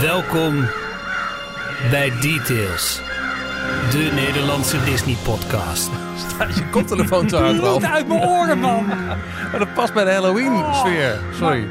[0.00, 0.66] Welkom
[1.90, 3.00] bij Details,
[3.90, 5.90] de Nederlandse Disney-podcast.
[6.16, 7.84] Staat je koptelefoon te hard, Ralf.
[7.84, 8.86] uit mijn oren, man.
[9.50, 11.20] Maar dat past bij de Halloween-sfeer.
[11.38, 11.68] Sorry.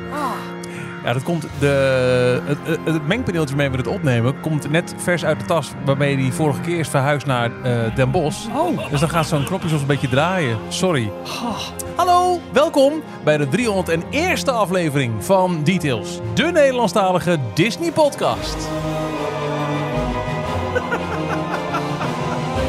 [1.10, 5.26] Ja, dat komt de, het, het, het mengpaneeltje mee we het opnemen komt net vers
[5.26, 8.48] uit de tas waarmee die vorige keer is verhuisd naar eh, Den Bosch.
[8.56, 8.92] Oh.
[8.92, 10.58] Dus dan gaat zo'n knopje soms een beetje draaien.
[10.68, 11.12] Sorry.
[11.96, 12.94] Hallo, welkom
[13.24, 18.58] bij de 301ste aflevering van Details, de Nederlandstalige Disney podcast.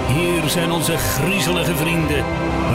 [0.06, 2.24] Hier zijn onze griezelige vrienden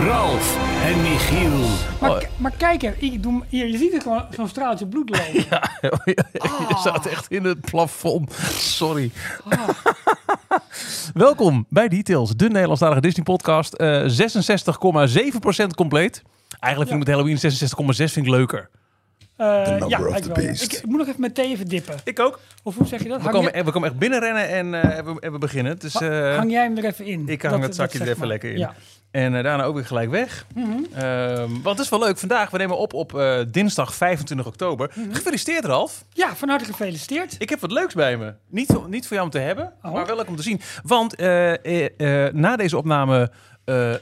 [0.03, 1.59] Ralf en Michiel.
[2.01, 5.33] Maar, maar kijk er, ik doe, hier, je ziet er gewoon zo'n straaltje bloed lopen.
[6.69, 8.33] Je staat echt in het plafond.
[8.57, 9.11] Sorry.
[11.13, 13.73] Welkom bij Details, de Nederlandstalige Disney podcast.
[13.73, 14.01] Eh
[15.61, 16.21] 66,7% compleet.
[16.59, 17.37] Eigenlijk vind ik met Halloween
[17.95, 18.69] 66,6 vind ik leuker.
[19.37, 20.47] Eh, number ja, of ik, the wel, ja.
[20.47, 20.63] beast.
[20.63, 21.95] ik, ik moet nog even mijn thee even dippen.
[22.03, 22.39] Ik ook.
[22.63, 23.21] Of hoe zeg je dat?
[23.21, 25.79] We komen, jij, we komen echt binnenrennen en, eh, en, we, en we beginnen.
[25.79, 27.27] Dus, eh, hang jij hem er even in?
[27.27, 28.27] ik hang Dat- het zakje er even maar.
[28.27, 28.57] lekker in.
[28.57, 28.73] Ja.
[29.15, 30.45] En eh, daarna ook weer gelijk weg.
[30.93, 32.17] Ehm, want het is wel leuk.
[32.17, 34.91] Vandaag, we nemen op op eh, dinsdag 25 oktober.
[34.95, 35.13] Mhm.
[35.13, 36.03] Gefeliciteerd Ralf.
[36.13, 37.35] ja, van harte gefeliciteerd.
[37.39, 38.33] Ik heb wat leuks bij me.
[38.49, 39.91] Niet, niet voor jou om te hebben, Oh.
[39.93, 40.61] maar wel leuk om te zien.
[40.83, 41.53] Want eh,
[42.33, 43.31] na deze opname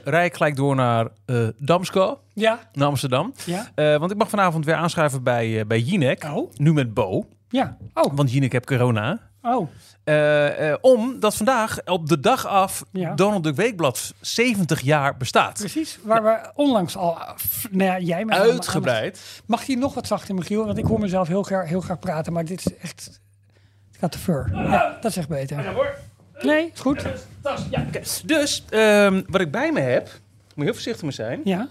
[0.04, 3.32] rij ik gelijk door naar eh Damsko, Ja, naar Amsterdam.
[3.44, 3.98] ja.
[3.98, 6.24] Want ik mag vanavond weer aanschuiven bij, bij Jinek.
[6.24, 7.76] Oh, Nu met Bo, ja.
[7.94, 9.20] Oh, want Jinek heeft corona.
[9.42, 9.68] oh.
[10.04, 13.14] Eh, eh, omdat vandaag op de dag af Ja.
[13.14, 15.58] Donald Duck Weekblad 70 jaar bestaat.
[15.58, 17.18] Precies, waar we onlangs al,
[17.70, 19.42] nou ja, jij met Uitgebreid.
[19.46, 20.66] Mag hij nog wat zachter, Michiel?
[20.66, 23.20] Want ik hoor mezelf heel graag, heel graag praten, maar dit is echt...
[23.90, 24.50] Het gaat te ver.
[24.52, 25.74] Ja, dat is echt beter.
[26.40, 27.06] Nee, is goed.
[27.70, 28.00] Ja, oké.
[28.24, 30.12] Dus ehm, wat ik bij me heb, moet
[30.54, 31.40] je heel voorzichtig mee zijn.
[31.44, 31.68] Ja.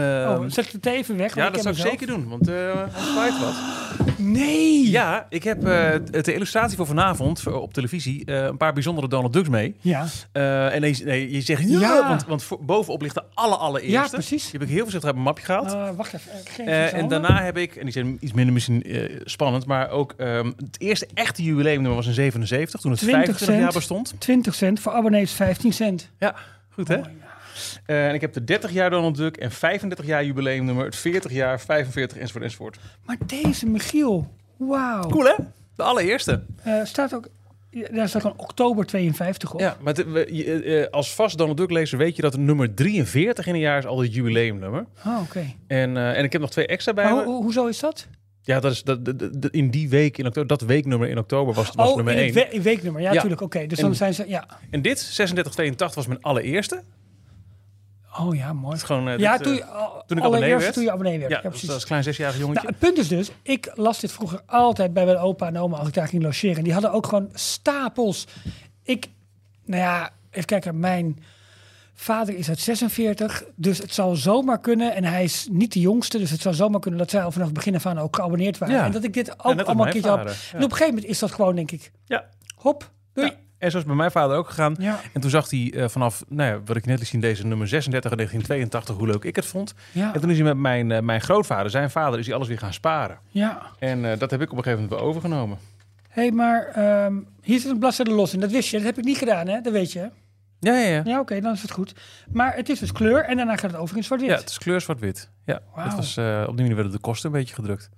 [0.00, 1.34] Ehm, Oh, zet de thee even weg.
[1.34, 3.54] ja, dat zou ik zeker doen, want eh anders kwijt wat.
[4.22, 4.90] Nee!
[4.90, 9.32] Ja, ik heb eh, de illustratie voor vanavond op televisie eh, een paar bijzondere Donald
[9.32, 9.76] Ducks mee.
[9.80, 12.08] Ja, Eh, en nee, je zegt ja, Ja.
[12.08, 13.92] want, want bovenop ligt de alle allereerste.
[13.98, 14.42] Ja, precies.
[14.42, 15.72] Die heb ik heel voorzichtig uit mijn mapje gehaald.
[15.72, 16.30] Eh, wacht even.
[16.66, 19.90] eh, Eh, en daarna heb ik, en die zijn iets minder misschien eh, spannend, maar
[19.90, 24.14] ook ehm, het eerste echte jubileumnummer was in 77, toen het 20 25 jaar bestond.
[24.18, 26.10] 20 cent, voor abonnees 15 cent.
[26.18, 26.34] Ja,
[26.70, 27.00] goed hè?
[27.90, 30.96] Oh, Eh, en ik heb de 30 jaar Donald Duck en 35 jaar jubileumnummer, het
[30.96, 32.78] 40 jaar, 45 enzovoort enzovoort.
[33.04, 35.08] Maar deze Michiel, wauw.
[35.08, 35.34] Cool hè?
[35.76, 36.42] De allereerste.
[36.62, 37.28] Eh, staat ook,
[37.92, 39.60] daar staat gewoon oktober 52 op.
[39.60, 42.40] Ja, maar het- we- je, eh, als vast Donald Duck lezer weet je dat het
[42.40, 44.84] nummer 43 in een jaar is al het jubileumnummer.
[45.06, 45.44] Oh, oké.
[45.66, 47.22] En, eh, en ik heb nog twee extra bij Maar me.
[47.24, 48.06] ho- ho- hoezo is dat?
[48.42, 51.54] Ja, dat is dat, dat- dat- in die week in oktober, dat weeknummer in oktober
[51.54, 52.26] was, was oh, nummer in 1.
[52.26, 53.00] het we- in weeknummer.
[53.02, 53.14] Ja, Ja.
[53.14, 53.40] natuurlijk.
[53.42, 54.46] Oké, dus En- dan zijn ze, ja.
[54.70, 56.82] En dit, 3682, was mijn allereerste.
[58.18, 58.72] Oh ja, mooi.
[58.72, 60.72] Het is gewoon, eh, Ja, dit, toen eh, je, toen ik abonnee werd.
[60.72, 61.30] toen je abonnee werd.
[61.30, 61.74] ja, Ja, dat was precies.
[61.74, 62.62] als klein zesjarig jongetje.
[62.62, 65.76] Nou, het punt is dus, ik las dit vroeger altijd bij mijn opa en oma
[65.76, 66.64] als ik daar ging logeren.
[66.64, 68.26] Die hadden ook gewoon stapels.
[68.82, 69.06] Ik,
[69.64, 71.22] nou ja, even kijken, mijn
[71.94, 76.18] vader is uit 46, dus het zou zomaar kunnen, en hij is niet de jongste,
[76.18, 78.58] dus het zou zomaar kunnen dat zij al vanaf het begin af aan ook geabonneerd
[78.58, 78.74] waren.
[78.74, 78.84] Ja.
[78.84, 80.18] En dat ik dit ook allemaal een keertje had.
[80.18, 80.58] ja.
[80.58, 82.24] En op een gegeven moment is dat gewoon, denk ik, ja.
[82.54, 82.90] hop.
[83.60, 84.74] En zo is bij mijn vader ook gegaan.
[84.78, 87.46] Ja, En toen zag hij eh, vanaf, nou ja, wat ik net liet zien, deze
[87.46, 89.74] nummer 36 in 1982, hoe leuk ik het vond.
[89.92, 92.48] ja, En toen is hij met mijn, eh, mijn grootvader, zijn vader, is hij alles
[92.48, 93.18] weer gaan sparen.
[93.28, 93.62] ja.
[93.78, 95.58] En eh, dat heb ik op een gegeven moment wel overgenomen.
[96.08, 98.40] Hé, hey, maar ehm, hier zit een bladzijde los in.
[98.40, 99.60] Dat wist je, dat heb ik niet gedaan, hè?
[99.60, 100.10] Dat weet je.
[100.60, 101.02] Ja, ja, ja.
[101.04, 101.94] Ja, oké, dan is het goed.
[102.32, 104.30] Maar het is dus kleur en daarna gaat het over in zwart-wit.
[104.30, 105.30] Ja, het is kleur zwart-wit.
[105.44, 107.90] Ja, dat was, op die manier werden de kosten een beetje gedrukt.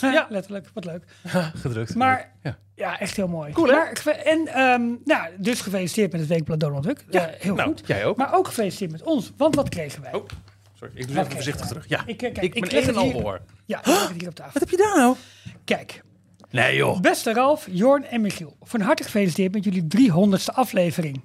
[0.00, 0.68] Ja, letterlijk.
[0.74, 1.04] Wat leuk.
[1.62, 1.94] gedrukt.
[1.94, 2.58] Maar Ja.
[2.74, 3.52] ja, echt heel mooi.
[3.52, 3.72] Cool, hè?
[3.74, 7.04] Maar, en ehm, nou, dus gefeliciteerd met het weekblad Donald Duck.
[7.10, 7.82] Ja, heel nou, goed.
[7.86, 8.16] jij ook.
[8.16, 9.32] Maar ook gefeliciteerd met ons.
[9.36, 10.12] Want wat kregen wij?
[10.14, 10.26] Oh,
[10.74, 10.92] sorry.
[10.96, 11.88] Ik doe even voorzichtig terug.
[11.88, 13.40] Ja, Ik, eh, kijk, ik, ik ben leg één en al hoor.
[13.66, 14.52] Ja, ik leg het hier op tafel.
[14.60, 15.16] Wat heb je daar nou?
[15.64, 16.02] Kijk,
[16.50, 17.00] Nee joh.
[17.00, 18.56] beste Ralf, Jorn en Michiel.
[18.62, 21.22] Van harte gefeliciteerd met jullie 300ste aflevering.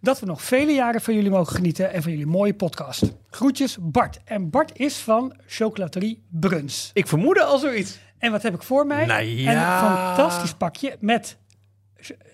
[0.00, 3.02] Dat we nog vele jaren van jullie mogen genieten en van jullie mooie podcast.
[3.30, 4.20] Groetjes Bart.
[4.24, 6.90] En Bart is van Chocolaterie Bruns.
[6.92, 7.98] Ik vermoedde al zoiets.
[8.18, 9.06] En wat heb ik voor mij?
[9.06, 9.50] Nou ja.
[9.80, 11.38] Een fantastisch pakje met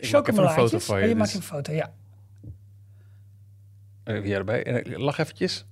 [0.00, 0.86] chocomelaatjes.
[0.86, 1.92] je, Oh, je dus- maakt een foto, ja.
[4.04, 4.64] Even jij erbij.
[4.64, 5.66] En ik lach eventjes.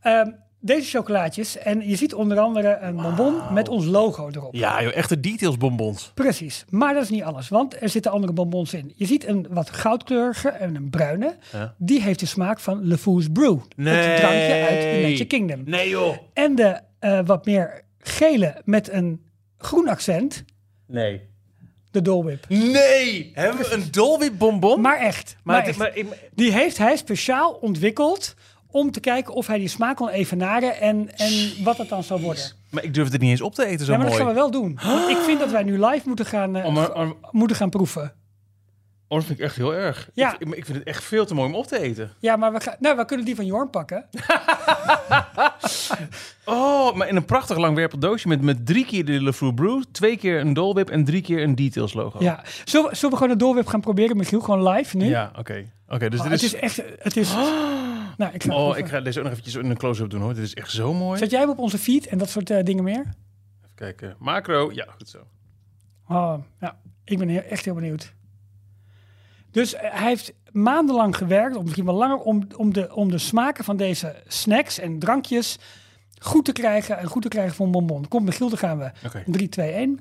[0.00, 0.30] Ehm,
[0.68, 1.58] deze chocolaatjes.
[1.58, 4.54] En je ziet onder andere een bonbon met ons logo erop.
[4.54, 6.10] Ja joh, echte details bonbons.
[6.14, 6.64] Precies.
[6.68, 8.92] Maar dat is niet alles, want er zitten andere bonbons in.
[8.96, 11.36] Je ziet een wat goudkleurige en een bruine.
[11.52, 11.74] Ja.
[11.78, 13.58] Die heeft de smaak van Le Fou's Brew.
[13.76, 15.62] Het drankje uit Magic Kingdom.
[15.64, 16.16] Nee joh.
[16.32, 19.22] En de eh, wat meer gele met een
[19.58, 20.44] groen accent.
[20.86, 21.20] Nee.
[21.90, 22.48] De Dole Whip.
[22.48, 23.30] Nee!
[23.34, 24.80] Hebben we een Dolby bonbon?
[24.80, 25.36] Maar echt.
[25.42, 25.78] Maar, echt.
[25.78, 25.92] maar
[26.34, 28.34] Die heeft hij speciaal ontwikkeld
[28.70, 31.32] om te kijken of hij die smaak kon evenaren en, en
[31.64, 32.44] wat het dan zou worden.
[32.70, 34.32] Maar ik durf het niet eens op te eten, zo Ja, maar dat gaan we
[34.32, 34.78] wel doen.
[34.84, 37.70] Want ik vind dat wij nu live moeten gaan, eh, Oh, maar, oh, moeten gaan
[37.70, 38.12] proeven.
[39.08, 40.08] dat vind ik echt heel erg.
[40.14, 40.34] Ja.
[40.38, 42.12] Ik, ik vind het echt veel te mooi om op te eten.
[42.20, 44.04] Ja, maar we, gaan, nou, we kunnen die van Jorn pakken.
[46.44, 49.82] Oh, maar in een prachtig langwerpig doosje met, met drie keer de Le Fleur Brew,
[49.92, 52.18] twee keer een Dole Whip en drie keer een Details logo.
[52.22, 52.42] Ja.
[52.64, 54.40] Zullen, we- zullen we gewoon een doorwip gaan proberen, Michiel?
[54.40, 55.08] Gewoon live nu?
[55.08, 55.64] Ja, oké.
[55.88, 56.54] Oké, dus Oh, dit het is...
[56.54, 56.82] is echt...
[56.98, 57.32] Het is,
[58.18, 60.34] nou, ik ga Oh, ik ga deze ook nog eventjes in een close-up doen hoor.
[60.34, 61.18] Dit is echt zo mooi.
[61.18, 63.00] Zet jij hem op onze feed en dat soort eh, dingen meer?
[63.00, 64.16] Even kijken.
[64.18, 65.18] Macro, ja, goed zo.
[66.08, 66.78] Oh, ja.
[67.04, 68.12] Ik ben heel- echt heel benieuwd.
[69.50, 73.18] Dus eh, hij heeft maandenlang gewerkt, of misschien wel langer, om, om, de, om de
[73.18, 75.58] smaken van deze snacks en drankjes
[76.20, 78.08] goed te krijgen en goed te krijgen voor een bonbon.
[78.08, 78.90] Kom, Michiel, dan gaan we.
[79.06, 79.22] Oké.
[79.26, 80.00] 3, 2, 1.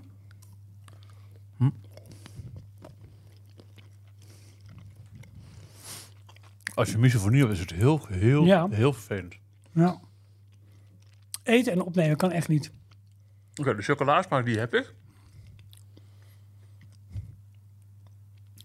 [6.77, 8.68] Als je misofonie hebt, is het heel, heel, Ja.
[8.69, 9.35] heel vervelend.
[9.71, 10.00] Ja.
[11.44, 12.71] Eten en opnemen kan echt niet.
[13.56, 14.94] Oké, de chocoladesmaak die heb ik.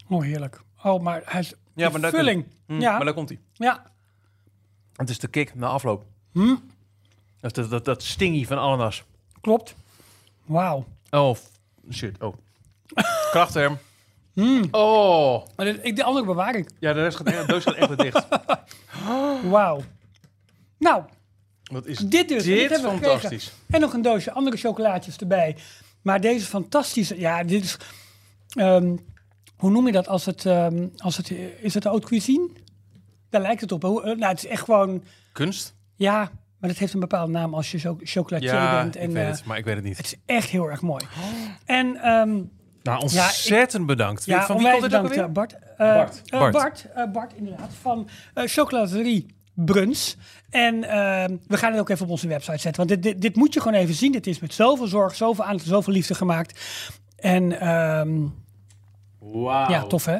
[0.07, 0.61] Oh, heerlijk.
[0.83, 2.45] Oh, maar hij is Ja, maar daar kun- vulling.
[2.67, 3.39] Hm, ja, Maar daar komt hij.
[3.53, 3.91] ja.
[4.95, 6.05] Het is de kick na afloop.
[6.31, 6.55] Hm,
[7.39, 9.03] Dat, dat, dat, dat stingy van ananas.
[9.41, 9.75] klopt.
[10.45, 10.85] Wauw.
[11.09, 11.51] Oh, f-
[11.91, 12.21] shit.
[12.21, 12.35] Oh.
[13.31, 13.77] Krachtterm.
[14.33, 14.63] Hm.
[14.71, 15.45] Oh.
[15.55, 16.69] Maar dit- ik, de andere bewaar ik.
[16.79, 18.27] Ja, de rest gaat, de doos gaat echt weer dicht.
[19.49, 19.81] Wauw.
[20.79, 21.03] Nou,
[21.63, 22.43] Wat is dit dus.
[22.43, 22.83] dit gekregen.
[22.99, 23.51] fantastisch.
[23.69, 25.55] En nog een doosje andere chocolaatjes erbij.
[26.01, 27.19] Maar deze fantastische...
[27.19, 27.77] Ja, dit is...
[28.49, 28.95] ehm,
[29.57, 30.45] hoe noem je dat als het...
[30.45, 31.31] ehm, als het
[31.61, 32.49] is het haute cuisine?
[33.29, 33.81] Daar lijkt het op.
[33.83, 35.03] Hoe, eh, nou, het is echt gewoon...
[35.31, 35.75] Kunst?
[35.95, 38.95] Ja, maar dat heeft een bepaalde naam als je zo chocolatier Ja, bent.
[38.95, 39.97] ik En, weet eh, het, maar ik weet het niet.
[39.97, 41.05] het is echt heel erg mooi.
[41.65, 42.41] En ehm,
[42.83, 44.25] Nou, ontzettend bedankt.
[44.25, 45.53] ja, van wie komt dit ook eh, Bart.
[45.77, 46.21] Eh, Bart.
[46.25, 46.51] eh, Bart.
[46.53, 50.17] Bart, eh, Bart, inderdaad, van eh Chocolaterie Bruns.
[50.49, 52.87] En ehm, we gaan het ook even op onze website zetten.
[52.87, 54.11] Want dit, dit, dit moet je gewoon even zien.
[54.11, 56.61] Dit is met zoveel zorg, zoveel aandacht, zoveel liefde gemaakt.
[57.15, 58.19] En ehm,
[59.19, 59.69] Wauw.
[59.69, 60.17] ja, tof hè?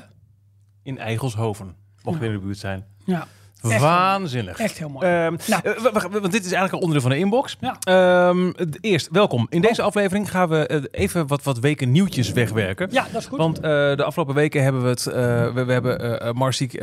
[0.84, 1.76] In Eigelshoven.
[2.04, 2.86] Mocht je in de buurt zijn.
[3.06, 3.28] Ja,
[3.72, 4.60] Echt Waanzinnig.
[4.60, 5.06] echt heel mooi.
[5.08, 5.62] Ehm, Nou.
[5.64, 5.82] eh,
[6.12, 7.58] want dit is eigenlijk al onderdeel van de inbox.
[7.60, 7.78] Ja.
[7.80, 8.52] Ehm,
[8.82, 9.48] eerst, welkom.
[9.50, 12.88] In deze aflevering gaan we eh, even wat, wat weken nieuwtjes wegwerken.
[12.92, 13.38] ja, dat is goed.
[13.38, 15.08] Want eh, de afgelopen weken hebben we het.
[15.08, 15.14] eh,
[15.54, 16.82] we, we hebben uh, Marciek uh,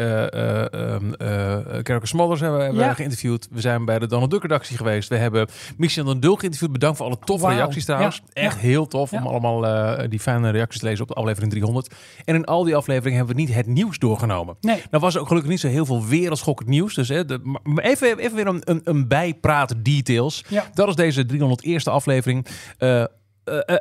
[1.82, 2.88] Kerker Smollers hebben, hebben Ja.
[2.88, 3.48] we geïnterviewd.
[3.50, 5.08] We zijn bij de Donald Duck redactie geweest.
[5.08, 6.72] We hebben Michel den Dul geïnterviewd.
[6.72, 8.22] Bedankt voor alle toffe reacties trouwens.
[8.32, 8.42] Ja.
[8.42, 9.60] Echt heel tof om allemaal
[10.08, 11.94] die fijne reacties te lezen op de aflevering 300.
[12.24, 14.56] En in al die afleveringen hebben we niet het nieuws doorgenomen.
[14.60, 14.82] Nee.
[14.90, 16.94] Nou was er ook gelukkig niet zo heel veel wereldschokkend nieuws.
[16.94, 20.44] Dus hè, de, even, even weer een, een, een bijpraat details.
[20.48, 20.64] Ja.
[20.74, 22.46] Dat is deze 301ste aflevering.
[22.78, 23.06] Eh, eh,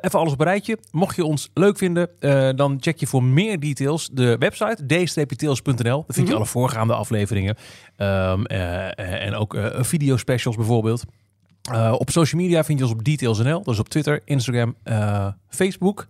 [0.01, 0.77] even alles op een rijtje.
[0.91, 5.73] Mocht je ons leuk vinden, eh, dan check je voor meer details de website d-tails.nl.
[5.83, 6.33] Daar vind je Mhm.
[6.33, 7.55] alle voorgaande afleveringen.
[7.95, 11.03] Ehm, eh, eh, en ook video specials bijvoorbeeld.
[11.91, 13.63] Op social media vind je ons op details.nl.
[13.63, 14.75] Dat is op Twitter, Instagram,
[15.49, 16.07] Facebook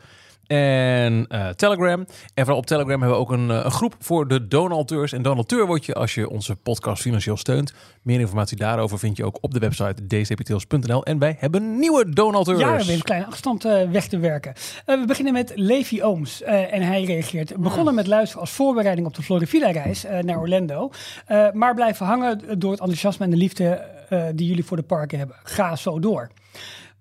[0.50, 2.00] en eh, Telegram.
[2.34, 5.14] En vooral op Telegram hebben we ook een, eh, een groep voor de donateurs.
[5.14, 7.74] En donateur word je als je onze podcast financieel steunt.
[8.02, 11.06] Meer informatie daarover vind je ook op de website dcptails.nl.
[11.06, 12.60] En wij hebben nieuwe donateurs.
[12.60, 14.54] Ja, we hebben een kleine achterstand eh, weg te werken.
[14.86, 16.42] We beginnen met Levi Ooms.
[16.42, 17.58] en hij reageert.
[17.58, 20.92] Begonnen met luisteren als voorbereiding op de Florivilla-reis eh, naar Orlando.
[21.54, 23.98] Maar blijven hangen door het enthousiasme en de liefde
[24.36, 25.36] die jullie voor de parken hebben.
[25.44, 26.30] Ga zo door.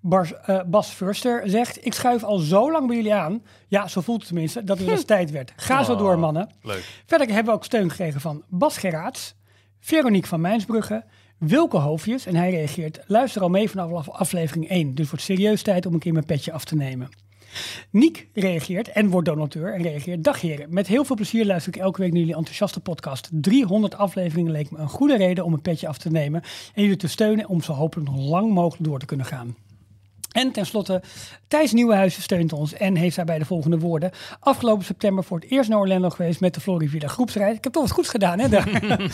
[0.01, 3.43] Bas, eh, Bas Furster zegt: Ik schuif al zo lang bij jullie aan.
[3.67, 5.53] Ja, zo voelt het tenminste dat het wel eens tijd werd.
[5.55, 6.49] Ga zo door, mannen.
[6.61, 7.01] Leuk.
[7.05, 9.35] Verder hebben we ook steun gekregen van Bas Geraats,
[9.79, 11.03] Veronique van Mijnsbrugge,
[11.37, 12.25] Wilke Hoofdjes.
[12.25, 14.95] En hij reageert, luister al mee vanaf af- aflevering 1.
[14.95, 17.09] Dus wordt serieus tijd om een keer mijn petje af te nemen.
[17.91, 20.23] Niek reageert en wordt donateur en reageert.
[20.23, 23.29] Dag heren, met heel veel plezier luister ik elke week naar jullie enthousiaste podcast.
[23.31, 26.41] 300 afleveringen leek me een goede reden om een petje af te nemen.
[26.73, 29.55] En jullie te steunen om zo hopelijk nog lang mogelijk door te kunnen gaan.
[30.29, 31.01] En tenslotte,
[31.47, 34.11] Thijs Nieuwenhuizen steunt ons en heeft daarbij de volgende woorden.
[34.39, 37.57] Afgelopen september voor het eerst naar Orlando geweest met de Florivilla groepsreis.
[37.57, 38.49] Ik heb toch wat goeds gedaan, hè?
[38.49, 38.67] daar.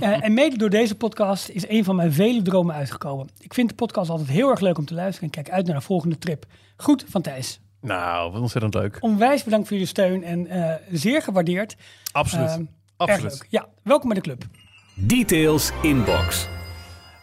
[0.00, 3.28] Eh, en mede door deze podcast is een van mijn vele dromen uitgekomen.
[3.38, 5.76] Ik vind de podcast altijd heel erg leuk om te luisteren en kijk uit naar
[5.76, 6.44] de volgende trip.
[6.76, 7.60] Goed van Thijs.
[7.80, 8.96] Nou, wat ontzettend leuk.
[9.00, 11.76] Onwijs bedankt voor jullie steun en eh, zeer gewaardeerd.
[12.12, 12.48] Absoluut.
[12.48, 13.32] Erg Absoluut.
[13.32, 13.46] leuk.
[13.48, 14.44] Ja, welkom bij de club.
[14.94, 16.59] Details inbox.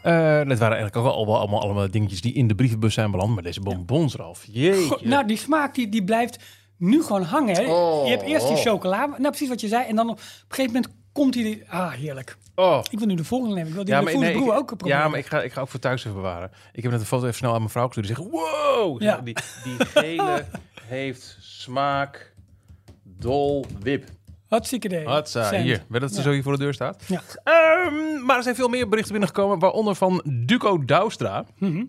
[0.07, 0.13] Eh,
[0.47, 3.33] dat waren eigenlijk ook wel allemaal, allemaal, allemaal dingetjes die in de brievenbus zijn beland.
[3.33, 4.45] Maar deze bonbons, Ralf.
[4.51, 4.81] Jeetje.
[4.81, 6.43] Goh, nou, die smaak die, die blijft
[6.77, 7.55] nu gewoon hangen.
[7.55, 7.61] Hè?
[7.61, 9.85] Je hebt eerst die chocola, nou precies wat je zei.
[9.87, 11.63] En dan op een gegeven moment komt die...
[11.69, 12.37] Ah, heerlijk.
[12.55, 12.79] oh.
[12.89, 13.69] Ik wil nu de volgende nemen.
[13.69, 14.97] Ik wil die Ja, ja, maar, de nee, ik, broer ook proberen.
[14.97, 16.51] ja, maar ik ga, ik ga ook voor thuis even bewaren.
[16.73, 18.07] Ik heb net een foto even snel aan mijn vrouw gestuurd.
[18.07, 19.01] Die zegt, wow!
[19.01, 19.17] Ja.
[19.17, 20.45] Die, die gele
[20.97, 22.33] heeft smaak
[23.03, 24.05] dol wip.
[24.47, 25.05] Hartstikke idee.
[25.05, 25.83] Hatsa, hier.
[25.89, 26.23] Weet dat ze Ja.
[26.23, 27.03] zo hier voor de deur staat?
[27.07, 27.21] Ja.
[27.43, 31.45] Ehm, maar er zijn veel meer berichten binnengekomen, waaronder van Duco Douwstra.
[31.57, 31.83] Mhm.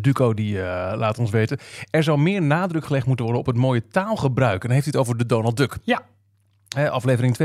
[0.00, 1.58] Duco die eh, laat ons weten,
[1.90, 4.62] er zal meer nadruk gelegd moeten worden op het mooie taalgebruik.
[4.62, 5.76] En dan heeft hij het over de Donald Duck.
[5.82, 6.02] Ja,
[6.76, 7.36] Hè, aflevering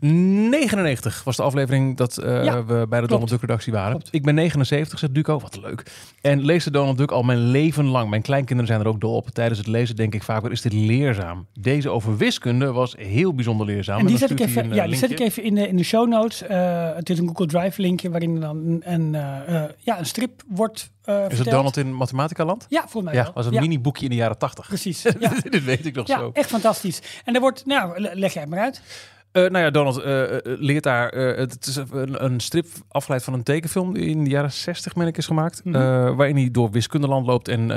[0.00, 3.90] 299 was de aflevering dat eh, Ja, we bij de Donald Duck redactie waren.
[3.90, 4.08] Klopt.
[4.10, 5.38] Ik ben 79, zegt Duco.
[5.40, 5.82] Wat leuk.
[6.20, 8.10] En lees de Donald Duck al mijn leven lang.
[8.10, 9.28] Mijn kleinkinderen zijn er ook dol op.
[9.30, 11.46] Tijdens het lezen denk ik vaak, wat is dit leerzaam?
[11.60, 13.98] Deze over wiskunde was heel bijzonder leerzaam.
[13.98, 15.82] en die zet ik even, ja, eh, die zet ik even in de, in de
[15.84, 16.42] show notes.
[16.42, 19.10] Eh, het is een Google Drive linkje waarin dan een, een,
[19.78, 21.50] ja, een strip wordt eh Is het.
[21.50, 22.66] Donald in Mathematica land?
[22.68, 23.32] Ja, volgens mij Ja, wel.
[23.34, 24.66] was een ja, mini-boekje in de jaren 80.
[24.66, 25.02] Precies.
[25.20, 25.32] Ja.
[25.50, 26.30] Dit weet ik nog Ja, zo.
[26.32, 27.02] echt fantastisch.
[27.24, 28.80] En er wordt, nou, le- leg jij het maar uit.
[29.34, 31.08] Eh, nou ja, Donald eh, eh, leert daar.
[31.14, 35.06] het is een, een strip afgeleid van een tekenfilm die in de jaren 60, meen
[35.06, 35.62] ik, is gemaakt.
[35.64, 35.72] Eh,
[36.16, 37.70] waarin hij door wiskundeland loopt en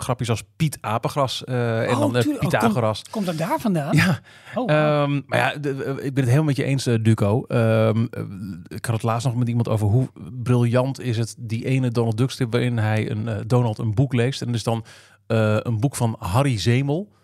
[0.00, 2.42] grapjes als Piet Apengras en Oh, dan tuurlijk.
[2.44, 3.02] Oh, Pythagoras.
[3.10, 3.96] Komt dat daar vandaan?
[3.96, 4.18] Ja,
[4.54, 5.70] Oh, ehm, maar ja, de-
[6.02, 7.44] ik ben het helemaal met je eens, Duco.
[7.46, 8.22] Ehm, eh,
[8.68, 10.08] ik had het laatst nog met iemand over hoe
[10.42, 14.42] briljant is het, die ene Donald Duck strip waarin hij een, Donald een boek leest.
[14.42, 14.84] En is dan
[15.26, 17.16] een boek van Harry Zemel.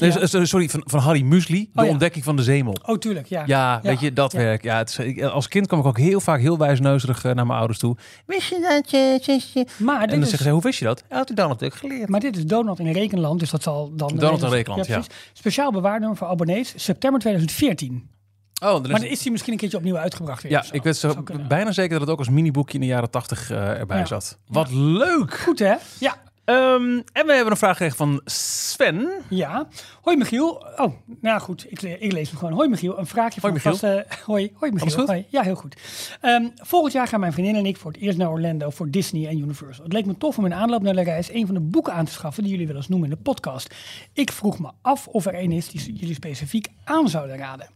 [0.00, 0.44] Nee, Ja.
[0.44, 1.90] sorry, van, van Harry Muesli, de Oh ja.
[1.90, 2.76] ontdekking van de zemel.
[2.86, 3.42] oh, tuurlijk, ja.
[3.46, 4.62] Ja, weet je, dat werk.
[4.62, 7.58] Ja, het ik, als kind kwam ik ook heel vaak heel wijsneuzerig eh, naar mijn
[7.58, 7.96] ouders toe.
[8.26, 9.66] Wist je dat, je zusje?
[9.78, 11.04] Maar En dan is, zeggen ze, hoe wist je dat?
[11.08, 12.08] Had ik dan natuurlijk geleerd.
[12.08, 14.16] maar dit is Donald in Rekenland, dus dat zal dan...
[14.16, 15.02] Donald in Rekenland, ja.
[15.32, 18.08] Speciaal bewaarnummer voor abonnees, september 2014.
[18.62, 20.52] Oh, dan is Maar dan is hij misschien een keertje opnieuw uitgebracht weer.
[20.52, 23.50] ja, ik weet zo bijna zeker dat het ook als miniboekje in de jaren tachtig
[23.50, 24.04] eh, erbij Ja.
[24.06, 24.38] zat.
[24.46, 25.40] Wat leuk!
[25.40, 25.74] Goed, hè?
[25.98, 26.16] Ja.
[26.50, 29.08] Ehm, en we hebben een vraag gekregen van Sven.
[29.28, 29.68] Ja.
[30.02, 30.66] Hoi Michiel.
[30.76, 32.52] Oh, nou goed, ik, le- ik lees hem gewoon.
[32.54, 34.06] Hoi Michiel, een vraagje van Hoi, een vaste...
[34.24, 34.90] Hoi, hoi Michiel.
[34.98, 35.06] Goed?
[35.06, 35.26] Hoi.
[35.28, 35.76] Ja, heel goed.
[36.20, 39.28] Ehm, volgend jaar gaan mijn vriendin en ik voor het eerst naar Orlando voor Disney
[39.28, 39.84] en Universal.
[39.84, 42.04] Het leek me tof om in aanloop naar de reis een van de boeken aan
[42.04, 43.74] te schaffen die jullie wel eens noemen in de podcast.
[44.12, 47.68] Ik vroeg me af of er een is die jullie specifiek aan zouden raden.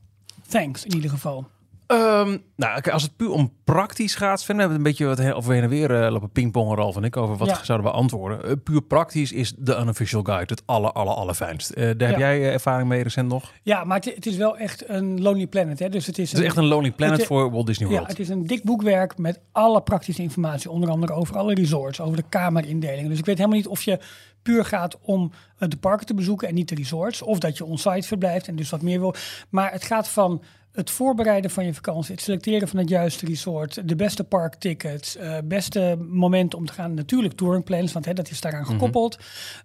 [0.48, 1.46] Thanks in ieder geval.
[1.86, 5.52] Ehm, nou, als het puur om praktisch gaat, Sven, we hebben een beetje wat over
[5.52, 7.64] heen en weer eh, lopen pingpongen, Ralf en ik, over wat Ja.
[7.64, 8.44] zouden we antwoorden.
[8.44, 11.70] Eh, puur praktisch is de unofficial guide het aller, aller, allerfijnst.
[11.70, 12.34] Eh daar heb Ja.
[12.34, 13.52] jij ervaring mee recent nog?
[13.62, 15.78] Ja, maar het, het is wel echt een Lonely Planet.
[15.78, 15.88] Hè?
[15.88, 18.08] Dus het is, Het is echt een Lonely Planet voor Walt Disney Ja, World.
[18.08, 20.70] het is een dik boekwerk met alle praktische informatie.
[20.70, 23.10] Onder andere over alle resorts, over de kamerindelingen.
[23.10, 23.98] Dus ik weet helemaal niet of je
[24.42, 27.22] puur gaat om de parken te bezoeken en niet de resorts.
[27.22, 29.14] Of dat je on-site verblijft en dus wat meer wil.
[29.50, 30.42] Maar het gaat van
[30.74, 35.38] het voorbereiden van je vakantie, het selecteren van het juiste resort, de beste parktickets, eh
[35.44, 36.94] beste moment om te gaan.
[36.94, 39.18] Natuurlijk touringplans, want hè, dat is daaraan gekoppeld.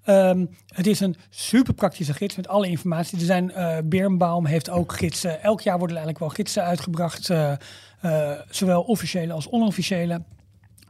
[0.03, 3.19] Ehm, het is een super praktische gids met alle informatie.
[3.19, 5.41] Er zijn eh Birnbaum heeft ook gidsen.
[5.43, 10.23] Elk jaar worden er eigenlijk wel gidsen uitgebracht, eh, zowel officiële als onofficiële.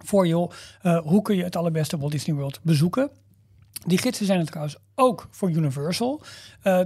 [0.05, 3.09] Voor eh, hoe kun je het allerbeste Walt Disney World bezoeken?
[3.85, 6.21] Die gidsen zijn er trouwens ook voor Universal.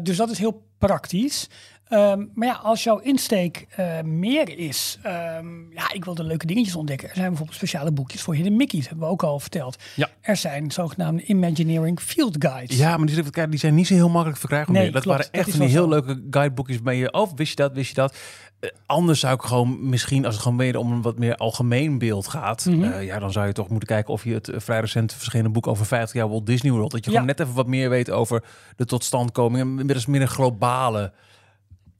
[0.01, 1.49] Dus dat is heel praktisch.
[1.87, 6.45] Ehm, maar ja, als jouw insteek eh, meer is, ehm, ja, ik wil de leuke
[6.45, 7.07] dingetjes ontdekken.
[7.09, 9.77] Er zijn bijvoorbeeld speciale boekjes voor Hidden Mickey's, hebben we ook al verteld.
[9.95, 10.09] Ja.
[10.21, 12.77] Er zijn zogenaamde Imagineering Field Guides.
[12.77, 14.91] Ja, maar die, die zijn niet zo heel makkelijk te verkrijgen Nee, meer.
[14.91, 15.17] Dat klopt.
[15.17, 17.11] waren Dat echt is van die heel leuke guideboekjes bij je.
[17.13, 18.17] Oh, wist je dat, wist je dat?
[18.59, 21.97] Eh, anders zou ik gewoon misschien, als het gewoon meer om een wat meer algemeen
[21.97, 22.83] beeld gaat, Mhm.
[22.83, 25.67] eh, ja, dan zou je toch moeten kijken of je het vrij recent verschenen boek
[25.67, 27.17] over 50 jaar Walt Disney World, dat je Ja.
[27.17, 28.43] gewoon net even wat meer weet over
[28.75, 31.11] de totstandkoming en dus meer een globale.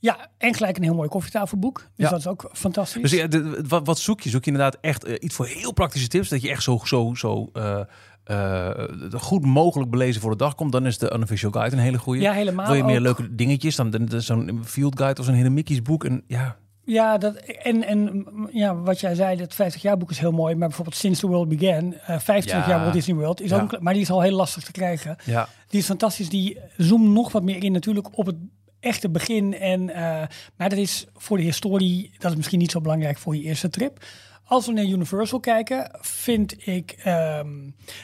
[0.04, 1.78] Ja, en gelijk een heel mooi koffietafelboek.
[1.78, 2.10] Dus Ja.
[2.10, 3.02] dat is ook fantastisch.
[3.02, 4.30] Dus ja, de- wat, wat zoek je?
[4.30, 7.14] Zoek je inderdaad echt eh, iets voor heel praktische tips, dat je echt zo, zo,
[7.16, 7.80] zo eh,
[8.24, 11.98] eh, goed mogelijk belezen voor de dag komt, dan is de unofficial guide een hele
[11.98, 12.22] goede.
[12.22, 12.66] ja, helemaal.
[12.66, 13.02] Wil je meer ook.
[13.04, 16.04] leuke dingetjes, dan, zo'n field guide of zo'n hele Mickey's boek.
[16.06, 16.56] En ja,
[16.86, 20.32] Ja, dat, en, en mm, ja, wat jij zei, dat 50 jaar boek is heel
[20.32, 20.56] mooi.
[20.56, 22.70] Maar bijvoorbeeld Since the World Began, eh 25 Ja.
[22.70, 25.16] jaar Walt Disney World, is ook, maar die is al heel lastig te krijgen.
[25.26, 25.48] ja.
[25.68, 26.30] Die is fantastisch.
[26.30, 28.36] Die zoomt nog wat meer in natuurlijk op het
[28.84, 29.58] echte begin.
[29.60, 33.36] En, eh, maar dat is voor de historie, dat is misschien niet zo belangrijk voor
[33.36, 34.06] je eerste trip.
[34.46, 36.96] Als we naar Universal kijken, vind ik...
[37.04, 37.48] ehm,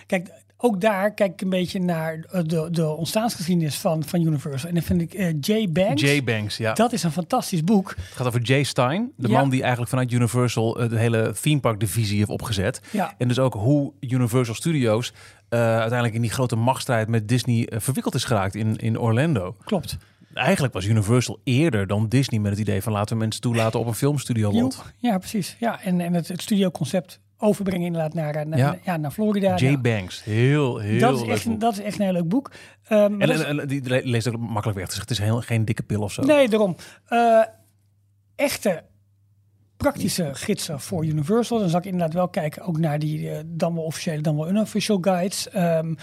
[0.06, 0.30] kijk,
[0.62, 4.70] ook daar kijk ik een beetje naar de, de ontstaansgeschiedenis van, van Universal.
[4.70, 6.02] En dan vind ik eh, Jay Banks...
[6.02, 6.74] Jay Banks, ja.
[6.74, 7.90] Dat is een fantastisch boek.
[7.90, 9.40] Het gaat over Jay Stein, de Ja.
[9.40, 12.82] man die eigenlijk vanuit Universal eh, de hele theme park divisie heeft opgezet.
[12.92, 13.14] Ja.
[13.18, 15.14] En dus ook hoe Universal Studios
[15.50, 19.56] uiteindelijk in die grote machtsstrijd met Disney verwikkeld is geraakt in, in Orlando.
[19.64, 19.98] Klopt.
[20.40, 23.88] Eigenlijk was Universal eerder dan Disney met het idee van laten we mensen toelaten op
[23.88, 24.84] een filmstudio lot.
[24.98, 25.56] Ja, precies.
[25.60, 28.78] Ja, en, en het, het studioconcept overbrengen inderdaad naar, eh, naar, Ja.
[28.84, 28.98] ja.
[28.98, 29.56] naar Florida.
[29.56, 31.60] Jay Nou, Banks, heel, heel dat, is leuk echt, boek.
[31.60, 32.52] dat is echt een heel leuk boek.
[32.84, 35.02] Ehm, maar En, dat is- en, en die le- leest ook makkelijk weg zeggen.
[35.02, 36.22] Het is heel, geen dikke pil of zo.
[36.24, 36.76] Nee, daarom.
[37.06, 37.42] Eh,
[38.36, 38.84] echte
[39.78, 41.60] praktische gidsen voor Universal.
[41.60, 44.50] Dan zal ik inderdaad wel kijken ook naar die eh, dan wel officiële, dan wel
[44.50, 45.50] unofficial guides.
[45.50, 45.94] Ehm,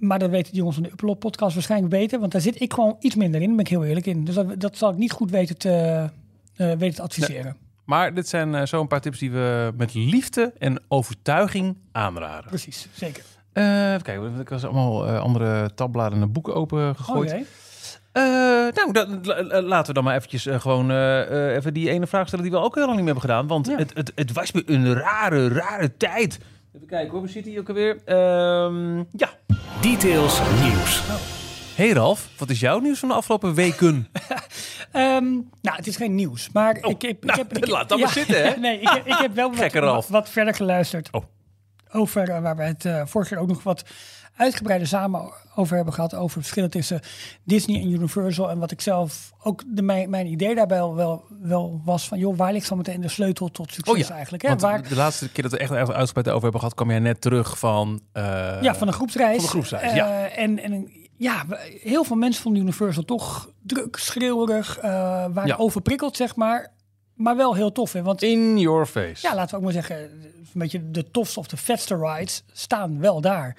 [0.00, 2.20] Maar dat weten de jongens van de Upload podcast waarschijnlijk beter.
[2.20, 4.24] Want daar zit ik gewoon iets minder in, daar ben ik heel eerlijk in.
[4.24, 6.04] Dus dat, dat zal ik niet goed weten te,
[6.56, 7.56] eh, weten te adviseren.
[7.84, 12.48] Maar dit zijn eh, zo een paar tips die we met liefde en overtuiging aanraden.
[12.48, 13.22] Precies, zeker.
[13.52, 17.30] Eh, even kijken, ik was allemaal andere tabbladen en boeken open gegooid.
[18.12, 18.22] Eh,
[18.74, 20.90] nou, la- laten we dan maar eventjes gewoon
[21.48, 23.46] even die ene vraag stellen die we ook heel lang niet meer hebben gedaan.
[23.46, 23.76] Want Ja.
[23.76, 26.38] het, het, het was me een rare, rare tijd.
[26.74, 27.98] Even kijken hoor, we zitten hier ook alweer.
[28.04, 29.30] Ehm, ja.
[29.80, 31.02] Details nieuws.
[31.74, 34.06] Hey Ralf, wat is jouw nieuws van de afgelopen weken?
[34.92, 35.24] Ehm,
[35.62, 37.56] nou, het is geen nieuws, maar ik, ik, ik nou, heb...
[37.58, 38.56] Ik, laat dat maar zitten, hè?
[38.60, 41.24] nee, ik, heb- ik heb wel wat, wat verder geluisterd Oh.
[41.92, 43.84] over eh, waar we het eh vorig jaar ook nog wat
[44.38, 46.14] uitgebreider samen over hebben gehad.
[46.14, 47.00] Over het verschil tussen
[47.44, 48.50] Disney en Universal.
[48.50, 52.36] En wat ik zelf ook de, mijn, mijn idee daarbij wel, wel, was van, joh,
[52.36, 54.42] waar ligt zo meteen de sleutel tot succes eigenlijk?
[54.42, 54.48] Hè?
[54.52, 56.90] Oh Want Waar, de laatste keer dat we echt even uitgebreid over hebben gehad, kwam
[56.90, 58.00] jij net terug van...
[58.12, 58.22] eh,
[58.62, 59.40] ja, van de groepsreis.
[59.40, 60.26] van groepsreis, ja.
[60.28, 61.44] Eh, en, en ja,
[61.82, 64.90] heel veel mensen vonden Universal toch druk, schreeuwerig, eh
[65.32, 65.56] waren Ja.
[65.56, 66.76] overprikkeld, zeg maar.
[67.14, 68.02] Maar wel heel tof, hè?
[68.02, 69.26] Want In your face.
[69.26, 73.00] ja, laten we ook maar zeggen, een beetje de tofste of de vetste rides staan
[73.00, 73.56] wel daar.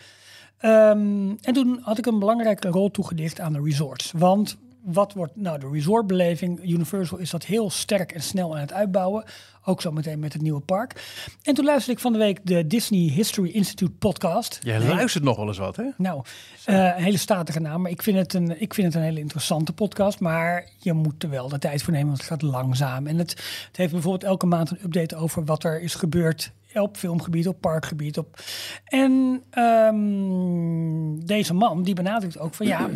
[0.60, 4.12] Ehm, en toen had ik een belangrijke rol toegedicht aan de resorts.
[4.18, 4.58] Want
[4.91, 6.69] wat wordt nou de resortbeleving?
[6.72, 9.24] Universal is dat heel sterk en snel aan het uitbouwen.
[9.65, 11.03] Ook zo meteen met het nieuwe park.
[11.43, 14.60] En toen luisterde ik van de week de Disney History Institute podcast.
[14.62, 15.84] Jij luistert nog wel eens wat, hè?
[15.98, 16.24] nou,
[16.65, 17.81] eh, een hele statige naam.
[17.81, 20.19] Maar ik vind, het een, ik vind het een hele interessante podcast.
[20.19, 23.08] Maar je moet er wel de tijd voor nemen, want het gaat langzaam.
[23.08, 23.29] En het,
[23.67, 27.62] het heeft bijvoorbeeld elke maand een update over wat er is gebeurd op filmgebied, op
[27.62, 28.17] parkgebied.
[28.17, 28.39] Op...
[28.86, 32.89] En ehm, deze man, die benadrukt ook van ja...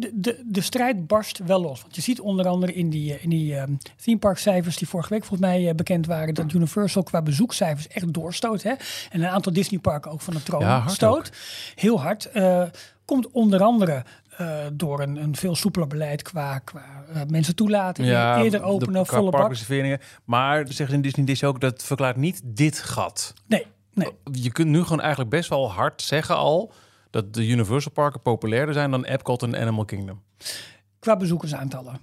[0.00, 1.80] De, de, de strijd barst wel los.
[1.82, 4.88] Want je ziet onder andere in die, eh, in die ehm theme park cijfers die
[4.88, 6.34] vorige week volgens mij eh, bekend waren...
[6.34, 8.62] dat Universal qua bezoekcijfers echt doorstoot.
[8.62, 8.70] Hè?
[9.10, 11.32] En een aantal Disney parken ook van de troon Ja, stoot.
[11.74, 12.30] Heel hard.
[12.30, 12.62] Eh,
[13.04, 14.04] komt onder andere
[14.72, 16.82] door een, een veel soepeler beleid qua, qua
[17.28, 18.04] mensen toelaten.
[18.42, 20.00] eerder openen, de, volle parkreserveringen.
[20.24, 23.34] Maar zeggen ze in Disney Disney ook, dat verklaart niet dit gat.
[23.46, 24.08] Nee, nee.
[24.32, 26.72] Je kunt nu gewoon eigenlijk best wel hard zeggen al...
[27.10, 30.22] dat de Universal parken populairder zijn dan Epcot en Animal Kingdom.
[30.98, 31.98] Qua bezoekersaantallen.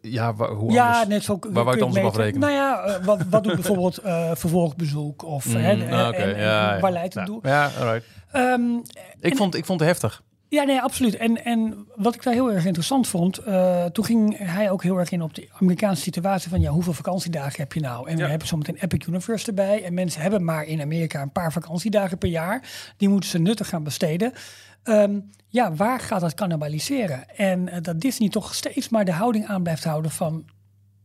[0.00, 1.08] Ja, wa- hoe Ja, anders?
[1.08, 1.38] net zo.
[1.40, 2.40] Waar wou je het anders afrekenen?
[2.40, 5.22] Nou ja, eh, wat, wat doet bijvoorbeeld eh, vervolgbezoek?
[5.24, 7.50] Of Mm, hè, oké, en, ja, waar leidt het Nou, toe?
[7.50, 8.06] Ja, alright.
[8.32, 8.62] Ehm,
[9.20, 10.22] Ik, vond, ik vond het heftig.
[10.50, 11.16] Ja, nee, absoluut.
[11.16, 14.98] En, en wat ik daar heel erg interessant vond, eh, toen ging hij ook heel
[14.98, 18.08] erg in op de Amerikaanse situatie van ja, hoeveel vakantiedagen heb je nou?
[18.08, 18.24] En Ja.
[18.24, 19.84] we hebben zometeen Epic Universe erbij.
[19.84, 22.92] En mensen hebben maar in Amerika een paar vakantiedagen per jaar.
[22.96, 24.32] Die moeten ze nuttig gaan besteden.
[24.82, 27.36] Ehm, ja, waar gaat dat cannibaliseren?
[27.36, 30.44] En eh, dat Disney toch steeds maar de houding aan blijft houden van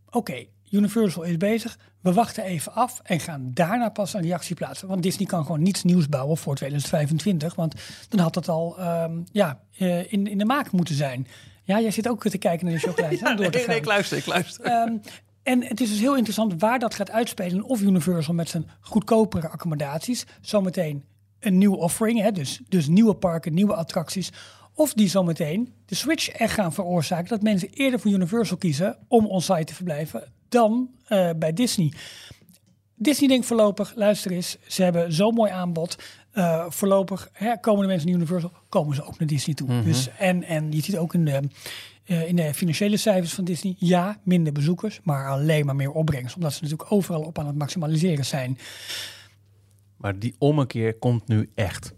[0.10, 1.78] oké, Universal is bezig.
[2.04, 4.88] We wachten even af en gaan daarna pas een reactie plaatsen.
[4.88, 7.56] Want Disney kan gewoon niets nieuws bouwen voor 2025.
[7.56, 7.76] Want
[8.10, 11.28] dan had het al ehm, ja, eh, in, in de maak moeten zijn.
[11.64, 13.18] Ja, jij zit ook te kijken naar de chocolade.
[13.22, 14.66] hè, door te nee, ik luister, ik luister.
[14.66, 14.98] Ehm,
[15.44, 17.64] en het is dus heel interessant waar dat gaat uitspelen.
[17.64, 21.04] Of Universal met zijn goedkopere accommodaties zometeen
[21.40, 24.32] een nieuwe offering, hè, dus, dus nieuwe parken, nieuwe attracties.
[24.74, 29.26] Of die zometeen de switch echt gaan veroorzaken dat mensen eerder voor Universal kiezen om
[29.26, 31.94] on-site te verblijven dan eh, bij Disney.
[32.96, 35.98] Disney denkt voorlopig, luister eens, ze hebben zo'n mooi aanbod.
[36.32, 39.84] Eh, voorlopig hè, komen de mensen naar Universal, komen ze ook naar Disney toe.
[39.84, 41.42] dus, en, en je ziet ook in de,
[42.06, 46.36] eh, in de financiële cijfers van Disney, ja, minder bezoekers, maar alleen maar meer opbrengst.
[46.36, 48.58] Omdat ze natuurlijk overal op aan het maximaliseren zijn.
[49.98, 51.94] Maar die ommekeer komt nu echt.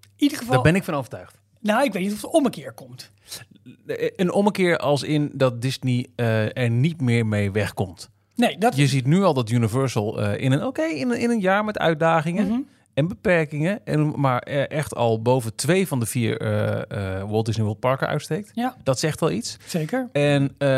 [0.00, 1.37] In ieder geval, Daar ben ik van overtuigd.
[1.60, 3.10] Nou, ik weet niet of het om een keer komt.
[4.16, 8.10] Een ommekeer als in dat Disney eh, er niet meer mee wegkomt.
[8.34, 11.30] Nee, dat Je ziet nu al dat Universal eh, in een oké in, een- in
[11.30, 12.60] een jaar met uitdagingen Mhm.
[12.98, 17.46] En beperkingen, en, maar eh, echt al boven twee van de vier eh, eh, Walt
[17.46, 18.50] Disney World parken uitsteekt.
[18.54, 18.76] Ja.
[18.82, 19.56] Dat zegt wel iets.
[19.66, 20.08] zeker.
[20.12, 20.68] En eh,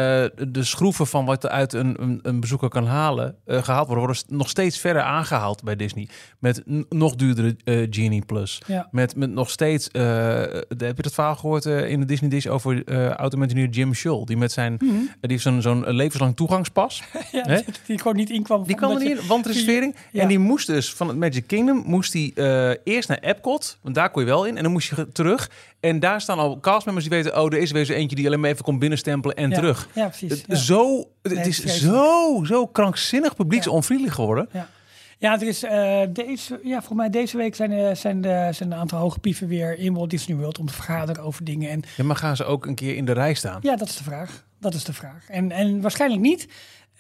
[0.48, 4.04] de schroeven van wat er uit een, een, een bezoeker kan halen, eh, gehaald worden,
[4.04, 6.09] worden nog steeds verder aangehaald bij Disney.
[6.38, 7.56] Met nog duurdere
[7.90, 8.62] Genie Plus.
[8.66, 8.88] Ja.
[8.90, 12.85] Met, met nog steeds, heb je dat verhaal gehoord eh, in de Disney Dish over
[12.85, 14.24] eh automatineer Jim Schull?
[14.24, 14.92] Die met zijn, Mhm.
[14.92, 17.02] die heeft zo'n zo'n levenslang toegangspas.
[17.33, 18.64] ja, die gewoon niet inkwam.
[18.66, 19.94] Die kwam er niet wandreservering.
[20.12, 20.22] Ja.
[20.22, 23.94] En die moest dus van het Magic Kingdom, moest die eh, eerst naar Epcot, want
[23.94, 24.56] daar kon je wel in.
[24.56, 25.50] En dan moest je terug.
[25.80, 28.40] En daar staan al castmembers die weten, oh, er is weer zo eentje die alleen
[28.40, 29.54] maar even komt binnenstempelen en Ja.
[29.56, 29.88] terug.
[29.94, 30.44] Ja, precies.
[30.46, 30.54] Ja.
[30.54, 34.48] zo, het Nee, is zo, zo krankzinnig publieksonvriendelijk geworden.
[34.52, 34.68] Ja.
[35.18, 38.72] Ja, er is, eh, deze, ja, volgens mij deze week zijn, eh, zijn, de, zijn
[38.72, 41.70] een aantal hoge pieven weer in Walt Disney World om te vergaderen over dingen.
[41.70, 43.58] En Ja, maar gaan ze ook een keer in de rij staan?
[43.62, 44.44] ja, dat is de vraag.
[44.60, 45.24] Dat is de vraag.
[45.28, 46.48] En, en waarschijnlijk niet.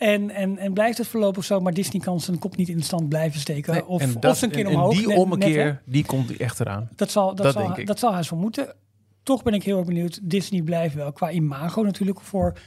[0.00, 2.82] En, en, en blijft het voorlopig zo, maar Disney kan zijn kop niet in de
[2.82, 3.72] stand blijven steken.
[3.72, 4.92] Nee, of, en of dat- zijn keer en- en omhoog.
[4.96, 6.88] die net- ommekeer, net, die komt echt eraan.
[6.96, 8.74] Dat zal, dat, Dat zal, dat zal hij zo moeten.
[9.22, 10.18] Toch ben ik heel erg benieuwd.
[10.22, 12.58] Disney blijft wel qua imago natuurlijk voor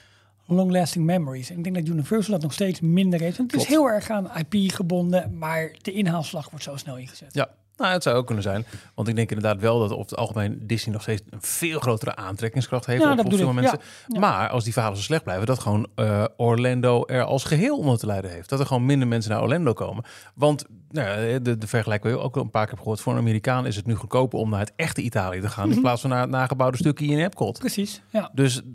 [0.45, 1.49] long-lasting memories.
[1.49, 3.37] En ik denk dat Universal dat nog steeds minder heeft.
[3.37, 7.33] Want het is heel erg aan IP gebonden, maar de inhaalslag wordt zo snel ingezet.
[7.33, 8.65] Ja, nou, het zou ook kunnen zijn.
[8.95, 12.15] Want ik denk inderdaad wel dat over het algemeen Disney nog steeds een veel grotere
[12.15, 13.79] aantrekkingskracht heeft Ja, op, op veel mensen.
[13.79, 14.19] Ja, ja.
[14.19, 17.97] Maar als die verhalen zo slecht blijven, dat gewoon eh, Orlando er als geheel onder
[17.97, 18.49] te lijden heeft.
[18.49, 20.03] Dat er gewoon minder mensen naar Orlando komen.
[20.35, 23.01] Want nou, de, de vergelijking ook een paar keer gehoord.
[23.01, 25.71] Voor een Amerikaan is het nu goedkoper om naar het echte Italië te gaan.
[25.71, 27.59] In plaats van naar het nagebouwde stukje in Epcot.
[27.59, 28.29] Precies, ja.
[28.33, 28.65] Dus op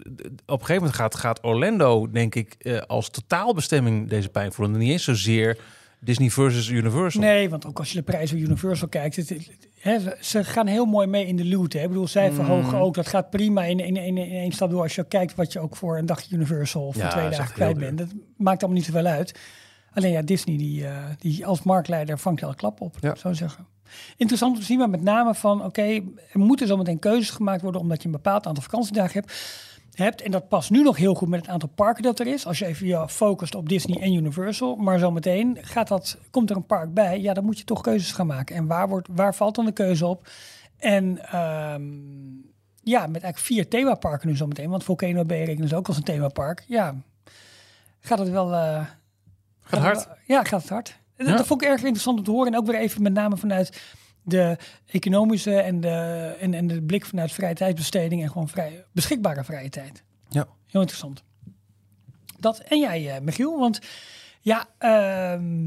[0.47, 4.75] een gegeven moment gaat, gaat Orlando, denk ik, eh, als totaalbestemming deze pijn voelen.
[4.75, 5.59] En niet eens zozeer
[6.01, 7.21] Disney versus Universal.
[7.23, 10.67] Nee, want ook als je de prijs van Universal kijkt, het, het- hè, ze- gaan
[10.67, 11.73] heel mooi mee in de loot.
[11.73, 11.81] Hè.
[11.83, 12.81] Ik bedoel, zij verhogen Mm.
[12.83, 12.95] ook.
[12.95, 14.83] Dat gaat prima in, in, in, in één stap door.
[14.83, 17.79] Als je kijkt wat je ook voor een dagje Universal of Ja, twee dagen kwijt
[17.79, 17.99] bent.
[17.99, 19.39] Dat maakt allemaal niet zoveel uit.
[19.95, 23.15] Alleen ja, Disney die, eh, die als marktleider vangt wel een klap op, Ja.
[23.15, 23.67] zou zeggen.
[24.17, 26.03] Interessant om te zien, maar met name van, oké, er
[26.39, 29.33] moeten zometeen keuzes gemaakt worden omdat je een bepaald aantal vakantiedagen hebt.
[29.99, 30.23] Hebt.
[30.23, 32.47] En dat past nu nog heel goed met het aantal parken dat er is.
[32.47, 34.77] Als je even je focust op Disney en Universal.
[34.77, 37.21] Maar zometeen gaat dat, komt er een park bij.
[37.21, 38.57] Ja, dan moet je toch keuzes gaan maken.
[38.57, 40.29] En waar, wordt, waar valt dan de keuze op?
[40.79, 41.83] En ehm,
[42.83, 44.71] ja, met eigenlijk vier themaparken nu zometeen.
[44.71, 46.65] Want Volcano Bay rekenen ze ook als een themapark.
[46.69, 46.95] Ja,
[48.01, 48.53] gaat het wel...
[48.55, 48.85] eh,
[49.61, 49.97] Gaat hard.
[49.97, 50.99] het wel- ja, gaat het hard.
[51.17, 51.37] En Ja.
[51.37, 52.53] Dat vond ik erg interessant om te horen.
[52.53, 53.83] En ook weer even met name vanuit
[54.29, 55.88] de economische en de,
[56.41, 60.03] en, en de blik vanuit vrije tijdsbesteding en gewoon vrij, beschikbare vrije tijd.
[60.29, 60.47] Ja.
[60.67, 61.23] Heel interessant.
[62.38, 63.79] Dat en jij, eh, Michiel, want
[64.41, 65.67] ja, ehm,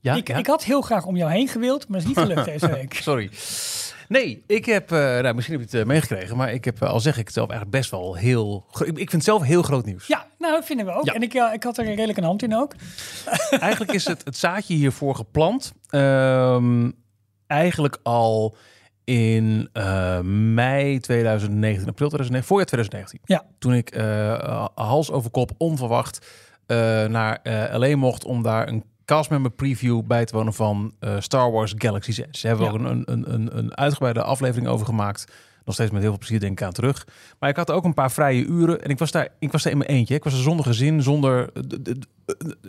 [0.00, 0.36] Ja, ik, ja?
[0.36, 2.94] ik had heel graag om jou heen gewild, maar dat is niet gelukt deze week.
[2.94, 3.30] Sorry.
[4.08, 7.00] Nee, ik heb, eh, nou, misschien heb je het eh, meegekregen, maar ik heb, al
[7.00, 8.66] zeg ik het zelf, eigenlijk best wel heel.
[8.72, 10.06] Ik, ik vind het zelf heel groot nieuws.
[10.06, 11.04] Ja, nou, dat vinden we ook.
[11.04, 11.14] Ja.
[11.14, 12.74] En ik, ik had er redelijk een hand in ook.
[13.50, 15.72] Eigenlijk is het, het zaadje hiervoor geplant.
[15.88, 16.90] ehm,
[17.50, 18.56] eigenlijk al
[19.04, 20.20] in eh,
[20.54, 23.20] mei 2019, april 2019, voorjaar 2019.
[23.24, 23.44] Ja.
[23.58, 26.26] Toen ik eh, hals over kop onverwacht
[26.66, 27.40] eh, naar
[27.72, 32.30] LA mocht om daar een castmember preview bij te wonen van Star Wars Galaxy's Edge.
[32.48, 32.72] Daar hebben Ja.
[32.72, 35.32] ook een, een, een, een uitgebreide aflevering over gemaakt.
[35.70, 37.06] Nog steeds met heel veel plezier denk ik aan terug.
[37.38, 39.72] Maar ik had ook een paar vrije uren en ik was daar, ik was daar
[39.72, 40.14] in mijn eentje.
[40.14, 41.50] Ik was er zonder gezin, zonder,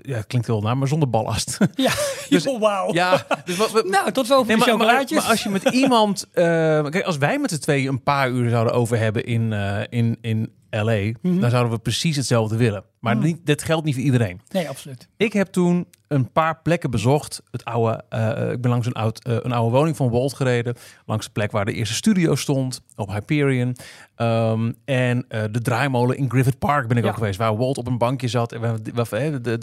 [0.02, 1.58] ja, het klinkt heel naar, maar zonder ballast.
[1.76, 1.92] Ja,
[2.30, 2.94] Dus- wauw.
[2.94, 6.28] ja, dus wat, Nou, tot zover Nee, de maar, maar, maar als je met iemand...
[6.32, 6.44] eh,
[6.90, 10.18] kijk, als wij met z'n tweeën een paar uur zouden over hebben in, eh, in,
[10.22, 11.12] in LA...
[11.22, 12.84] dan zouden we precies hetzelfde willen.
[13.02, 14.42] Maar niet, dat geldt niet voor iedereen.
[14.52, 15.08] Nee, absoluut.
[15.18, 17.42] Ik heb toen een paar plekken bezocht.
[17.52, 20.76] Het oude, eh, ik ben langs een, oud, eh, een oude woning van Walt gereden.
[21.06, 23.76] Langs de plek waar de eerste studio stond, op Hyperion.
[24.16, 27.10] Ehm, en eh, de draaimolen in Griffith Park ben ik Ja.
[27.10, 27.38] ook geweest.
[27.38, 28.52] Waar Walt op een bankje zat.
[28.52, 28.90] En het,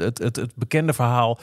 [0.00, 1.38] het, het, het, bekende verhaal.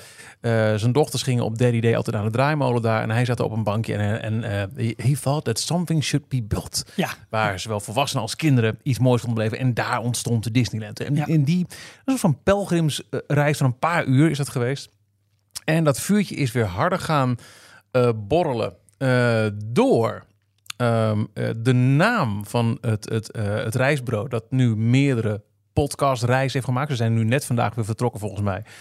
[0.75, 3.01] zijn dochters gingen op Daddy Day altijd aan de draaimolen daar.
[3.01, 3.95] En hij zat op een bankje.
[3.95, 6.85] En, en he- he thought that something should be built.
[6.95, 9.65] Ja, Waar zowel volwassenen als kinderen iets moois konden beleven.
[9.67, 10.99] En daar ontstond de Disneyland.
[10.99, 11.25] En Ja.
[11.27, 11.65] in die
[12.05, 14.89] een soort van pelgrimsreis van een paar uur is dat geweest.
[15.63, 17.37] En dat vuurtje is weer harder gaan
[17.91, 20.25] eh, borrelen eh, door
[20.77, 25.41] ehm, eh, de naam van het, het, eh, het dat nu meerdere
[25.73, 26.89] podcastreizen heeft gemaakt.
[26.89, 28.71] Ze zijn nu net vandaag weer vertrokken volgens mij eh,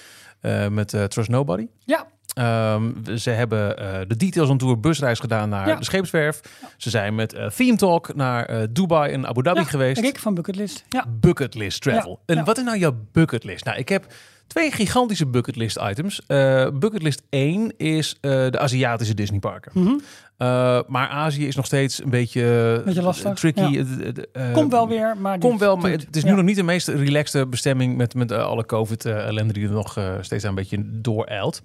[0.71, 1.67] met eh, Trust Nobody.
[1.85, 5.75] ja, Ehm, ze hebben eh, de Details on Tour busreis gedaan naar Ja.
[5.75, 6.41] de scheepswerf.
[6.77, 9.65] Ze zijn met eh, Theme Talk naar eh, Dubai en Abu Dhabi ja.
[9.67, 10.01] geweest.
[10.01, 10.85] Rick van Bucketlist.
[10.89, 12.21] Ja, Bucketlist travel.
[12.27, 13.65] En wat is nou jouw bucketlist?
[13.65, 14.07] Nou, ik heb
[14.47, 16.23] twee gigantische bucketlist items.
[16.27, 19.73] Eh bucketlist 1 is eh, de Aziatische Disneyparken.
[19.75, 19.95] Mhm.
[20.37, 23.85] Eh, maar Azië is nog steeds een beetje, Beetje lastig, tricky.
[24.33, 24.51] ja.
[24.53, 25.39] Komt wel weer, maar...
[25.39, 26.37] Komt dit wel, maar doet- het is nu ja.
[26.37, 30.55] nog niet de meest relaxte bestemming met, met alle COVID-ellende die er nog steeds een
[30.55, 31.61] beetje dooreilt.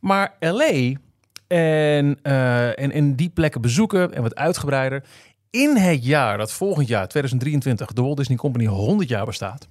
[0.00, 0.92] Maar LA
[1.46, 5.04] en, en, en die plekken bezoeken en wat uitgebreider.
[5.50, 9.68] In het jaar dat volgend jaar, 2023, de Walt Disney Company 100 jaar bestaat.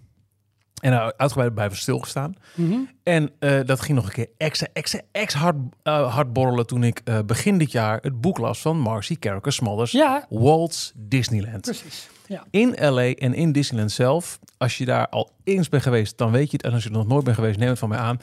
[0.82, 2.34] En daar uitgebreid blijven stilgestaan.
[2.56, 2.80] Mhm.
[3.04, 6.84] En eh, dat ging nog een keer extra, extra, extra hard, eh, hard borrelen toen
[6.84, 11.62] ik eh, begin dit jaar het boek las van Marcy Carricker Smulders, Ja, Walt's Disneyland
[11.62, 12.10] precies.
[12.28, 12.44] Ja.
[12.50, 16.52] in LA en in Disneyland zelf, als je daar al eens bent geweest, dan weet
[16.52, 16.66] je het.
[16.66, 18.20] En als je er nog nooit bent geweest, neem het van mij aan.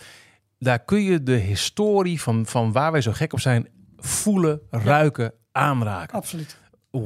[0.59, 5.33] Daar kun je de historie van, van waar wij zo gek op zijn, voelen, ruiken,
[5.53, 6.17] aanraken.
[6.17, 6.57] Absoluut.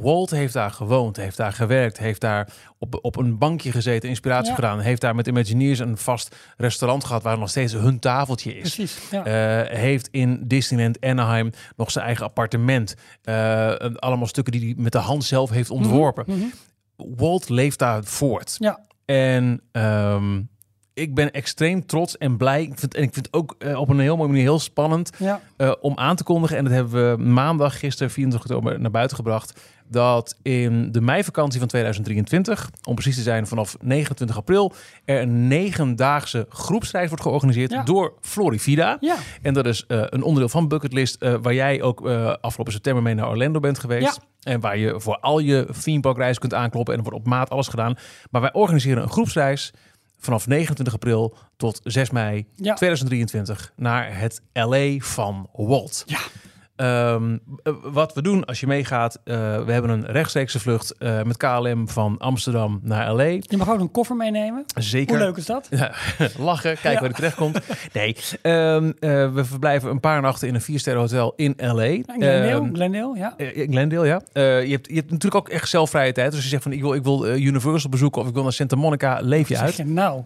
[0.01, 4.49] Walt heeft daar gewoond, heeft daar gewerkt, heeft daar op, op een bankje gezeten, inspiratie
[4.49, 4.55] Ja.
[4.55, 4.79] gedaan.
[4.79, 8.75] Heeft daar met Imagineers een vast restaurant gehad waar nog steeds hun tafeltje is.
[8.75, 8.97] Precies.
[9.11, 9.25] Ja.
[9.25, 12.95] Eh, heeft in Disneyland Anaheim nog zijn eigen appartement.
[13.21, 16.23] Eh, allemaal stukken die hij met de hand zelf heeft ontworpen.
[16.27, 16.39] Mhm.
[16.95, 18.55] Walt leeft daar voort.
[18.59, 18.79] Ja.
[19.05, 20.41] En ehm,
[20.93, 22.61] ik ben extreem trots en blij.
[22.61, 25.09] Ik vind, en ik vind het ook eh, op een heel mooie manier heel spannend
[25.17, 25.41] Ja.
[25.81, 26.57] om aan te kondigen.
[26.57, 29.61] En dat hebben we maandag, gisteren, 24 oktober, naar buiten gebracht.
[29.93, 34.73] Dat in de meivakantie van 2023, om precies te zijn vanaf 29 april,
[35.05, 37.83] er een negendaagse groepsreis wordt georganiseerd Ja.
[37.83, 38.97] door Florivida.
[38.99, 39.15] Ja.
[39.41, 43.03] En dat is eh, een onderdeel van Bucketlist, eh, waar jij ook eh, afgelopen september
[43.03, 44.19] mee naar Orlando bent geweest.
[44.43, 46.93] En waar je voor al je theme park reizen kunt aankloppen.
[46.93, 47.95] En er wordt op maat alles gedaan.
[48.31, 49.73] Maar wij organiseren een groepsreis
[50.19, 52.73] vanaf 29 april tot 6 mei Ja.
[52.73, 56.03] 2023 naar het LA van Walt.
[56.05, 56.19] Ja.
[56.75, 61.21] Ehm, eh, wat we doen als je meegaat, eh, we hebben een rechtstreekse vlucht eh,
[61.23, 63.23] met KLM van Amsterdam naar LA.
[63.23, 64.63] Je mag ook een koffer meenemen.
[64.75, 65.15] Zeker.
[65.15, 65.67] Hoe leuk is dat?
[65.69, 65.91] Ja,
[66.37, 66.99] lachen, kijken Ja.
[66.99, 67.59] waar je terecht komt.
[67.93, 71.83] Nee, ehm, eh, we verblijven een paar nachten in een viersterren hotel in LA.
[71.83, 73.37] En Glendale, Ehm, Glendale, ja.
[73.37, 74.21] in Glendale, ja.
[74.33, 76.25] Je, hebt, je hebt natuurlijk ook echt zelf vrije tijd.
[76.27, 78.53] Dus als je zegt van ik wil, ik wil Universal bezoeken of ik wil naar
[78.53, 79.75] Santa Monica, leef je uit.
[79.75, 80.21] je nou?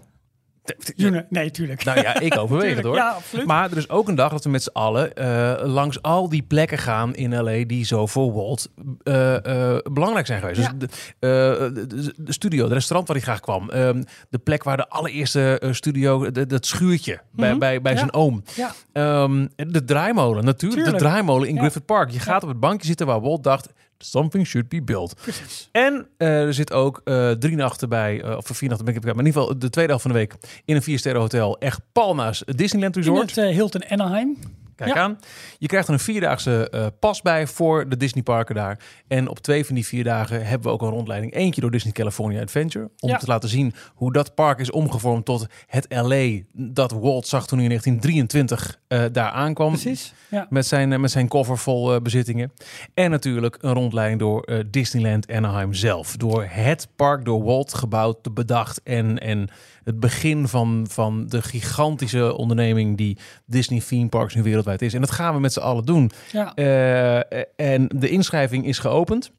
[1.30, 1.84] Nee, tuurlijk.
[1.84, 2.96] Nou ja, ik overweeg het hoor.
[2.96, 3.46] Ja, absoluut.
[3.46, 6.42] Maar er is ook een dag dat we met z'n allen eh, langs al die
[6.44, 8.70] plekken gaan in LA die zo voor Walt
[9.04, 9.36] eh,
[9.76, 10.60] eh, belangrijk zijn geweest.
[10.62, 10.72] Ja.
[10.78, 13.70] Dus de, de, de- studio, de restaurant waar hij graag kwam.
[13.70, 17.60] ehm, de plek waar de allereerste studio, de- dat schuurtje bij, Mhm.
[17.60, 17.98] bij, bij Ja.
[17.98, 18.44] zijn oom.
[18.56, 18.72] ja.
[18.94, 20.82] Ehm, de draaimolen, natuurlijk.
[20.82, 21.04] Tuurlijk.
[21.04, 21.58] De draaimolen in.
[21.58, 22.10] Griffith Park.
[22.12, 25.16] Je gaat op het bankje zitten waar Walt dacht, something should be built.
[25.22, 25.70] Precies.
[25.72, 29.02] En eh, er zit ook eh, drie nachten bij, eh, of vier nachten ben ik
[29.04, 31.22] het kwijt, maar in ieder geval de tweede helft van de week in een viersterren
[31.22, 31.58] hotel.
[31.60, 33.36] Echt pal naast het Disneyland In Resort.
[33.36, 34.38] het eh, Hilton Anaheim.
[34.78, 35.02] Kijk Ja.
[35.02, 35.20] aan.
[35.58, 38.80] Je krijgt er een vierdaagse eh, pas bij voor de Disneyparken daar.
[39.08, 41.34] En op twee van die vier dagen hebben we ook een rondleiding.
[41.34, 42.90] Eentje door Disney California Adventure.
[43.00, 43.18] Om Ja.
[43.18, 47.60] te laten zien hoe dat park is omgevormd tot het LA dat Walt zag toen
[47.60, 49.72] hij in 1923 eh, daar aankwam.
[49.72, 50.14] Precies.
[50.30, 50.48] Ja.
[50.50, 52.52] Met zijn, eh, met zijn koffer vol bezittingen.
[52.94, 56.16] En natuurlijk een rondleiding door Disneyland Anaheim zelf.
[56.18, 58.82] Door het park door Walt gebouwd, bedacht.
[58.84, 59.50] En, en
[59.88, 64.94] het begin van, van de gigantische onderneming die Disney Theme Parks nu wereldwijd is.
[64.94, 66.12] En dat gaan we met z'n allen doen.
[66.32, 66.54] Ja.
[66.56, 67.18] Eh,
[67.56, 69.32] en de inschrijving is geopend.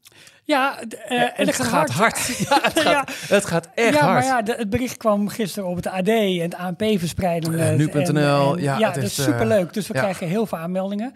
[0.44, 2.26] Ja, eh, en en het gaat hard.
[2.48, 2.82] Ja, het Ja.
[2.82, 4.12] gaat, het gaat echt ja, hard.
[4.14, 7.58] maar ja, de- het bericht kwam gisteren op het AD en het ANP verspreiden.
[7.58, 9.72] Eh, nu.nl, ja, ja het dat is, eh, superleuk.
[9.72, 10.00] Dus we ja.
[10.00, 11.12] krijgen heel veel aanmeldingen.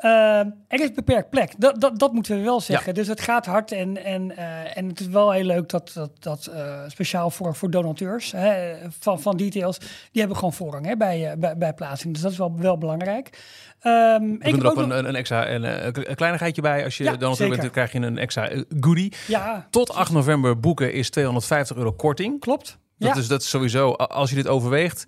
[0.00, 1.52] Eh, er is beperkt plek.
[1.58, 2.94] Dat, dat, dat moeten we wel zeggen.
[2.94, 6.10] Dus het gaat hard en, en, eh, en het is wel heel leuk dat dat,
[6.18, 10.96] dat eh, speciaal voor, voor donateurs hè, van, van details, die hebben gewoon voorrang hè,
[10.96, 12.12] bij, eh, bij, bij plaatsing.
[12.12, 13.38] Dus dat is wel, wel belangrijk.
[13.80, 15.62] Ehm, We ik er ook een, een, extra een,
[16.10, 16.84] een kleinigheidje bij.
[16.84, 17.56] Als je Ja, dan zeker.
[17.58, 19.12] bent, krijg je een extra goodie.
[19.26, 22.40] ja, Tot 8 november boeken is 250 euro korting.
[22.40, 22.78] klopt.
[22.98, 23.20] Dat, ja.
[23.20, 25.04] is, dat is sowieso, als je dit overweegt.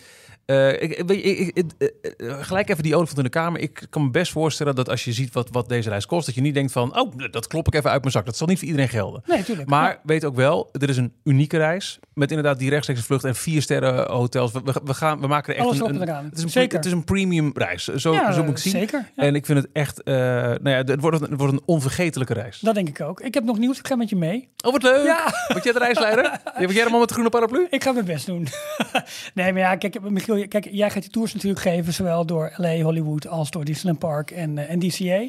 [0.47, 1.89] Eh, ik, ik, ik- eh,
[2.31, 3.61] eh, gelijk even die olifant in de kamer.
[3.61, 6.35] Ik kan me best voorstellen dat als je ziet wat, wat deze reis kost, dat
[6.35, 8.25] je niet denkt van, oh, dat klop ik even uit mijn zak.
[8.27, 9.23] Dat zal niet voor iedereen gelden.
[9.27, 9.69] Nee, tuurlijk.
[9.69, 10.01] Maar Ja.
[10.03, 11.99] weet ook wel, dit is een unieke reis.
[12.15, 14.53] Met inderdaad die rechtstreekse vlucht en vier sterren hotels.
[14.53, 16.77] We, we, we gaan, we maken er echt Alles een, het, is een, Zeker.
[16.77, 17.85] het is een premium reis.
[17.85, 18.73] Zo, Ja, zo moet ik zien.
[18.73, 19.11] Zeker.
[19.17, 19.23] ja.
[19.23, 22.61] En ik vind het echt, nou ja, het wordt, een- het wordt een onvergetelijke reis.
[22.61, 23.21] Dat denk ik ook.
[23.21, 23.79] Ik heb nog nieuws.
[23.79, 24.49] Ik ga met je mee.
[24.65, 25.05] Oh, wat leuk!
[25.05, 25.35] Ja.
[25.49, 26.41] Word jij de reisleider?
[26.59, 27.67] Word jij de man met de groene paraplu?
[27.71, 28.49] Ik ga mijn best doen.
[29.35, 32.81] nee, maar ja, kijk, Michiel, kijk, jij gaat die tours natuurlijk geven, zowel door LA,
[32.81, 35.29] Hollywood als door Disneyland Park en, eh, en DCA.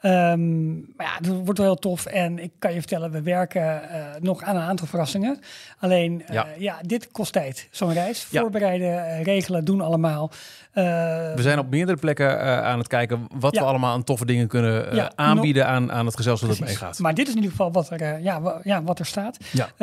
[0.00, 2.06] Ehm, maar ja, het wordt wel heel tof.
[2.06, 5.38] En ik kan je vertellen, we werken eh, nog aan een aantal verrassingen.
[5.78, 6.46] Alleen, eh, Ja.
[6.58, 6.76] ja.
[6.86, 7.68] dit kost tijd.
[7.70, 8.26] Zo'n reis.
[8.30, 8.40] Ja.
[8.40, 10.30] Voorbereiden, regelen, doen allemaal.
[10.72, 13.60] We zijn op meerdere plekken aan het kijken wat Ja.
[13.60, 16.98] we allemaal aan toffe dingen kunnen aanbieden aan, aan het gezelschap dat meegaat.
[16.98, 19.36] Maar dit is in ieder geval wat er, ja, wa- ja, wat er staat.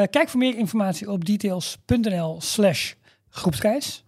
[0.10, 2.93] Kijk voor meer informatie op details.nl slash
[3.30, 4.04] groepsreis.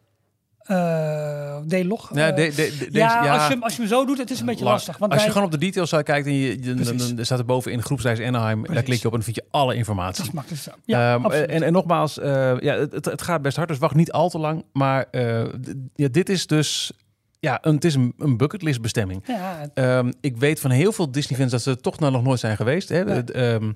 [0.68, 2.10] Eh D-log.
[2.14, 4.06] Ja, eh, de, de, de- deze, ja, ja, Als, je, hem- als je hem zo
[4.06, 4.76] doet, het is een beetje lang.
[4.76, 4.98] lastig.
[4.98, 7.14] Want Als je wij- gewoon op de details kijkt en je, je- dan, Precies.
[7.16, 8.56] dan staat er bovenin groepsreis Anaheim.
[8.58, 8.84] Daar Precies.
[8.86, 10.18] klik je op en dan vind je alle informatie.
[10.18, 10.72] dat is makkelijk zo.
[10.86, 11.50] Ja, absoluut.
[11.50, 14.38] en, en nogmaals, eh, ja, het, het, gaat best hard, dus wacht niet al te
[14.40, 14.66] lang.
[14.74, 16.92] Maar eh, d- ja, dit is dus
[17.40, 19.24] ja, een, het is een, een bucketlist bestemming.
[19.28, 22.40] ja, Ehm, ik weet van heel veel Disney-fans dat ze er toch nou nog nooit
[22.40, 22.90] zijn geweest.
[22.90, 23.24] Hè?
[23.24, 23.72] Ehm,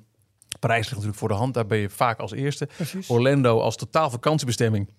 [0.59, 2.67] Parijs ligt natuurlijk voor de hand, daar ben je vaak als eerste.
[2.75, 3.09] precies.
[3.09, 4.89] Orlando als totaal vakantiebestemming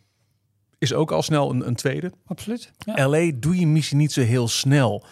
[0.82, 2.12] is ook al snel een, een tweede.
[2.26, 2.70] Absoluut.
[2.78, 3.08] Ja.
[3.08, 5.04] LA doe je misschien niet zo heel snel.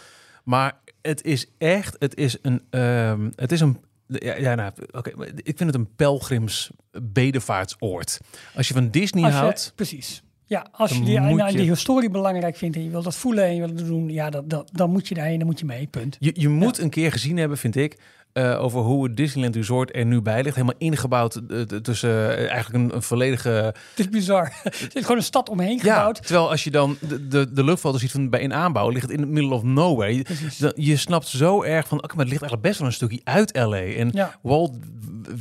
[0.45, 5.11] Maar het is echt, het is een, ehm, het is een, ja, ja nou, oké,
[5.35, 6.71] ik vind het een pelgrims
[7.03, 8.21] bedevaartsoord.
[8.55, 10.23] Als je van Disney je- houdt, precies.
[10.45, 13.45] Ja, als je die, nou, je- die historie belangrijk vindt en je wilt dat voelen
[13.45, 15.65] en je wilt het doen, ja, dat, dat, dan moet je daarheen, dan moet je
[15.65, 16.17] mee, punt.
[16.21, 17.99] je, je moet een keer gezien hebben, vind ik,
[18.33, 20.55] eh, over hoe het Disneyland Resort er nu bij ligt.
[20.55, 24.45] Helemaal ingebouwd eh, tussen eh, eigenlijk een, een volledige Het is bizar.
[24.65, 26.23] er is gewoon een stad omheen Ja, gebouwd.
[26.23, 29.11] terwijl als je dan de, de, de luchtfoto ziet van bij in aanbouw, ligt het
[29.11, 30.15] in het middle of nowhere.
[30.17, 33.21] Je, je snapt zo erg van, oké, maar het ligt eigenlijk best wel een stukje
[33.25, 33.77] uit LA.
[33.83, 34.39] En Ja.
[34.43, 34.77] Walt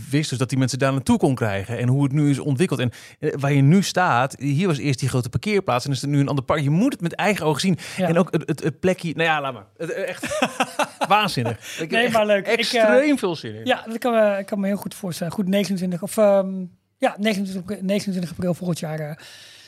[0.10, 1.78] wist dus dat die mensen daar naartoe kon krijgen.
[1.78, 2.80] En hoe het nu is ontwikkeld.
[2.80, 2.92] En
[3.40, 5.86] waar je nu staat, hier was eerst die grote parkeerplaats.
[5.86, 6.62] En is er nu een ander park.
[6.62, 7.78] Je moet het met eigen ogen zien.
[7.98, 8.08] Ja.
[8.08, 9.66] En ook het, het, het plekje, nou ja, laat maar.
[9.78, 10.40] Het, echt
[11.08, 11.80] waanzinnig.
[11.80, 12.48] Ik Nee, echt maar leuk.
[12.48, 13.66] Ik, Extreem veel zin in.
[13.66, 15.34] Ja, dat kan me, ik kan me heel goed voorstellen.
[15.34, 16.66] Goed, 29 of ehm,
[16.98, 19.16] ja, 29, april- 29 april volgend jaar eh,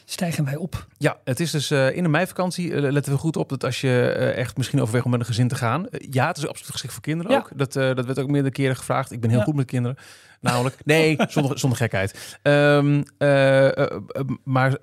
[0.06, 0.88] stijgen wij op.
[0.98, 2.74] Ja, het is dus eh, in de meivakantie.
[2.74, 5.26] eh, letten we goed op dat als je eh, echt misschien overweegt om met een
[5.26, 5.90] gezin te gaan.
[5.90, 7.38] eh, ja, het is absoluut geschikt voor kinderen Ja.
[7.38, 7.50] ook.
[7.56, 9.12] Dat, eh, dat werd ook meerdere keren gevraagd.
[9.12, 9.46] Ik ben heel Ja.
[9.46, 9.98] goed met kinderen.
[10.42, 12.38] Namelijk, nee, zonder, zonder gekheid.
[12.42, 14.78] Ehm, eh, eh, eh, maar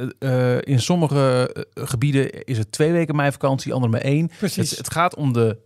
[0.61, 4.31] in sommige gebieden is het twee weken meivakantie, andere maar één.
[4.39, 4.71] Precies.
[4.71, 5.59] Het, het gaat om de,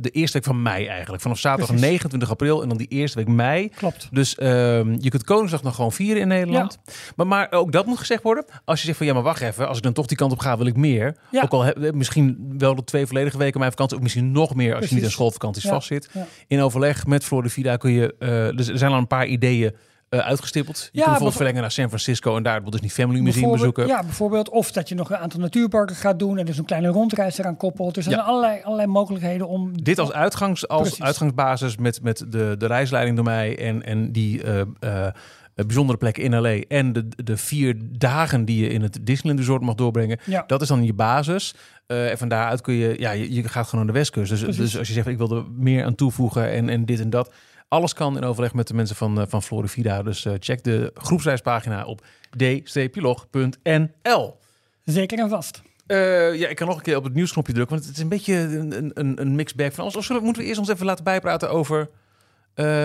[0.00, 1.22] de eerste week van mei eigenlijk.
[1.22, 1.86] Vanaf zaterdag Precies.
[1.86, 3.68] 29 april en dan die eerste week mei.
[3.68, 4.08] Klopt.
[4.10, 6.78] Dus ehm, je kunt Koningsdag nog gewoon vieren in Nederland.
[7.16, 8.44] Maar, maar ook dat moet gezegd worden.
[8.64, 9.68] Als je zegt van ja, maar wacht even.
[9.68, 11.16] Als ik dan toch die kant op ga, wil ik meer.
[11.30, 11.42] Ja.
[11.42, 13.96] Ook al heb, misschien wel de twee volledige weken mijn vakantie.
[13.96, 15.70] Of misschien nog meer als je niet aan schoolvakanties Ja.
[15.70, 16.10] vastzit.
[16.46, 18.52] In overleg met Florida kun je...
[18.56, 19.72] dus er zijn al een paar ideeën
[20.08, 20.78] eh, uitgestippeld.
[20.78, 22.36] Je kunt bijvoorbeeld verlengen naar San Francisco.
[22.36, 23.86] En daar dus die Family Museum bezoeken.
[23.86, 24.48] Ja, bijvoorbeeld.
[24.48, 27.56] Of dat je nog een aantal natuurparken gaat doen en dus een kleine rondreis eraan
[27.56, 27.94] koppelt.
[27.94, 28.16] Dus er Ja.
[28.16, 29.82] zijn allerlei, allerlei mogelijkheden om...
[29.82, 31.04] Dit als, uitgangs, als Precies.
[31.04, 35.12] uitgangsbasis met, met de, de reisleiding door mij en, en die eh, eh,
[35.54, 39.62] bijzondere plekken in LA en de, de vier dagen die je in het Disneyland Resort
[39.62, 40.18] mag doorbrengen.
[40.24, 40.44] Ja.
[40.46, 41.54] Dat is dan je basis.
[41.86, 44.30] En van daaruit kun je, ja, je, je gaat gewoon naar de westkust.
[44.30, 44.60] Dus, Precies.
[44.60, 47.32] dus als je zegt, ik wil er meer aan toevoegen en, en dit en dat.
[47.74, 50.02] Alles kan in overleg met de mensen van, eh, van Florida.
[50.02, 52.04] Dus eh, check de groepsreispagina op
[52.36, 54.36] d-log.nl.
[54.84, 55.62] Zeker en vast.
[55.86, 58.08] Eh, ja, ik kan nog een keer op het nieuwsknopje drukken, want het is een
[58.08, 59.96] beetje een, een, een mixed bag van alles.
[59.96, 61.88] Of zullen, moeten we eerst ons even laten bijpraten over,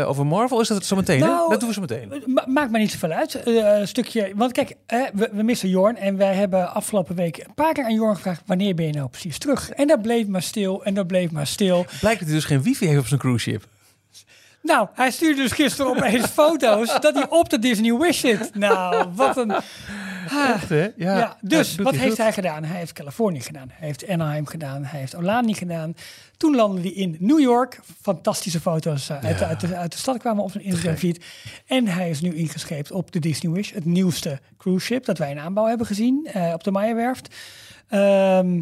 [0.06, 0.62] over Marvel?
[0.62, 1.20] Is dat het zo meteen?
[1.20, 2.24] Nou, Dat doen we zo meteen.
[2.26, 3.44] Ma- maakt mij niet zoveel uit.
[3.84, 4.32] Stukje.
[4.36, 4.76] Want kijk,
[5.14, 5.98] we, we missen Jorn.
[5.98, 9.10] En wij hebben afgelopen week een paar keer aan Jorn gevraagd: wanneer ben je nou
[9.10, 9.70] precies terug?
[9.70, 10.84] En dat bleef maar stil.
[10.84, 11.86] En dat bleef maar stil.
[12.00, 13.66] Blijkt dat hij dus geen wifi heeft op zijn cruise ship.
[14.62, 18.56] Nou, hij stuurde dus gisteren opeens foto's dat hij op de Disney Wish zit.
[18.56, 19.52] Nou, wat een.
[19.52, 19.62] Ah.
[20.56, 20.88] Echt, hè?
[20.96, 22.18] Ja, dus wat heeft goed.
[22.18, 22.64] hij gedaan?
[22.64, 25.94] Hij heeft Californië gedaan, hij heeft Anaheim gedaan, hij heeft Olani gedaan.
[26.38, 27.80] Toen landde hij in New York.
[28.02, 29.50] Fantastische foto's eh, uit, de, Ja.
[29.50, 31.26] uit, de, uit de stad kwamen op zijn Instagram feed.
[31.68, 35.32] En hij is nu ingescheept op de Disney Wish, het nieuwste cruise ship dat wij
[35.32, 37.36] in aanbouw hebben gezien eh, op de Maya-werft.
[37.88, 38.62] Ehm,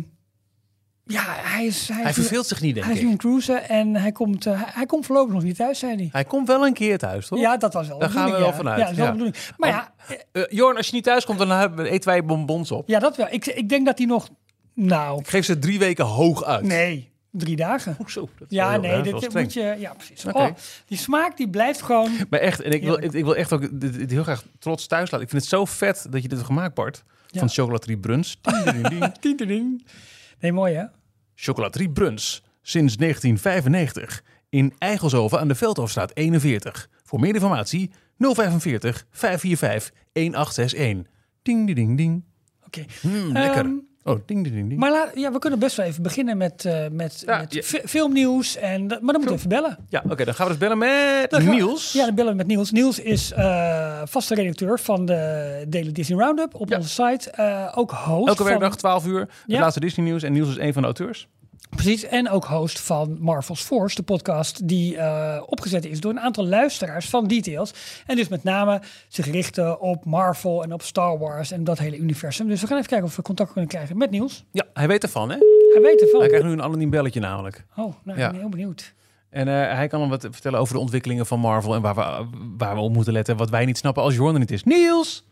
[1.08, 1.88] ja, hij is...
[1.88, 3.12] Hij, Hij is nu- verveelt zich niet, denk Hij is nu ik.
[3.12, 6.10] in cruisen en hij komt, eh, hij, hij komt voorlopig nog niet thuis, zei hij.
[6.12, 7.40] Hij komt wel een keer thuis, toch?
[7.40, 8.54] Ja, dat was wel Daar gaan we wel ja.
[8.54, 9.12] vanuit, Ja, dat is wel ja.
[9.12, 9.46] de bedoeling.
[9.58, 12.26] Maar ja, eh, Eh, Jorn, als je niet thuis komt, dan hebben we- eten wij
[12.26, 12.88] bonbons op.
[12.88, 13.28] ja, dat wel.
[13.30, 14.30] Ik, ik denk dat hij nog...
[14.74, 16.64] Nou, Ik geef ze drie weken hoog uit.
[16.64, 17.96] nee, drie dagen.
[17.98, 18.24] Hoezo?
[18.40, 19.76] Is Ja, nee, dat is dit, moet je...
[19.80, 20.26] Ja, precies.
[20.26, 20.38] Oké.
[20.38, 20.48] Oh,
[20.86, 22.12] die smaak die blijft gewoon...
[22.30, 25.12] Maar echt, en ik wil, ik wil echt ook dit, dit heel graag trots thuis
[25.12, 25.26] laten.
[25.26, 27.04] Ik vind het zo vet dat je dit hebt gemaakt, Bart.
[27.28, 27.40] Ja.
[27.40, 28.40] Van Chocolaterie Bruns.
[29.20, 29.86] Tinteling.
[30.40, 30.86] Nee, mooi hè?
[31.36, 32.44] Chocolaterie Bruns.
[32.62, 34.24] Sinds 1995.
[34.50, 36.90] In Eigelshoven aan de Veldhoofdstraat 41.
[37.04, 41.12] Voor meer informatie 045 545 1861.
[41.42, 42.24] Ding, ding, ding, ding.
[42.66, 42.86] Oké.
[43.02, 43.66] Mm, lekker.
[43.66, 43.76] Ehm,
[44.08, 44.80] oh, ding, ding, ding.
[44.80, 47.62] Maar laat, ja, we kunnen best wel even beginnen met, eh, met, Ja, met ja.
[47.86, 48.56] filmnieuws.
[48.58, 49.78] En, maar dan moeten we even bellen.
[49.90, 51.92] Ja, oké, dan gaan we dus bellen met Dan Niels.
[51.94, 52.72] Ja, dan bellen we met Niels.
[52.72, 56.78] Niels is eh, vaste redacteur van de Daily Disney Roundup op Ja.
[56.78, 57.32] onze site.
[57.32, 58.46] Eh, ook host Elke van...
[58.46, 59.20] werkdag 12 uur.
[59.20, 59.60] Het Ja.
[59.60, 60.24] laatste Disney nieuws.
[60.24, 61.28] En Niels is een van de auteurs.
[61.70, 66.20] Precies, en ook host van Marvel's Force, de podcast die eh, opgezet is door een
[66.20, 67.74] aantal luisteraars van Details.
[68.06, 71.98] En dus met name zich richten op Marvel en op Star Wars en dat hele
[71.98, 72.48] universum.
[72.48, 74.46] Dus we gaan even kijken of we contact kunnen krijgen met Niels.
[74.52, 75.38] Ja, hij weet ervan, hè?
[75.74, 76.20] Hij weet ervan.
[76.20, 77.66] Hij krijgt nu een anoniem belletje namelijk.
[77.76, 78.26] Oh, nou, Ja.
[78.26, 78.94] ik ben heel benieuwd.
[79.30, 82.28] En eh, hij kan hem wat vertellen over de ontwikkelingen van Marvel en waar we,
[82.58, 83.38] waar we op moeten letten.
[83.38, 84.64] Wat wij niet snappen als Jordan niet is.
[84.64, 85.26] Niels!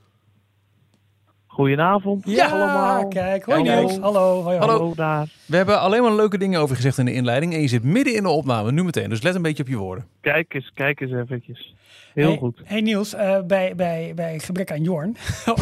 [1.55, 3.07] Goedenavond Ja, allemaal.
[3.07, 3.45] kijk.
[3.45, 3.79] Hoi Hallo.
[3.79, 3.97] Niels.
[3.99, 4.41] Hallo.
[4.43, 4.73] Hoi, Hallo.
[4.73, 5.27] Hallo daar.
[5.45, 7.53] We hebben alleen maar leuke dingen over gezegd in de inleiding.
[7.53, 9.09] En je zit midden in de opname, nu meteen.
[9.09, 10.05] Dus let een beetje op je woorden.
[10.21, 11.75] Kijk eens, kijk eens eventjes.
[12.15, 12.61] Heel hey, goed.
[12.63, 15.15] Hey Niels, eh, bij, bij, bij gebrek aan Jorn,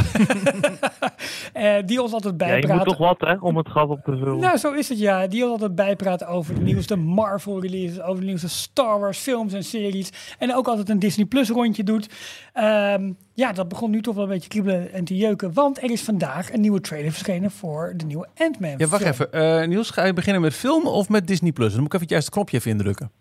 [1.53, 2.77] Eh, die ons altijd Ja, je bijpraat.
[2.77, 4.39] moet toch wat hè, om het gat op te vullen.
[4.39, 5.27] Nou, zo is het ja.
[5.27, 9.53] Die ons altijd bijpraat over de nieuwste Marvel releases, over de nieuwste Star Wars films
[9.53, 10.09] en series.
[10.39, 12.09] En ook altijd een Disney Plus rondje doet.
[12.53, 15.53] Ehm, ja, dat begon nu toch wel een beetje kriebelen en te jeuken.
[15.53, 19.13] Want er is vandaag een nieuwe trailer verschenen voor de nieuwe Ant-Man Ja, wacht film.
[19.13, 19.31] even.
[19.61, 21.51] Eh, Niels, ga je beginnen met film of met Disney+.
[21.51, 21.71] Plus?
[21.71, 23.11] Dan moet ik even het juiste knopje even indrukken.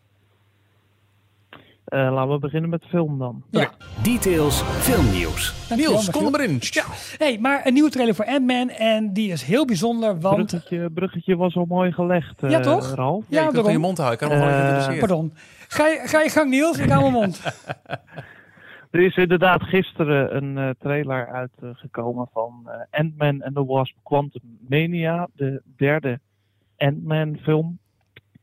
[1.93, 3.43] Eh, laten we beginnen met film dan.
[3.51, 3.71] Ja,
[4.03, 5.69] Details filmnieuws.
[5.77, 6.31] Niels, kom er Michiel.
[6.31, 6.59] maar in.
[6.61, 6.85] Ja.
[7.19, 10.47] Hey, maar een nieuwe trailer voor Ant-Man en die is heel bijzonder, want...
[10.47, 12.95] Bruggetje, bruggetje was al mooi gelegd, eh Ja, toch?
[12.95, 13.25] Ralf.
[13.29, 14.31] Ja, je kunt gewoon je mond houden.
[14.31, 14.99] Ik Eh.
[14.99, 15.33] Pardon.
[15.69, 17.41] Ga je, ga je gang Niels, ik hou mijn mond.
[18.91, 24.59] Er is inderdaad gisteren een eh, trailer uitgekomen van eh, Ant-Man and the Wasp Quantum
[24.69, 26.21] Mania, de derde
[26.77, 27.79] Ant-Man film.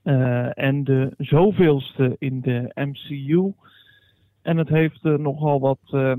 [0.10, 3.54] Eh, en de zoveelste in de MCU.
[4.42, 6.14] En het heeft eh, nogal wat eh,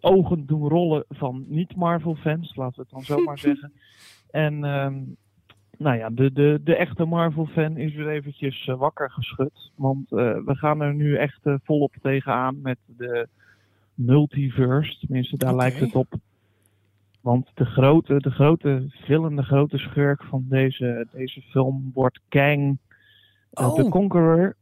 [0.00, 3.72] ogen doen rollen van niet-Marvel-fans, laten we het dan zo maar zeggen.
[4.30, 4.94] En ehm,
[5.78, 9.72] nou ja, de, de, de echte Marvel-fan is weer eventjes wakker geschud.
[9.74, 13.28] Want we gaan er nu echt volop tegenaan met de
[13.94, 14.98] multiverse.
[14.98, 16.14] Tenminste, daar lijkt het op.
[17.20, 22.78] Want de grote, de grote villain, de grote schurk van deze, deze film wordt Kang
[23.50, 23.90] de Oh.
[23.90, 24.56] Conqueror.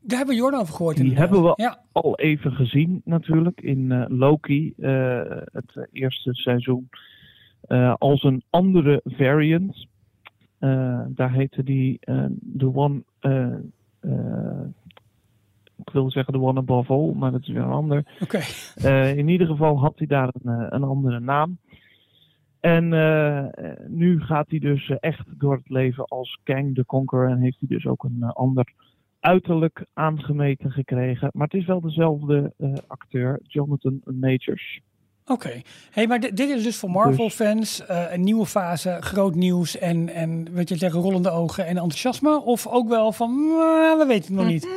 [0.00, 0.96] Daar hebben we Jordan over gehoord.
[0.96, 1.30] Die inderdaad.
[1.30, 5.20] hebben we Ja, al even gezien natuurlijk in eh, Loki, eh,
[5.52, 6.88] het eerste seizoen,
[7.60, 9.86] eh, als een andere variant.
[11.08, 11.98] Daar heette die
[12.58, 13.02] The One,
[15.76, 18.04] ik wil zeggen The One Above All, maar dat is weer een ander.
[18.20, 18.40] oké.
[19.16, 21.58] In ieder geval had hij daar een, een andere naam.
[22.60, 23.44] En eh,
[23.86, 27.58] nu gaat hij dus eh, echt door het leven als Kang the Conqueror en heeft
[27.58, 28.72] hij dus ook een eh, ander
[29.20, 31.30] uiterlijk aangemeten gekregen.
[31.32, 32.52] Maar het is wel dezelfde
[32.86, 34.80] acteur, Jonathan Majors.
[35.28, 35.60] Oké.
[35.90, 40.48] Hey, maar dit, is dus voor Marvel-fans eh, een nieuwe fase, groot nieuws en, en
[40.52, 42.42] weet je zeggen, rollende ogen en enthousiasme?
[42.44, 44.68] Of ook wel van, "Mm, we weten het nog niet?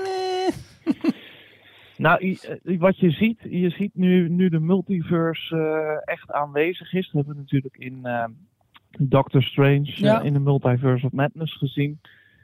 [2.01, 7.11] Nou, eh, wat je ziet, je ziet nu, nu de multiverse eh, echt aanwezig is.
[7.11, 8.25] We hebben natuurlijk in eh,
[8.99, 11.99] Doctor Strange in de Multiverse of Madness gezien.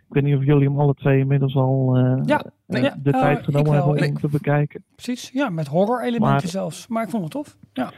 [0.07, 3.73] Ik weet niet of jullie hem alle twee inmiddels al Ja, ja, de tijd genomen
[3.73, 4.83] hebben om te bekijken.
[4.95, 6.87] Precies, ja, met horror-elementen zelfs.
[6.87, 7.57] Maar ik vond het tof.
[7.73, 7.91] Ja.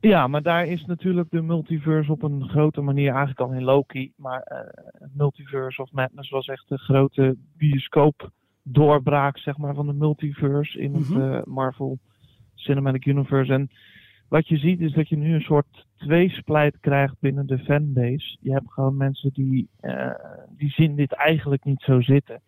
[0.00, 4.12] Ja, maar daar is natuurlijk de multiverse op een grote manier eigenlijk al in Loki.
[4.16, 4.58] Maar eh,
[5.14, 8.30] Multiverse of Madness was echt de grote bioscoop
[8.62, 11.20] doorbraak zeg maar, van de multiverse in het Mhm.
[11.20, 11.98] eh, Marvel
[12.54, 13.52] Cinematic Universe.
[13.52, 13.70] En
[14.28, 18.36] wat je ziet is dat je nu een soort tweesplijt krijgt binnen de fanbase.
[18.40, 20.10] Je hebt gewoon mensen die, eh,
[20.56, 22.40] die zien dit eigenlijk niet zo zitten.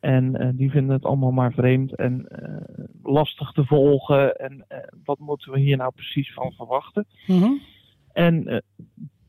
[0.00, 2.26] En eh, die vinden het allemaal maar vreemd en
[3.02, 4.36] lastig te volgen.
[4.36, 4.66] En
[5.04, 7.06] wat moeten we hier nou precies van verwachten?
[7.26, 7.52] Mhm.
[8.12, 8.62] En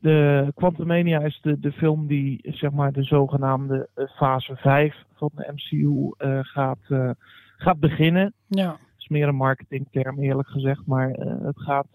[0.00, 5.30] de Quantumania is de, de film die zeg maar de zogenaamde eh, fase 5 van
[5.34, 7.10] de MCU eh, gaat, eh,
[7.56, 8.32] gaat beginnen.
[8.46, 8.66] Ja.
[8.70, 11.10] Dat is meer een marketingterm eerlijk gezegd, maar
[11.42, 11.88] het gaat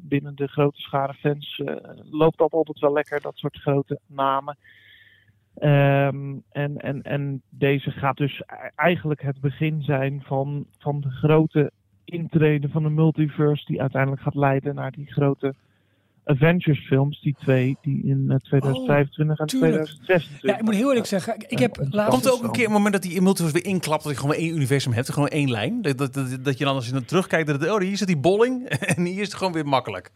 [0.00, 1.62] binnen de grote schare fans
[2.10, 4.56] loopt dat altijd wel lekker, dat soort grote namen.
[5.54, 11.10] Ehm, en, en, en deze gaat dus e- eigenlijk het begin zijn van, van de
[11.10, 11.70] grote
[12.04, 15.54] intrede van de multiverse die uiteindelijk gaat leiden naar die grote
[16.24, 19.84] Avengers films, die twee, die in eh, 2025 en Oh, tuurlijk.
[19.84, 20.42] 2026.
[20.42, 22.10] ja, ik moet heel eerlijk zeggen, ik heb Ja, laatst...
[22.10, 24.34] Komt er ook een keer een moment dat die multiverse weer inklapt, dat je gewoon
[24.36, 25.82] maar één universum hebt, gewoon één lijn?
[25.82, 28.06] Dat, dat, dat, dat je dan als je dan terugkijkt, dat het, oh, hier zit
[28.06, 30.10] die bolling en hier is het gewoon weer makkelijk.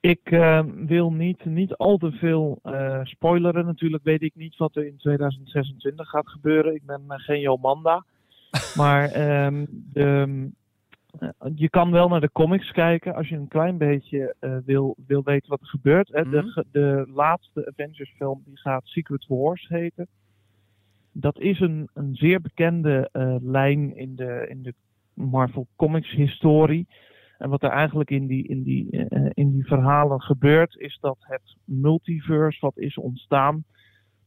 [0.00, 3.66] Ik eh, wil niet, niet al te veel eh, spoileren.
[3.66, 6.74] Natuurlijk weet ik niet wat er in 2026 gaat gebeuren.
[6.74, 8.04] Ik ben eh, geen Jomanda.
[8.76, 10.50] maar ehm, de, eh,
[11.54, 15.22] je kan wel naar de comics kijken als je een klein beetje eh, wil, wil
[15.22, 16.08] weten wat er gebeurt.
[16.08, 16.24] Hè.
[16.24, 16.30] Mhm.
[16.32, 20.08] de, de laatste Avengers film die gaat Secret Wars heten.
[21.12, 24.74] Dat is een, een zeer bekende eh, lijn in de, in de
[25.14, 26.86] Marvel Comics historie.
[27.38, 31.16] En wat er eigenlijk in die, in, die, eh, in die verhalen gebeurt, is dat
[31.20, 33.64] het multiverse wat is ontstaan,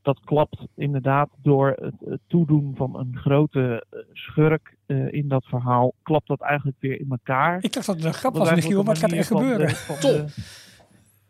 [0.04, 5.94] dat klapt inderdaad door het, toedoen van een grote eh, schurk eh, in dat verhaal,
[6.04, 7.58] klapt dat eigenlijk weer in elkaar.
[7.64, 9.68] Ik dacht dat het een grap was, Michiel, maar het gaat echt manier gebeuren.
[9.76, 10.28] de- Top.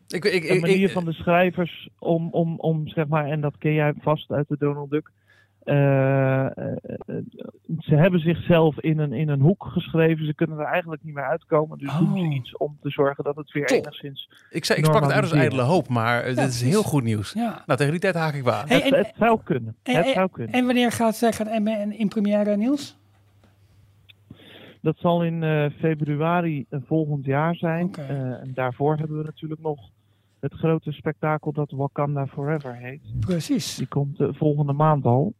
[0.08, 3.40] de- Ik, ik, ik, manier ik- van de schrijvers om, om, om, zeg maar, en
[3.40, 5.10] dat ken jij vast uit de Donald Duck.
[5.64, 6.72] Eh, eh,
[7.06, 7.16] eh,
[7.78, 10.26] ze hebben zichzelf in een, in een hoek geschreven.
[10.26, 11.78] Ze kunnen er eigenlijk niet meer uitkomen.
[11.78, 12.34] Dus doen ze Oh.
[12.34, 13.78] iets om te zorgen dat het weer Top.
[13.78, 14.30] enigszins.
[14.50, 17.02] ik, zei, ik sprak het uit als ijdele hoop, maar eh, dit is heel goed
[17.02, 17.32] nieuws.
[17.32, 17.62] Ja.
[17.66, 18.44] Nou, tegen die tijd haak ik.
[18.44, 19.76] Hey, het, het zou kunnen.
[19.82, 20.54] en- het en- zou kunnen.
[20.54, 22.96] En wanneer gaat, eh, gaat Emme in première, Niels?
[24.80, 27.94] Dat zal in februari volgend jaar zijn.
[27.94, 29.80] En daarvoor hebben we natuurlijk nog
[30.40, 33.00] het grote spektakel dat Wakanda Forever heet.
[33.20, 33.74] Precies.
[33.74, 35.32] Die komt volgende maand al.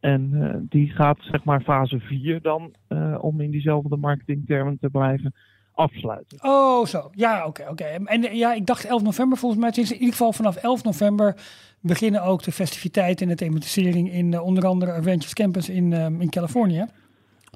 [0.00, 4.88] En eh, die gaat zeg maar fase 4 dan, eh, om in diezelfde marketingtermen te
[4.88, 5.34] blijven,
[5.74, 6.38] afsluiten.
[6.42, 7.10] Oh, zo.
[7.12, 7.66] Ja, oké.
[7.70, 7.84] oké.
[7.84, 9.68] En ja, ik dacht 11 november volgens mij.
[9.70, 11.36] Het is in ieder geval vanaf 11 november
[11.80, 16.30] beginnen ook de festiviteiten en de thematisering in eh, onder andere Avengers Campus in, in
[16.30, 16.86] Californië.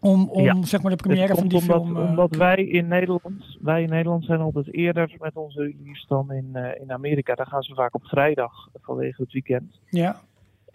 [0.01, 0.62] Om, om Ja.
[0.62, 1.97] zeg maar de première van die omdat, film...
[1.97, 6.57] omdat wij in Nederland, wij in Nederland zijn altijd eerder met onze release dan in,
[6.80, 7.34] in Amerika.
[7.34, 9.80] Daar gaan ze vaak op vrijdag vanwege het weekend.
[9.90, 10.20] Ja,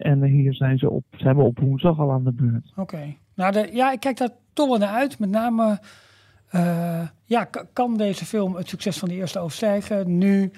[0.00, 2.72] En hier zijn ze op, zijn we op woensdag al aan de beurt.
[2.76, 3.14] oké.
[3.34, 5.18] Nou, de, ja, ik kijk daar toch wel naar uit.
[5.18, 5.78] Met name,
[6.50, 10.18] eh, ja, kan deze film het succes van de eerste overstijgen?
[10.18, 10.50] Nu,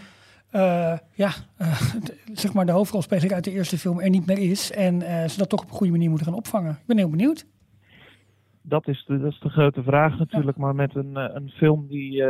[0.51, 1.83] eh, ja, eh,
[2.43, 4.73] zeg maar de hoofdrolspeler uit de eerste film er niet meer is.
[4.73, 6.71] En ze dat toch op een goede manier moeten gaan opvangen.
[6.71, 7.47] Ik ben heel benieuwd.
[8.63, 10.57] Dat is de, dat is de grote vraag natuurlijk.
[10.57, 12.25] Maar met een, een film die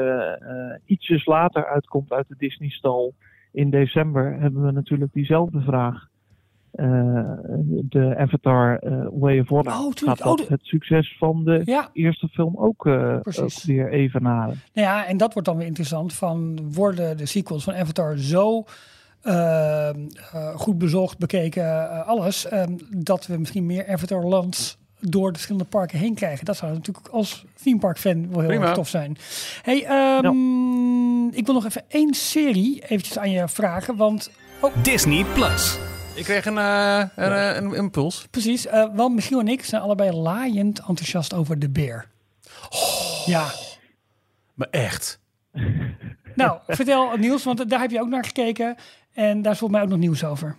[0.85, 3.15] ietsjes later uitkomt uit de Disney-stal
[3.53, 6.11] in december, hebben we natuurlijk diezelfde vraag.
[6.73, 7.21] Eh,
[7.89, 9.73] de Avatar eh, Way of Water.
[9.73, 9.91] Oh.
[9.95, 13.91] Gaat Oh, dat de- het succes van de Ja, eerste film ook, eh, ook weer
[13.91, 14.61] evenaren?
[14.73, 16.13] Nou ja, en dat wordt dan weer interessant.
[16.13, 18.65] Van worden de sequels van Avatar zo
[20.55, 22.63] goed bezocht, bekeken, alles, eh,
[22.97, 26.45] dat we misschien meer Avatar lands door de verschillende parken heen krijgen.
[26.45, 28.65] Dat zou natuurlijk als theme park fan wel heel Prima.
[28.65, 29.17] erg tof zijn.
[29.63, 34.31] Hey, ehm, ik wil nog even één serie eventjes aan je vragen, want
[34.83, 35.79] Disney Plus.
[36.17, 38.27] Ik kreeg een, eh, een, eh, een impuls.
[38.31, 42.07] precies, eh want Michiel en ik zijn allebei laaiend enthousiast over de beer.
[43.27, 43.47] Ja,
[44.55, 45.21] Maar echt.
[46.35, 48.77] nou, vertel Niels, want daar heb je ook naar gekeken
[49.13, 50.57] en daar is volgens mij ook nog nieuws over.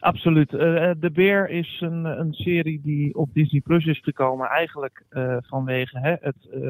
[0.00, 0.54] Absoluut.
[0.54, 4.48] Eh, eh, de Beer is een, een serie die op Disney Plus is gekomen.
[4.48, 6.60] Eigenlijk eh, vanwege hè, het, eh,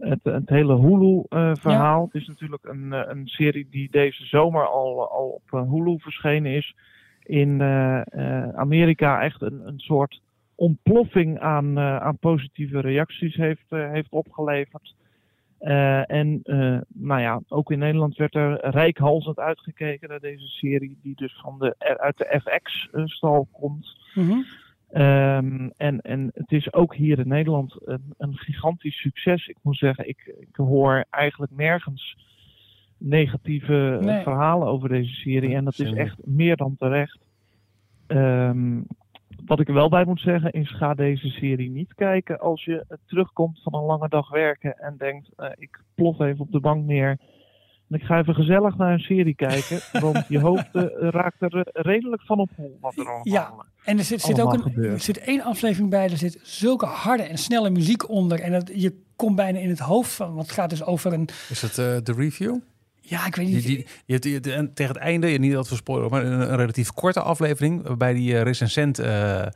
[0.00, 2.04] het, het hele Hulu-verhaal.
[2.04, 5.98] Het is natuurlijk een, eh, een serie die deze zomer al, al op eh, Hulu
[5.98, 6.74] verschenen is.
[7.22, 10.20] In eh, eh, Amerika echt een, een soort
[10.54, 14.94] ontploffing aan, eh, aan positieve reacties heeft, eh, heeft opgeleverd.
[15.58, 20.98] Eh, en eh, nou ja, ook in Nederland werd er rijkhalsend uitgekeken naar deze serie,
[21.02, 23.96] die dus van de, uit de FX-stal komt.
[24.14, 24.38] Mhm.
[24.92, 29.46] Ehm, en, en het is ook hier in Nederland een, een gigantisch succes.
[29.46, 32.16] Ik moet zeggen, ik, ik hoor eigenlijk nergens
[32.98, 34.22] negatieve eh, Nee.
[34.22, 35.54] verhalen over deze serie.
[35.54, 37.18] En dat is echt meer dan terecht.
[38.06, 38.80] Ehm,
[39.46, 42.98] wat ik er wel bij moet zeggen is, ga deze serie niet kijken als je
[43.06, 46.84] terugkomt van een lange dag werken en denkt, eh, ik plof even op de bank
[46.84, 47.18] neer.
[47.90, 51.56] En ik ga even gezellig naar een serie kijken, want je hoofd eh, raakt er
[51.56, 53.52] eh, redelijk van op hol wat er allemaal Ja.
[53.84, 57.22] En er zit, zit ook een, er zit één aflevering bij, er zit zulke harde
[57.22, 58.40] en snelle muziek onder.
[58.40, 61.28] En dat, je komt bijna in het hoofd van, want het gaat dus over een,
[61.48, 62.56] Is het eh, de review?
[63.00, 63.64] ja, ik weet Die, niet.
[63.66, 66.40] die, je hebt, je hebt- en tegen het einde, niet dat we spoilen, maar een,
[66.50, 67.86] een relatief korte aflevering.
[67.86, 68.98] Waarbij die recensent.
[68.98, 69.46] eh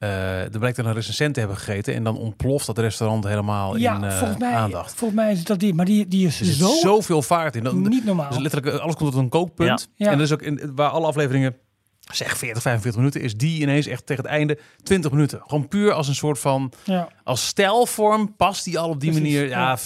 [0.00, 1.94] eh er blijkt dat een recensent te hebben gegeten.
[1.94, 4.94] En dan ontploft dat restaurant helemaal ja, in eh, volgens, mij, aandacht.
[4.94, 7.64] volgens mij is dat die, maar die, die is Er zit zo zoveel vaart in.
[7.64, 8.28] Dat, niet normaal.
[8.28, 9.88] dus letterlijk, eh, alles komt tot een kookpunt.
[9.94, 10.06] Ja.
[10.06, 10.12] Ja.
[10.12, 11.56] En dus ook in, waar alle afleveringen,
[12.12, 15.40] zeg 40, 45 minuten, is die ineens echt tegen het einde 20 minuten.
[15.46, 17.08] Gewoon puur als een soort van, ja.
[17.24, 19.48] als stijlvorm past die al op die Precies, manier.
[19.48, 19.78] Ja, ja.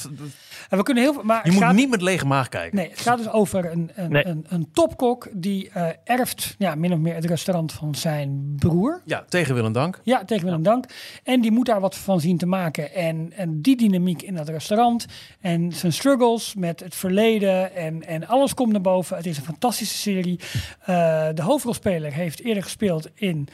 [0.69, 2.77] En we kunnen heel veel, maar je moet gaat, niet met lege maag kijken.
[2.77, 4.27] Nee, het gaat dus over een, een, Nee.
[4.27, 9.01] een, een topkok die eh, erft ja, min of meer het restaurant van zijn broer.
[9.05, 10.01] Ja, tegen wil en dank.
[10.03, 10.85] Ja, tegen Willem Dank.
[11.23, 12.95] En die moet daar wat van zien te maken.
[12.95, 15.07] En, en die dynamiek in dat restaurant.
[15.41, 17.75] En zijn struggles met het verleden.
[17.75, 19.17] En, en alles komt naar boven.
[19.17, 20.41] Het is een fantastische serie.
[20.81, 23.49] Eh, de hoofdrolspeler heeft eerder gespeeld in...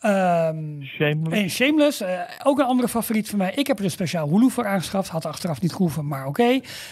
[0.00, 1.54] ehm, Shameless.
[1.54, 3.52] Shameless, eh, ook een andere favoriet van mij.
[3.54, 5.08] Ik heb er een speciaal Hulu voor aangeschaft.
[5.08, 6.42] Had achteraf niet gehoeven, maar oké.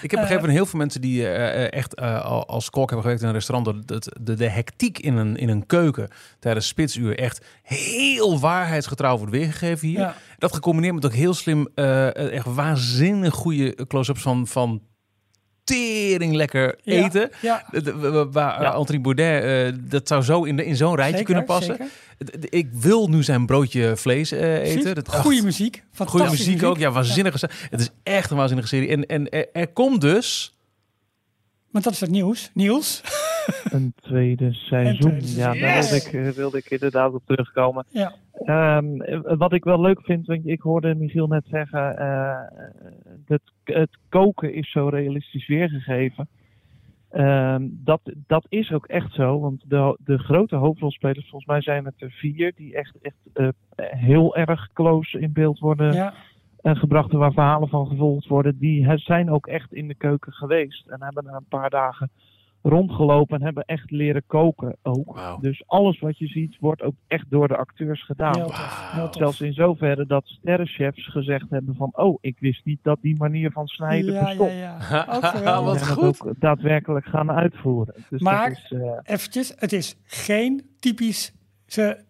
[0.02, 2.82] Ik heb begrepen van heel veel mensen die eh, eh, echt eh, al- als kok
[2.90, 6.08] hebben gewerkt in een restaurant, dat dat de, de hectiek in een, in een keuken
[6.38, 9.98] tijdens spitsuur echt heel waarheidsgetrouw wordt weergegeven hier.
[9.98, 10.14] Ja.
[10.38, 14.82] Dat gecombineerd met ook heel slim, eh, echt waanzinnig goede close-ups van, van
[15.68, 17.30] tering lekker Ja, eten.
[17.42, 18.68] Ja, De- de- wa- Waar Ja.
[18.68, 21.76] eh, Anthony Baudet, eh, dat zou zo in, de, in zo'n rijtje zeker, kunnen passen.
[21.76, 22.46] zeker.
[22.58, 24.94] Ik wil nu zijn broodje vlees eh, eten.
[24.94, 25.74] Dat, Goeie ach, muziek.
[25.74, 27.48] Goede Fantastische muziek ook, ja, waanzinnige.
[27.70, 28.88] Het is echt een waanzinnige serie.
[28.88, 30.56] En, en er, er komt dus
[31.70, 32.50] Want dat is het nieuws.
[32.54, 33.00] Niels.
[33.70, 35.18] Een tweede seizoen.
[35.18, 37.84] tweede ja, daar wilde ik, wilde ik inderdaad op terugkomen.
[37.88, 38.14] Ja.
[38.44, 42.36] Ehm, eh, wat ik wel leuk vind, want ik hoorde Michiel net zeggen, eh,
[43.64, 46.28] het koken is zo realistisch weergegeven.
[47.10, 51.84] Ehm, dat, dat is ook echt zo, want de, de grote hoofdrolspelers, volgens mij zijn
[51.84, 56.14] het er vier, die echt, echt eh, heel erg close in beeld worden ja.
[56.62, 60.86] gebracht en waar verhalen van gevolgd worden, die zijn ook echt in de keuken geweest
[60.86, 62.10] en hebben er een paar dagen
[62.62, 65.38] rondgelopen en hebben echt leren koken ook.
[65.40, 68.50] Dus alles wat je ziet wordt ook echt door de acteurs gedaan.
[69.10, 73.50] Zelfs in zoverre dat sterrenchefs gezegd hebben van, oh, ik wist niet dat die manier
[73.50, 74.52] van snijden ja, ja, bestond.
[74.52, 74.76] ja.
[75.20, 75.80] Wat geweldig.
[75.80, 76.22] En dat goed.
[76.26, 77.94] ook daadwerkelijk gaan uitvoeren.
[78.08, 81.32] Dus Maar- dat is, eh, Eventjes, het is geen typische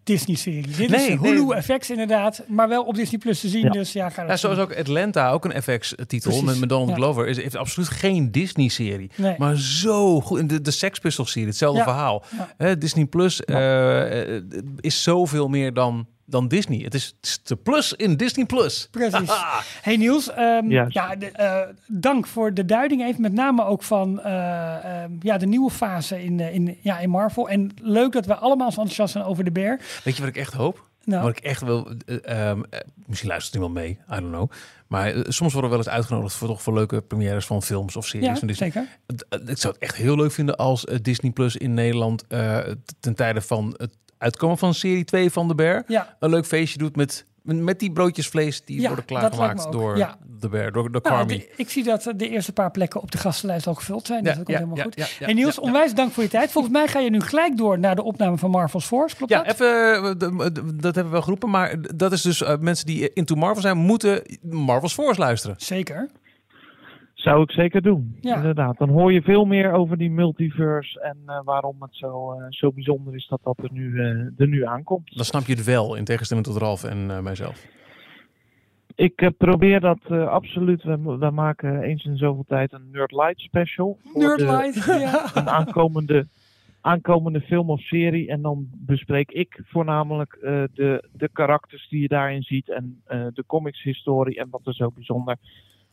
[0.03, 0.67] Disney-serie.
[0.67, 1.33] Dit Nee, is nee.
[1.33, 3.63] Hulu FX inderdaad, maar wel op Disney Plus te zien.
[3.63, 3.69] Ja.
[3.69, 6.95] Dus ja, ga Ja, zoals ook Atlanta, ook een FX-titel Precies, met, met Donald ja.
[6.95, 9.11] Glover, is, heeft absoluut geen Disney-serie.
[9.15, 9.35] Nee.
[9.37, 10.49] Maar zo goed.
[10.49, 12.23] De, de Sex Pistols-serie, hetzelfde verhaal.
[12.79, 14.43] Disney Plus eh, eh,
[14.79, 16.79] is zoveel meer dan, dan Disney.
[16.79, 18.87] Het is, de plus in Disney Plus.
[18.91, 19.31] Precies.
[19.81, 24.21] Hey Niels, ehm, ja, de, eh, dank voor de duiding even, met name ook van
[24.21, 27.49] eh, ehm, ja, de nieuwe fase in, eh, in, ja, in Marvel.
[27.49, 29.79] En leuk dat we allemaal zo enthousiast zijn over de bear.
[30.03, 30.87] Weet je wat ik echt hoop?
[31.03, 31.21] Nou.
[31.23, 31.91] Wat ik echt wil...
[32.05, 34.51] eh, ehm, eh, misschien luistert iemand mee, I don't know.
[34.87, 38.07] Maar soms worden we wel eens uitgenodigd voor, toch voor leuke premières van films of
[38.07, 38.27] series.
[38.27, 38.71] Ja, van Disney.
[38.71, 38.87] zeker.
[39.45, 42.27] Ik zou het echt heel leuk vinden als Disney Plus in Nederland...
[42.27, 42.57] eh,
[42.99, 45.83] ten tijde van het uitkomen van serie 2 van De Bear...
[45.87, 48.65] Ja, een leuk feestje doet met, met die broodjes vlees...
[48.65, 50.17] die Ja, worden klaargemaakt door Ja.
[50.39, 51.37] De Bear, door, door nou, Carmi.
[51.37, 54.23] de- ik zie dat de eerste paar plekken op de gastenlijst al gevuld zijn.
[54.23, 55.17] Dus dat komt helemaal goed.
[55.19, 56.51] en Niels, onwijs dank voor je tijd.
[56.51, 59.15] Volgens mij ga je nu gelijk door naar de opname van Marvel's Force.
[59.15, 59.53] Klopt Ja, dat?
[59.53, 60.39] even, eh,
[60.75, 61.49] dat hebben we wel geroepen.
[61.49, 65.55] Maar dat is dus eh, mensen die into Marvel zijn, moeten Marvel's Force luisteren.
[65.59, 66.09] Zeker.
[67.19, 68.17] Zou ik zeker doen.
[68.21, 68.35] Ja.
[68.35, 68.77] Inderdaad.
[68.77, 72.71] Dan hoor je veel meer over die multiverse en eh, waarom het zo, eh, zo
[72.71, 74.07] bijzonder is dat dat er nu, eh,
[74.37, 75.15] er nu aankomt.
[75.15, 77.65] Dan snap je het wel, in tegenstelling tot Ralf en eh, mijzelf.
[78.95, 80.83] Ik probeer dat eh, absoluut.
[80.83, 83.97] We, we maken eens in zoveel tijd een Nerd Light special.
[84.03, 84.85] voor de- Nerdlight.
[85.11, 85.29] ja.
[85.33, 86.27] een aankomende,
[86.81, 88.27] aankomende film of serie.
[88.29, 92.69] En dan bespreek ik voornamelijk eh, de, de karakters die je daarin ziet.
[92.69, 95.37] En eh, de comicshistorie en wat er zo bijzonder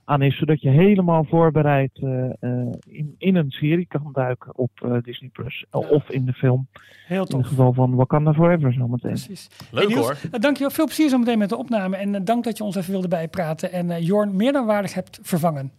[0.08, 0.38] aan is.
[0.38, 5.30] Zodat je helemaal voorbereid eh, eh, in, in een serie kan duiken op eh, Disney+.
[5.32, 5.64] Plus.
[5.70, 6.66] Of in de film.
[7.06, 7.46] Heel In het tof.
[7.46, 9.10] geval van Wakanda Forever zometeen.
[9.10, 9.48] Precies.
[9.70, 10.40] Leuk Hey, Niels, hoor.
[10.40, 10.70] Dankjewel.
[10.70, 11.96] Veel plezier zo meteen met de opname.
[11.96, 13.72] En dank dat je ons even wilde bijpraten.
[13.72, 15.70] En eh, Jorn meer dan waardig hebt vervangen.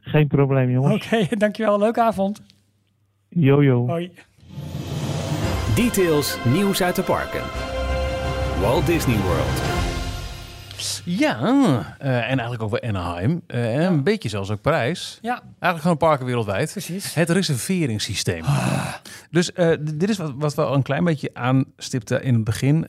[0.00, 1.04] Geen probleem jongens.
[1.12, 1.78] Oké, dankjewel.
[1.78, 2.42] Leuke avond.
[3.28, 3.86] Yo-yo.
[3.86, 4.10] Hoi.
[5.74, 7.42] Details, nieuws uit de parken.
[8.60, 9.87] Walt Disney World.
[11.04, 11.38] Ja,
[11.98, 13.42] eh, en eigenlijk ook wel Anaheim.
[13.46, 15.18] eh, en een beetje zelfs ook Parijs.
[15.22, 16.70] Ja, Eigenlijk gewoon parken wereldwijd.
[16.70, 17.14] precies.
[17.14, 18.44] Het reserveringssysteem.
[19.30, 22.86] Dus eh, dit is wat, wat we al een klein beetje aanstipten in het begin.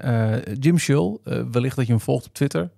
[0.59, 2.69] Jim Shull, eh, wellicht dat je hem volgt op Twitter.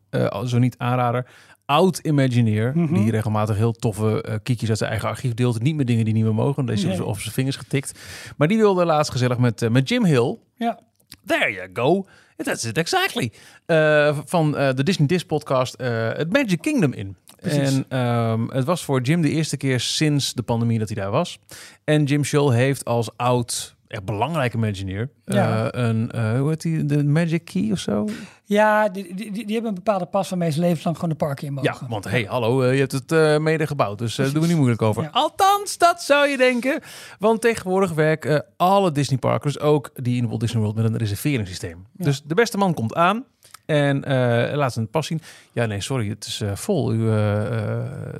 [0.46, 1.26] zo niet aanrader.
[1.66, 2.94] Oud Imagineer, Mhm.
[2.94, 5.62] die regelmatig heel toffe eh kiekjes uit zijn eigen archief deelt.
[5.62, 6.66] Niet meer dingen die niet meer mogen.
[6.66, 7.06] Deze Nee.
[7.06, 8.00] op zijn vingers getikt.
[8.38, 10.38] Maar die wilde laatst gezellig met, met Jim Hill.
[10.56, 10.80] Ja,
[11.26, 12.06] There you go.
[12.44, 13.32] That's it exactly.
[13.66, 17.16] Eh, van eh, de Disney Disc podcast eh, het Magic Kingdom in.
[17.40, 17.76] Precies.
[17.76, 21.12] En ehm, het was voor Jim de eerste keer sinds de pandemie dat hij daar
[21.12, 21.40] was.
[21.84, 25.74] En Jim Shull heeft als oud, echt belangrijke Imagineer, eh, Ja.
[25.76, 28.08] een, eh, hoe heet die, de Magic Key of zo?
[28.46, 31.54] ja die, die, die, hebben een bepaalde pas waarmee ze levenslang gewoon de parken in
[31.54, 31.78] mogen.
[31.82, 34.48] Ja, want hey, hallo, eh, je hebt het eh, mede gebouwd, dus daar doen we
[34.48, 35.04] niet moeilijk over.
[35.04, 35.10] Ja.
[35.12, 36.82] Althans, dat zou je denken.
[37.20, 40.98] Want tegenwoordig werken eh, alle Disneyparken, dus ook die in Walt Disney World, met een
[40.98, 41.86] reserveringssysteem.
[41.98, 42.06] Ja.
[42.06, 43.26] Dus de beste man komt aan
[43.66, 45.22] en eh, laat zijn pas zien.
[45.52, 46.94] Ja, nee, sorry, het is eh, vol.
[46.94, 48.14] U eh, eh,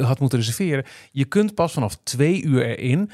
[0.00, 0.84] had moeten reserveren.
[1.12, 3.10] Je kunt pas vanaf twee uur erin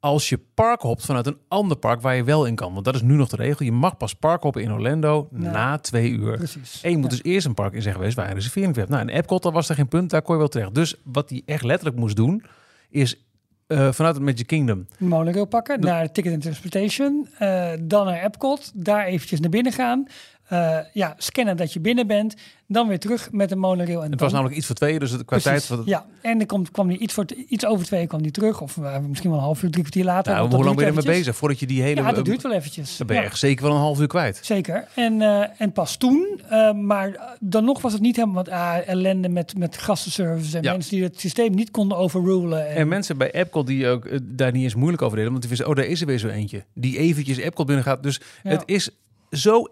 [0.00, 2.72] als je park hopt vanuit een ander park waar je wel in kan.
[2.72, 3.64] Want dat is nu nog de regel.
[3.64, 5.50] Je mag pas park hoppen in Orlando Ja.
[5.50, 6.36] na twee uur.
[6.36, 6.80] Precies.
[6.82, 7.16] En je moet Ja.
[7.16, 8.88] dus eerst een park in zijn geweest waar je een reservering hebt.
[8.88, 10.74] Nou, in Epcot was er geen punt, daar kon je wel terecht.
[10.74, 12.44] Dus wat hij echt letterlijk moest doen,
[12.90, 13.24] is
[13.66, 14.86] eh, vanuit het Magic Kingdom.
[14.98, 20.06] monorail pakken, naar Ticket and Transportation, eh, dan naar Epcot, daar eventjes naar binnen gaan.
[20.50, 22.34] Eh, ja, scannen dat je binnen bent,
[22.66, 23.96] dan weer terug met de monorail.
[23.96, 25.78] En Het dan- was namelijk iets voor twee, dus het, qua Precies, tijd...
[25.80, 28.60] Het, Ja, en dan komt, kwam die iets, voor, iets over twee kwam die terug.
[28.60, 30.32] Of eh, misschien wel een half uur, drie kwartier later.
[30.32, 32.00] nou, want hoe lang ben je ermee bezig voordat je die hele...
[32.02, 32.96] Ja, dat duurt wel eventjes.
[32.96, 34.38] Dan ben je Ja, echt zeker wel een half uur kwijt.
[34.42, 34.88] Zeker.
[34.94, 36.40] En, eh, en pas toen,
[36.74, 40.72] maar dan nog was het niet helemaal wat ah, ellende met, met gastenservice en Ja.
[40.72, 42.68] mensen die het systeem niet konden overrulen.
[42.68, 45.50] En, En mensen bij Epcot die ook daar niet eens moeilijk over deden, want die
[45.50, 46.64] wisten, oh, daar is er weer zo eentje.
[46.74, 48.02] Die eventjes Epcot binnen gaat.
[48.02, 48.90] Dus het is
[49.30, 49.66] zo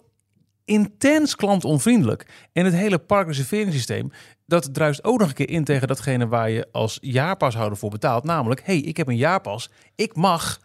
[0.69, 2.27] intens klantonvriendelijk.
[2.53, 4.11] En het hele parkreserveringssysteem,
[4.47, 8.25] dat druist ook nog een keer in tegen datgene waar je als jaarpashouder voor betaalt.
[8.25, 9.71] Namelijk, hey, ik heb een jaarpas.
[9.95, 10.61] Ik mag,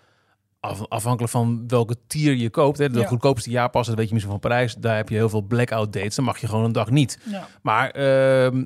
[0.60, 3.06] af- afhankelijk van welke tier je koopt, hè, de Ja.
[3.08, 6.16] goedkoopste jaarpas, dat weet je misschien van Parijs, daar heb je heel veel blackout dates.
[6.16, 7.20] Dan mag je gewoon een dag niet.
[7.24, 7.48] ja.
[7.62, 8.64] Maar ehm,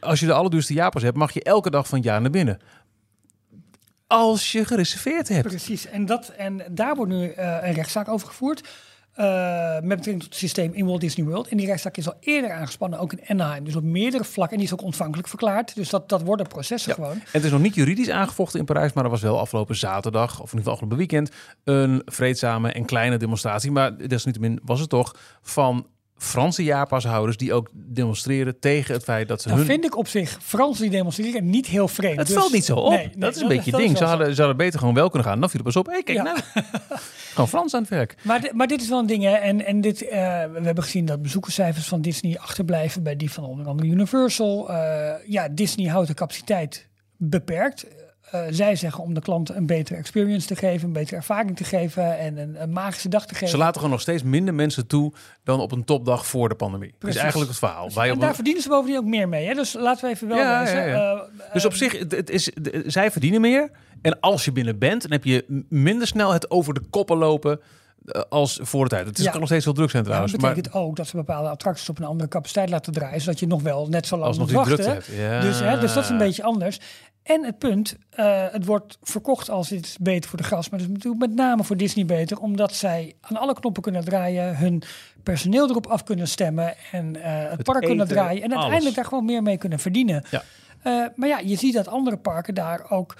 [0.00, 2.58] als je de allerduurste jaarpas hebt, mag je elke dag van het jaar naar binnen.
[4.06, 5.46] Als je gereserveerd hebt.
[5.48, 8.68] Precies, en, dat, en daar wordt nu eh, een rechtszaak over gevoerd.
[9.18, 11.48] Eh, met betrekking tot het systeem in Walt Disney World.
[11.48, 13.64] En die rechtszaak is al eerder aangespannen, ook in Anaheim.
[13.64, 14.56] Dus op meerdere vlakken.
[14.56, 15.74] En die is ook ontvankelijk verklaard.
[15.74, 16.94] Dus dat, dat worden processen Ja.
[16.94, 17.12] gewoon.
[17.12, 20.30] En het is nog niet juridisch aangevochten in Parijs, maar er was wel afgelopen zaterdag,
[20.30, 21.30] of in ieder geval afgelopen weekend,
[21.64, 23.70] een vreedzame en kleine demonstratie.
[23.70, 25.86] Maar desalniettemin was het toch van
[26.18, 29.66] Franse jaarpashouders die ook demonstreren tegen het feit dat ze Dan hun...
[29.66, 32.18] vind ik op zich Fransen die demonstreren niet heel vreemd.
[32.18, 32.90] Het Dus- valt niet zo op.
[32.90, 33.96] Nee, nee, dat is een beetje het dat ding.
[33.96, 35.40] Ze hadden, ze hadden beter gewoon wel kunnen gaan.
[35.40, 35.86] Dan viel het pas op.
[35.86, 36.22] Hé, kijk Ja.
[36.22, 36.38] nou.
[37.30, 38.16] gewoon Frans aan het werk.
[38.22, 39.34] Maar, maar dit is wel een ding, hè.
[39.34, 40.18] En, en dit, eh,
[40.52, 44.70] we hebben gezien dat bezoekerscijfers van Disney achterblijven bij die van onder andere Universal.
[44.70, 47.86] Eh, ja, Disney houdt de capaciteit beperkt.
[48.30, 51.64] Eh, zij zeggen om de klanten een betere experience te geven, een betere ervaring te
[51.64, 53.48] geven en een, een magische dag te geven.
[53.48, 55.12] Ze laten gewoon nog steeds minder mensen toe
[55.44, 56.94] dan op een topdag voor de pandemie.
[56.98, 57.90] Dat is eigenlijk het verhaal.
[57.94, 59.46] Wij en op daar verdienen ze bovendien ook meer mee.
[59.46, 59.54] Hè?
[59.54, 60.76] Dus laten we even wel Ja, wezen.
[60.76, 61.14] ja, ja.
[61.14, 62.50] eh, Dus op zich, het- is,
[62.86, 63.70] zij verdienen meer.
[64.02, 67.60] En als je binnen bent, dan heb je minder snel het over de koppen lopen
[68.04, 69.06] eh, als voor de tijd.
[69.06, 69.38] Het is Ja.
[69.38, 70.32] nog steeds heel druk zijn Ja, trouwens.
[70.34, 73.40] dat maar betekent ook dat ze bepaalde attracties op een andere capaciteit laten draaien, zodat
[73.40, 74.74] je nog wel net zo lang als nog moet wachten.
[74.76, 75.18] drukte hebt.
[75.20, 75.40] Ja.
[75.40, 76.80] Dus, hè, dus dat is een beetje anders.
[77.28, 80.88] En het punt, eh, het wordt verkocht als is beter voor de gast, maar het
[80.88, 84.82] is natuurlijk met name voor Disney beter, omdat zij aan alle knoppen kunnen draaien, hun
[85.22, 88.56] personeel erop af kunnen stemmen en eh, het, Het park kunnen draaien en alles.
[88.56, 90.24] uiteindelijk daar gewoon meer mee kunnen verdienen.
[90.30, 90.42] Ja.
[90.82, 93.16] Eh, maar ja, je ziet dat andere parken daar ook,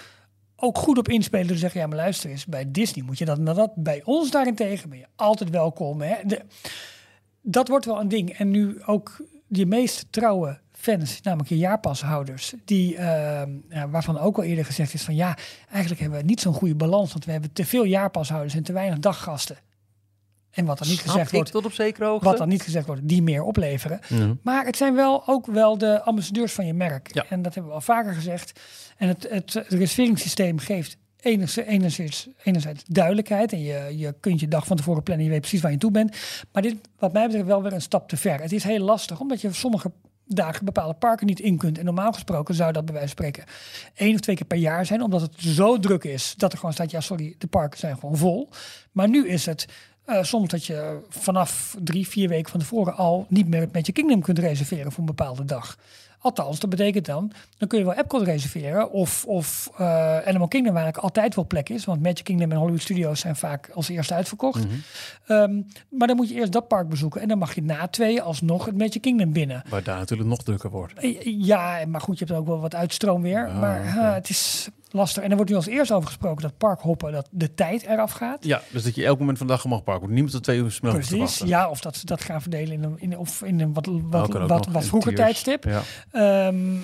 [0.57, 1.47] ook goed op inspelen.
[1.47, 3.73] Dus zeggen, ja, maar luister eens, bij Disney moet je dat en dat.
[3.75, 6.01] Bij ons daarentegen ben je altijd welkom.
[6.01, 6.15] Hè?
[6.25, 6.41] De,
[7.43, 8.31] dat wordt wel een ding.
[8.31, 9.17] En nu ook
[9.49, 14.95] die meest trouwe fans, namelijk je jaarpashouders, die, eh, ja, waarvan ook al eerder gezegd
[14.95, 15.37] is van ja,
[15.70, 18.72] eigenlijk hebben we niet zo'n goede balans, want we hebben te veel jaarpashouders en te
[18.72, 19.57] weinig daggasten.
[20.51, 22.24] En wat dan niet Snap gezegd ik wordt, tot op zekere hoogte.
[22.24, 24.01] wat dan niet gezegd wordt, die meer opleveren.
[24.43, 27.14] Maar het zijn wel ook wel de ambassadeurs van je merk.
[27.14, 27.24] Ja.
[27.29, 28.61] En dat hebben we al vaker gezegd.
[28.97, 33.53] En het, het, het reserveringssysteem geeft enerzijds, enerzijds, enerzijds duidelijkheid.
[33.53, 35.24] En je, je kunt je dag van tevoren plannen.
[35.24, 36.16] Je weet precies waar je toe bent.
[36.53, 38.41] Maar dit, wat mij betreft, wel weer een stap te ver.
[38.41, 39.93] Het is heel lastig, omdat je sommige
[40.29, 41.79] dagen bepaalde parken niet in kunt.
[41.79, 43.53] En normaal gesproken zou dat bij wijze van spreken
[43.95, 45.03] één of twee keer per jaar zijn.
[45.03, 48.16] Omdat het zo druk is dat er gewoon staat, ja sorry, de parken zijn gewoon
[48.16, 48.49] vol.
[48.93, 49.66] Maar nu is het
[50.05, 53.95] eh, soms dat je vanaf drie, vier weken van tevoren al niet meer het Magic
[53.95, 55.79] Kingdom kunt reserveren voor een bepaalde dag.
[56.21, 59.87] Althans, dat betekent dan, dan kun je wel Epcot reserveren of, of eh,
[60.27, 61.85] Animal Kingdom waar eigenlijk altijd wel plek is.
[61.85, 64.64] Want Magic Kingdom en Hollywood Studios zijn vaak als eerste uitverkocht.
[64.64, 64.75] Mhm.
[65.27, 65.61] Ehm,
[65.91, 68.64] maar dan moet je eerst dat park bezoeken en dan mag je na twee alsnog
[68.64, 69.62] het Magic Kingdom binnen.
[69.69, 70.93] Waar daar natuurlijk nog drukker wordt.
[70.99, 73.49] Eh, Ja, maar goed, je hebt ook wel wat uitstroom weer.
[73.49, 75.22] Ah, maar eh, het is lastig.
[75.22, 78.45] En er wordt nu als eerst over gesproken dat parkhoppen, dat de tijd eraf gaat.
[78.45, 80.09] Ja, dus dat je elk moment van de dag mag parken.
[80.12, 82.97] Niemand tot twee uur te Precies, ja, of dat ze dat gaan verdelen in een,
[82.99, 85.64] in, of in een wat, wat, wat, wat vroeger tijdstip.
[85.64, 85.82] Ja.
[86.12, 86.74] Ehm,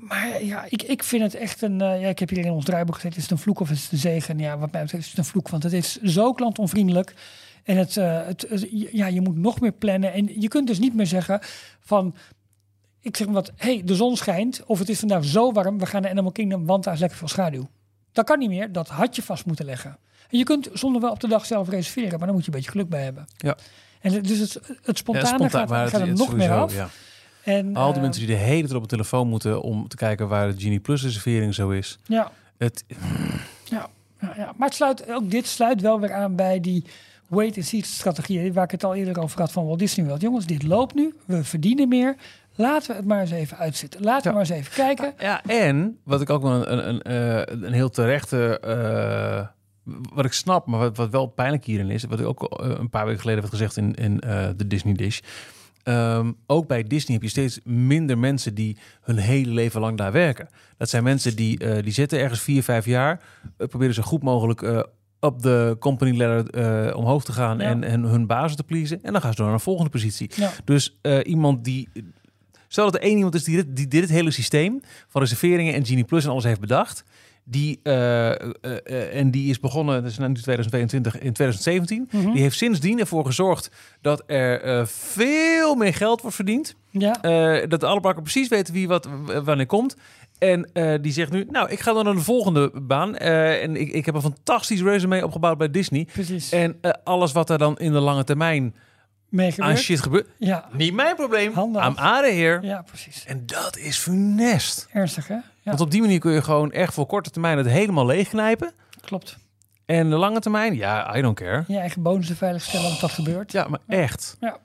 [0.00, 1.80] maar ja, ik, ik vind het echt een.
[1.80, 3.82] eh, ja, ik heb hier in ons draaiboek gezet: is het een vloek of is
[3.82, 4.38] het een zegen?
[4.38, 7.14] Ja, wat mij betreft is het een vloek, want het is zo klantonvriendelijk.
[7.64, 10.12] En het, eh, het, het- ja, je moet nog meer plannen.
[10.12, 11.40] En je kunt dus niet meer zeggen
[11.80, 12.14] van.
[13.00, 14.62] Ik zeg maar wat, hey, de zon schijnt.
[14.66, 17.18] Of het is vandaag zo warm, we gaan naar Animal Kingdom, want daar is lekker
[17.18, 17.68] veel schaduw.
[18.12, 19.96] Dat kan niet meer, dat had je vast moeten leggen.
[20.30, 22.56] En je kunt zonder wel op de dag zelf reserveren, maar dan moet je een
[22.56, 23.26] beetje geluk bij hebben.
[23.36, 23.56] Ja.
[24.00, 26.74] En dus het, het Ja, spontane spontaan, gaat, het- gaat er nog meer sowieso, af.
[26.74, 26.88] ja.
[27.44, 29.96] En, Al die eh, mensen die de hele tijd op de telefoon moeten om te
[29.96, 31.98] kijken waar de Genie Plus reservering zo is.
[32.06, 32.84] Ja, Het,
[33.64, 33.88] ja,
[34.20, 34.52] ja, ja.
[34.56, 36.84] Maar het sluit, ook dit sluit wel weer aan bij die
[37.26, 40.20] wait-and-see strategie waar ik het al eerder over had van Walt Disney World.
[40.20, 42.16] Jongens, dit loopt nu, we verdienen meer.
[42.60, 44.00] Laten we het maar eens even uitzitten.
[44.02, 45.12] Laten we maar eens even kijken.
[45.28, 48.60] ja, en wat ik ook wel een, een, een, eh, een heel terechte.
[48.60, 49.46] eh,
[50.14, 52.04] wat ik snap, maar wat, wat wel pijnlijk hierin is.
[52.04, 54.16] Wat ik ook eh, een paar weken geleden heb gezegd in, in
[54.56, 55.18] de Disney Dish.
[55.82, 60.12] Ehm, ook bij Disney heb je steeds minder mensen die hun hele leven lang daar
[60.12, 60.48] werken.
[60.76, 63.20] Dat zijn mensen die, eh, die zitten ergens vier, vijf jaar.
[63.56, 64.86] proberen zo goed mogelijk
[65.20, 67.64] op de company ladder omhoog te gaan Ja.
[67.64, 69.02] en, en hun bazen te pleasen.
[69.02, 70.30] En dan gaan ze door naar een volgende positie.
[70.34, 70.50] Ja.
[70.64, 71.88] Dus iemand die.
[72.72, 75.86] Stel dat er één iemand is die dit, die dit hele systeem van reserveringen en
[75.86, 77.04] Genie Plus en alles heeft bedacht.
[77.44, 82.08] Die, eh, eh, eh, en die is begonnen, dat is nu 2022, in 2017.
[82.10, 82.32] Mhm.
[82.32, 86.74] Die heeft sindsdien ervoor gezorgd dat er veel meer geld wordt verdiend.
[86.90, 87.12] Ja,
[87.66, 89.08] dat alle parken precies weten wie wat
[89.44, 89.96] wanneer komt.
[90.38, 90.70] En
[91.02, 93.16] die zegt nu, nou, ik ga dan naar de volgende baan.
[93.16, 96.08] En ik, ik heb een fantastisch resume opgebouwd bij Disney.
[96.12, 96.52] precies.
[96.52, 98.74] En alles wat er dan in de lange termijn
[99.30, 99.80] aan Meegewerkt.
[99.80, 101.52] shit gebeurt, Ja, niet mijn probleem.
[101.52, 102.58] Handen out of here.
[102.62, 103.24] ja, precies.
[103.26, 104.88] En dat is funest.
[104.92, 105.34] Ernstig, hè?
[105.34, 108.72] Ja, Want op die manier kun je gewoon echt voor korte termijn het helemaal leegknijpen.
[109.00, 109.36] klopt.
[109.86, 111.64] En de lange termijn, ja, I don't care.
[111.66, 113.52] Je eigen bonussen veiligstellen als dat gebeurt.
[113.52, 114.36] Ja, maar echt.
[114.40, 114.56] Ja.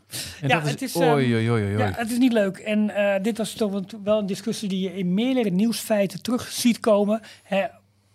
[0.41, 1.77] En Ja, dat het is, ehm, oei, oei, oei, oei.
[1.77, 2.57] Ja, het is niet leuk.
[2.57, 6.51] En eh, dit was toch wel- wel een discussie die je in meerdere nieuwsfeiten terug
[6.51, 7.21] ziet komen.
[7.43, 7.65] Hè,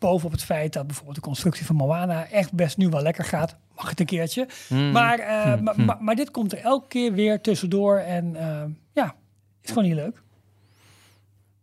[0.01, 3.57] bovenop het feit dat bijvoorbeeld de constructie van Moana echt best nu wel lekker gaat.
[3.77, 4.49] Mag het een keertje.
[4.69, 4.91] Hmm.
[4.91, 5.85] Maar, eh, Hmm, maar, hmm.
[5.85, 7.99] maar, maar dit komt er elke keer weer tussendoor.
[7.99, 9.15] En eh, ja,
[9.63, 10.23] is gewoon niet leuk.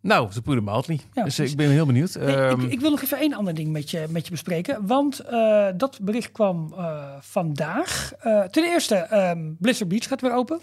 [0.02, 1.00] Nou, ze poeder mildly.
[1.14, 1.52] Ja, dus precies.
[1.52, 2.16] ik ben heel benieuwd.
[2.16, 4.88] Nee, Ehm, ik, ik wil nog even één ander ding met je, met je bespreken.
[4.88, 6.76] Want eh, dat bericht kwam
[7.20, 8.12] vandaag.
[8.52, 10.60] Ten eerste, ehm, Blizzard Beach gaat weer open.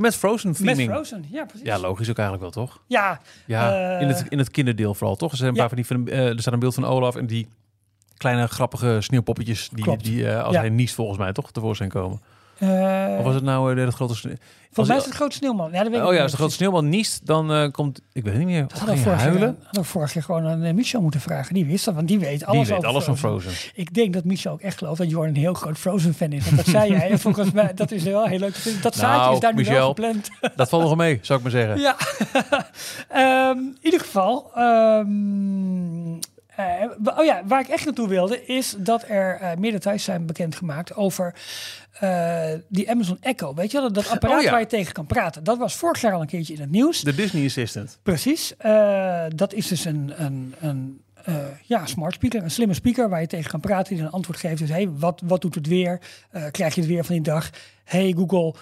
[0.00, 0.90] Met Frozen Met theming.
[0.90, 1.66] Frozen, ja precies.
[1.66, 2.80] Ja, logisch ook eigenlijk wel, toch?
[2.86, 5.30] Ja, Ja, Eh, in, het, in het kinderdeel vooral, toch?
[5.30, 5.60] Er zijn een ja.
[5.60, 7.48] paar van die, van, eh, er staat een beeld van Olaf en die
[8.16, 10.04] kleine grappige sneeuwpoppetjes die, Klopt.
[10.04, 10.60] die eh, als Ja.
[10.60, 12.20] hij niest volgens mij toch tevoorschijn komen.
[12.60, 14.34] Eh, Of was het nou eh, de grote sneeuw?
[14.72, 15.72] Volgens mij is het grote sneeuwman.
[15.72, 18.00] Ja, dat weet ik Oh ja, als de grote sneeuwman niest, dan eh, komt...
[18.12, 18.68] Ik weet het niet meer.
[18.68, 19.58] Dat hadden we, vorig jaar, huilen?
[19.62, 21.54] hadden we vorig jaar gewoon aan Michel moeten vragen.
[21.54, 23.50] Die wist dat, want die weet alles Die weet over alles van Frozen.
[23.50, 23.70] Frozen.
[23.74, 26.44] Ik denk dat Michel ook echt gelooft dat Jorn een heel groot Frozen-fan is.
[26.44, 27.10] Want dat zei jij.
[27.10, 28.82] En volgens mij, dat is wel heel leuk.
[28.82, 30.28] Dat zaadje Nou, is daar nu wel gepland.
[30.56, 31.78] Dat valt nog mee, zou ik maar zeggen.
[31.86, 31.96] Ja.
[33.08, 34.50] Ehm, in ieder geval.
[34.54, 36.18] ehm,
[36.60, 40.26] Eh, oh ja, waar ik echt naartoe wilde, is dat er eh, meer details zijn
[40.26, 41.34] bekendgemaakt over
[41.92, 43.54] eh, die Amazon Echo.
[43.54, 44.50] Weet je wel, dat, dat apparaat Oh ja.
[44.50, 45.44] waar je tegen kan praten.
[45.44, 47.00] Dat was vorig jaar al een keertje in het nieuws.
[47.00, 47.98] De Disney Assistant.
[48.02, 48.54] Precies.
[49.28, 51.00] Dat is dus een, een, een
[51.62, 54.58] ja, smart speaker, een slimme speaker waar je tegen kan praten, die een antwoord geeft.
[54.58, 56.00] Dus hey, wat, wat doet het weer?
[56.50, 57.50] Krijg je het weer van die dag?
[57.84, 58.54] Hey Google,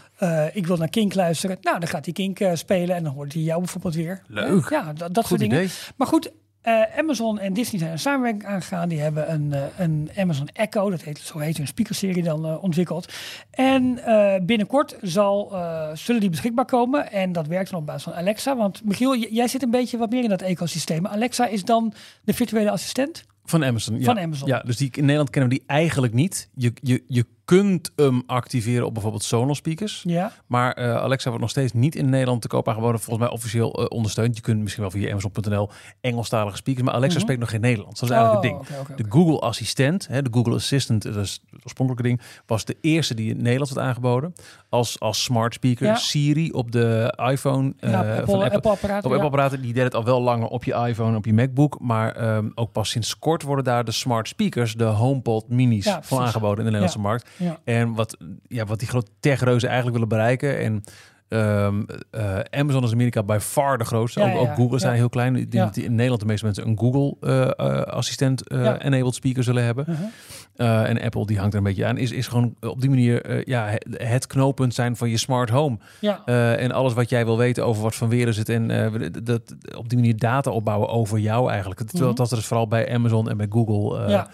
[0.53, 1.59] ik wil naar Kink luisteren.
[1.61, 4.23] Nou, dan gaat die Kink spelen en dan hoort hij jou bijvoorbeeld weer.
[4.27, 4.69] Leuk.
[4.69, 5.57] Ja, dat, soort dingen.
[5.57, 5.71] idee.
[5.97, 6.33] Maar goed,
[6.69, 8.89] eh, Amazon en Disney zijn een samenwerking aangegaan.
[8.89, 12.63] Die hebben een, eh, een Amazon Echo, dat heet, zo heet hun speakerserie dan, eh,
[12.63, 13.13] ontwikkeld.
[13.51, 14.01] En
[14.47, 15.57] binnenkort zal,
[15.95, 17.13] zullen die beschikbaar komen.
[17.13, 18.57] En dat werkt dan op basis van Alexa.
[18.57, 21.07] Want Michiel, jij zit een beetje wat meer in dat ecosysteem.
[21.07, 21.93] Alexa is dan
[22.25, 23.25] de virtuele assistent.
[23.45, 23.99] Van Amazon.
[23.99, 24.05] Ja.
[24.05, 24.49] Van Amazon.
[24.49, 26.49] Ja, dus die, in Nederland kennen we die eigenlijk niet.
[26.55, 30.03] Je, je, je kunt hem activeren op bijvoorbeeld Sonos speakers.
[30.07, 33.01] Ja, Maar eh, Alexa wordt nog steeds niet in Nederland te koop aangeboden.
[33.01, 34.37] Volgens mij officieel eh, ondersteund.
[34.37, 35.71] Je kunt misschien wel via Amazon.nl
[36.01, 36.85] Engelstalige speakers.
[36.87, 37.23] Maar Alexa Mhm.
[37.23, 38.01] spreekt nog geen Nederlands.
[38.01, 38.79] Dat is eigenlijk Oh, het ding.
[38.81, 39.09] oké, oké, De.
[39.11, 43.25] Google Assistent, hè, de Google Assistant, dat is het oorspronkelijke ding, was de eerste die
[43.29, 44.33] in het Nederlands werd aangeboden.
[44.69, 45.87] Als, als smart speaker.
[45.87, 45.95] Ja.
[45.95, 48.51] Siri op de iPhone eh, Ja, van Apple, Apple.
[48.57, 49.05] Apple apparaat.
[49.05, 51.79] Op Apple-apparaten, die deed het al wel langer op je iPhone, op je MacBook.
[51.81, 56.19] Maar ehm, ook pas sinds kort worden daar de smart speakers, de HomePod minis, van
[56.19, 57.29] aangeboden in de Nederlandse markt.
[57.39, 57.59] Ja.
[57.65, 58.17] En wat,
[58.47, 60.59] ja, wat die grote techreuzen eigenlijk willen bereiken.
[60.59, 60.83] En
[61.29, 64.21] ehm, eh, Amazon is Amerika bij far de grootste.
[64.21, 64.55] Ja, ook, ja.
[64.55, 64.99] Google zijn Ja.
[64.99, 65.47] heel klein.
[65.51, 69.65] Dat die in Nederland de meeste mensen een Google eh, eh, assistent enabled speaker zullen
[69.65, 69.85] hebben.
[69.89, 70.89] Uh-huh.
[70.89, 71.97] En Apple die hangt er een beetje aan.
[71.97, 75.79] Is, is gewoon op die manier ja, het, knooppunt zijn van je smart home.
[76.57, 78.49] en alles wat jij wil weten over wat van weer is het.
[78.49, 78.69] En
[79.25, 81.81] dat, op die manier data opbouwen over jou eigenlijk.
[81.81, 82.17] Terwijl Mhm.
[82.23, 84.27] dat is vooral bij Amazon en bij Google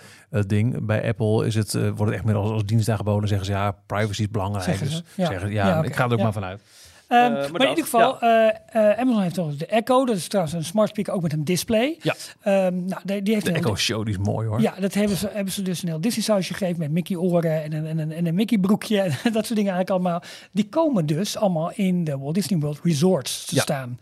[0.42, 0.86] ding.
[0.86, 3.28] Bij Apple is het, eh, wordt het echt meer als, als dienst aangeboden.
[3.28, 4.64] Zeggen ze ja, privacy is belangrijk.
[4.64, 5.26] Zeggen dus ja.
[5.26, 6.60] zeggen, ja, Ja, ik ga er ook maar vanuit.
[7.14, 10.04] Ehm, maar maar, in ieder geval, eh, eh, Amazon heeft toch de Echo.
[10.04, 11.96] Dat is trouwens een smart speaker ook met een display.
[12.02, 12.14] Ja.
[12.40, 14.60] Ehm, nou, die, die heeft De een Echo Show die is mooi hoor.
[14.60, 17.62] Ja, dat hebben ze, hebben ze dus een heel Disney sausje gegeven met Mickey oren
[17.62, 20.22] en een, en een, en een Mickey broekje en dat soort dingen eigenlijk allemaal.
[20.52, 23.60] Die komen dus allemaal in de Walt Disney World Resorts te Ja.
[23.62, 23.98] staan.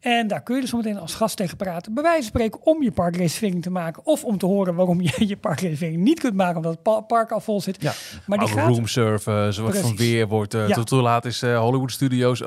[0.00, 1.94] En daar kun je dus zometeen als gast tegen praten.
[1.94, 5.12] Bij wijze van spreken om je parkreservering te maken of om te horen waarom je
[5.26, 7.82] je parkreservering niet kunt maken omdat het pa- park al vol zit.
[7.82, 7.92] Ja.
[8.26, 10.54] Maar die Ook gaat, room service, wat van weer wordt.
[10.54, 10.74] eh Ja.
[10.74, 12.44] tot hoe laat is eh, Hollywood Studios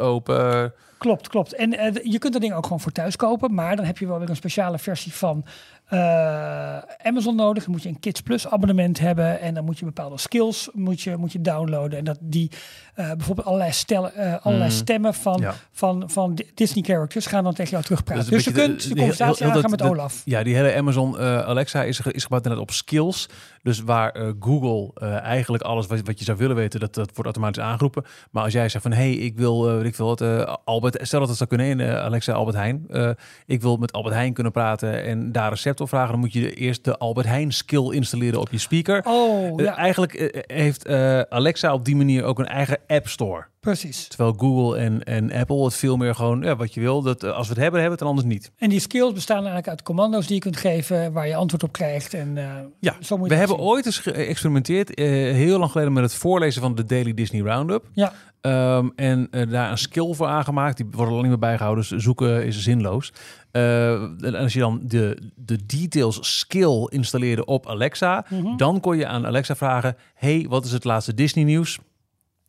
[0.99, 1.53] Klopt, klopt.
[1.53, 4.07] En eh, je kunt dat ding ook gewoon voor thuis kopen, maar dan heb je
[4.07, 5.45] wel weer een speciale versie van
[5.85, 7.63] eh, Amazon nodig.
[7.63, 11.01] Dan moet je een Kids Plus abonnement hebben en dan moet je bepaalde skills moet
[11.01, 11.97] je, moet je downloaden.
[11.97, 12.51] En dat die
[13.07, 14.79] bijvoorbeeld allerlei, stellen, eh, allerlei Mhm.
[14.79, 15.53] stemmen van, Ja.
[15.71, 18.29] van, van Di- Disney characters gaan dan tegen jou terugpraten.
[18.31, 20.21] Dus, je kunt de- de, de- heel- conversatie heel dat- met de- Olaf.
[20.25, 23.29] Ja, die hele Amazon eh, Alexa is, is gebouwd inderdaad op skills.
[23.63, 27.05] Dus waar eh, Google eh, eigenlijk alles wat, wat je zou willen weten, dat, dat
[27.07, 28.03] wordt automatisch aangeroepen.
[28.31, 30.55] Maar als jij zegt van, hé, hey, ik wil, eh, weet ik wil het, eh,
[30.63, 32.85] Albert, stel dat het zou kunnen in eh, Alexa Albert Heijn.
[32.89, 33.09] Eh,
[33.45, 36.11] ik wil met Albert Heijn kunnen praten en daar recept op vragen.
[36.11, 39.03] Dan moet je eerst de Albert Heijn skill installeren op je speaker.
[39.07, 43.07] Oh, Eh, ja, eigenlijk eh, heeft eh, Alexa op die manier ook een eigen app
[43.07, 43.45] store.
[43.59, 44.07] precies.
[44.07, 47.01] Terwijl Google en, en Apple het veel meer gewoon, ja, wat je wil.
[47.01, 48.51] Dat, eh, als we het hebben, hebben we het en anders niet.
[48.57, 51.71] En die skills bestaan eigenlijk uit commando's die je kunt geven, waar je antwoord op
[51.71, 52.13] krijgt.
[52.13, 52.43] En, eh,
[52.79, 53.65] Ja, zo moet je we hebben zien.
[53.65, 57.85] ooit eens geëxperimenteerd, eh, heel lang geleden met het voorlezen van de Daily Disney Roundup.
[57.93, 60.77] Ja, Ehm, en daar een skill voor aangemaakt.
[60.77, 63.13] Die worden al niet meer bijgehouden, dus zoeken is zinloos.
[63.51, 68.57] En als je dan de, de details skill installeerde op Alexa, Mhm.
[68.57, 71.79] dan kon je aan Alexa vragen: hey, wat is het laatste Disney nieuws?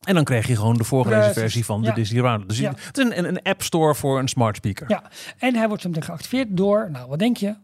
[0.01, 1.95] En dan kreeg je gewoon de voorgelezen Precies, versie van de ja.
[1.95, 2.49] Disney Roundup.
[2.49, 2.73] Dus Ja.
[2.77, 4.91] het is een, een app store voor een smart speaker.
[4.91, 5.11] ja.
[5.39, 7.55] En hij wordt meteen geactiveerd door, nou wat denk je?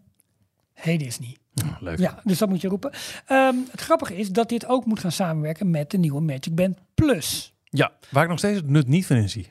[0.73, 1.37] Hey Disney.
[1.81, 1.99] Leuk.
[1.99, 2.91] Ja, dus dat moet je roepen.
[3.27, 6.79] Ehm, het grappige is dat dit ook moet gaan samenwerken met de nieuwe Magic Band
[6.95, 7.55] Plus.
[7.65, 9.51] Ja, waar ik nog steeds het nut niet van in zie.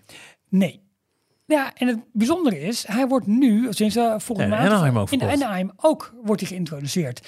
[0.49, 0.83] Nee.
[1.45, 5.11] Ja, en het bijzondere is, hij wordt nu, sinds uh, volgende Ja, maand, Anaheim ook
[5.11, 5.21] in.
[5.21, 7.27] Anaheim ook wordt hij geïntroduceerd.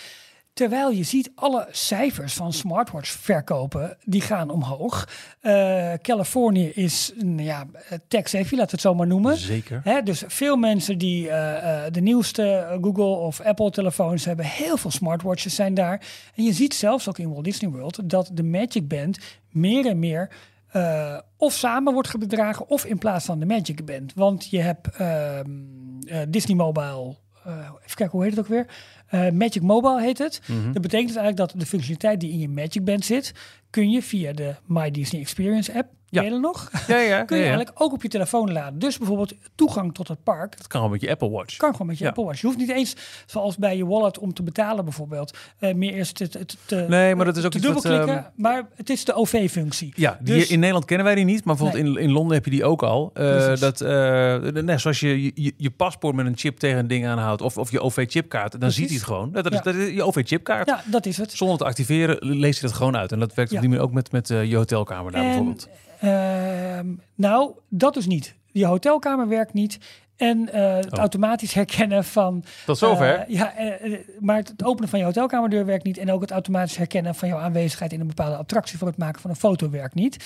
[0.58, 5.10] Terwijl je ziet, alle cijfers van smartwatch verkopen, die gaan omhoog.
[5.40, 7.66] Eh, Californië is, nou ja,
[8.08, 9.38] tech-savvy, laten we het zo maar noemen.
[9.38, 9.82] Zeker.
[9.84, 14.78] Hè, dus veel mensen die eh, eh, de nieuwste Google of Apple telefoons hebben, heel
[14.78, 16.02] veel smartwatches zijn daar.
[16.36, 19.18] En je ziet zelfs ook in Walt Disney World dat de Magic Band
[19.50, 20.30] meer en meer
[20.68, 24.14] eh, of samen wordt gedragen of in plaats van de Magic Band.
[24.14, 25.50] Want je hebt ehm,
[26.06, 28.68] eh, Disney Mobile, eh, even kijken hoe heet het ook weer?
[29.08, 30.42] Eh, Magic Mobile heet het.
[30.48, 30.72] Mhm.
[30.72, 33.34] Dat betekent dus eigenlijk dat de functionaliteit die in je Magic Band zit,
[33.70, 36.22] kun je via de My Disney Experience app Ja.
[36.22, 36.70] Ken je dat nog?
[36.88, 37.56] Ja, ja, Kun je ja, ja.
[37.58, 38.80] eigenlijk ook op je telefoon laden.
[38.80, 41.58] Dus bijvoorbeeld toegang tot het park Dat kan gewoon met je Apple Watch.
[41.58, 42.10] kan gewoon met je Ja.
[42.10, 42.42] Apple Watch.
[42.42, 42.96] Je hoeft niet eens,
[43.26, 47.26] zoals bij je wallet om te betalen bijvoorbeeld, eh, meer eerst te, te, Nee, maar
[47.26, 48.18] dat is ook te wat, dubbelklikken.
[48.18, 49.94] ehm, maar het is de OV-functie.
[49.96, 52.46] Ja, die Dus- in Nederland kennen wij die niet, maar bijvoorbeeld in, in Londen heb
[52.46, 53.12] je die ook al.
[53.14, 57.06] Eh, dat, eh, net zoals je, je je paspoort met een chip tegen een ding
[57.08, 58.78] aanhoudt, of, of je OV-chipkaart, dan Precies.
[58.78, 59.32] ziet hij het gewoon.
[59.32, 60.68] Dat, dat is, dat is je OV-chipkaart.
[60.68, 61.32] Ja, dat is het.
[61.32, 63.12] Zonder te activeren leest hij dat gewoon uit.
[63.12, 65.68] En dat werkt op die manier ook met, met je hotelkamer daar En, bijvoorbeeld.
[66.00, 68.36] Ehm, nou, dat dus niet.
[68.52, 69.78] Je hotelkamer werkt niet.
[70.16, 71.00] En eh, het Oh.
[71.00, 72.44] automatisch herkennen van...
[72.66, 73.16] Tot zover.
[73.20, 75.98] eh, ja, eh, maar het openen van je hotelkamerdeur werkt niet.
[75.98, 79.22] En ook het automatisch herkennen van jouw aanwezigheid in een bepaalde attractie voor het maken
[79.22, 80.26] van een foto werkt niet.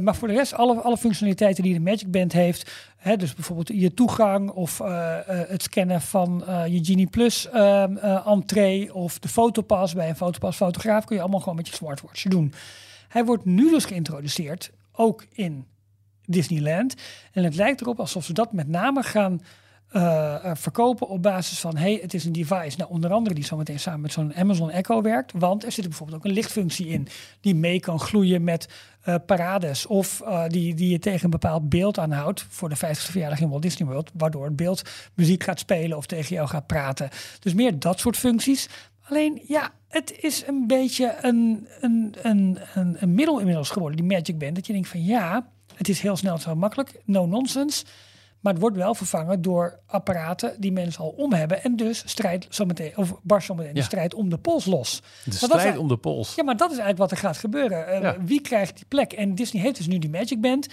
[0.00, 3.68] Maar voor de rest, alle, alle functionaliteiten die de Magic Band heeft, hè, dus bijvoorbeeld
[3.68, 4.78] je toegang of
[5.26, 10.56] het scannen van je Genie Plus ehm, eh, entree of de fotopas bij een fotopas
[10.56, 12.52] fotograaf, kun je allemaal gewoon met je smartwatch doen.
[13.08, 15.66] Hij wordt nu dus geïntroduceerd, ook in
[16.24, 16.94] Disneyland.
[17.32, 19.40] En het lijkt erop alsof ze dat met name gaan
[19.86, 21.76] eh, eh, verkopen op basis van...
[21.76, 22.76] hey, het is een device.
[22.76, 25.32] Nou, onder andere die zometeen samen met zo'n Amazon Echo werkt.
[25.36, 27.08] Want er zit bijvoorbeeld ook een lichtfunctie in...
[27.40, 28.68] die mee kan gloeien met
[29.02, 29.86] eh, parades...
[29.86, 32.46] of die, die je tegen een bepaald beeld aanhoudt...
[32.48, 34.10] voor de 50ste verjaardag in Walt Disney World...
[34.14, 34.82] waardoor het beeld
[35.14, 37.08] muziek gaat spelen of tegen jou gaat praten.
[37.40, 38.68] Dus meer dat soort functies...
[39.08, 44.06] Alleen ja, het is een beetje een, een, een, een, een middel inmiddels geworden, die
[44.16, 44.54] Magic Band.
[44.54, 47.84] Dat je denkt van ja, het is heel snel, het is heel makkelijk, no nonsense.
[48.40, 51.62] Maar het wordt wel vervangen door apparaten die mensen al om hebben.
[51.62, 55.02] En dus strijd zometeen, of barst zometeen de strijd om de pols los.
[55.24, 56.34] De strijd om de pols.
[56.34, 57.86] Ja, maar dat is eigenlijk wat er gaat gebeuren.
[57.88, 58.16] Eh, Ja.
[58.24, 59.12] Wie krijgt die plek?
[59.12, 60.66] En Disney heeft dus nu die Magic Band.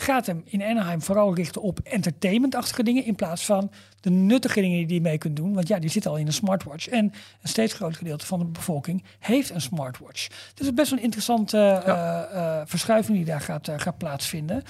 [0.00, 3.04] Gaat hem in Anaheim vooral richten op entertainmentachtige dingen.
[3.04, 3.70] In plaats van
[4.00, 5.54] de nuttige dingen die je mee kunt doen.
[5.54, 6.88] Want ja, die zitten al in een smartwatch.
[6.88, 7.04] En
[7.42, 10.28] een steeds groter gedeelte van de bevolking heeft een smartwatch.
[10.28, 13.98] Dus het is best wel een interessante eh, eh, verschuiving die daar gaat, eh, gaat
[13.98, 14.62] plaatsvinden.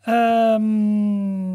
[0.00, 1.54] Ehm,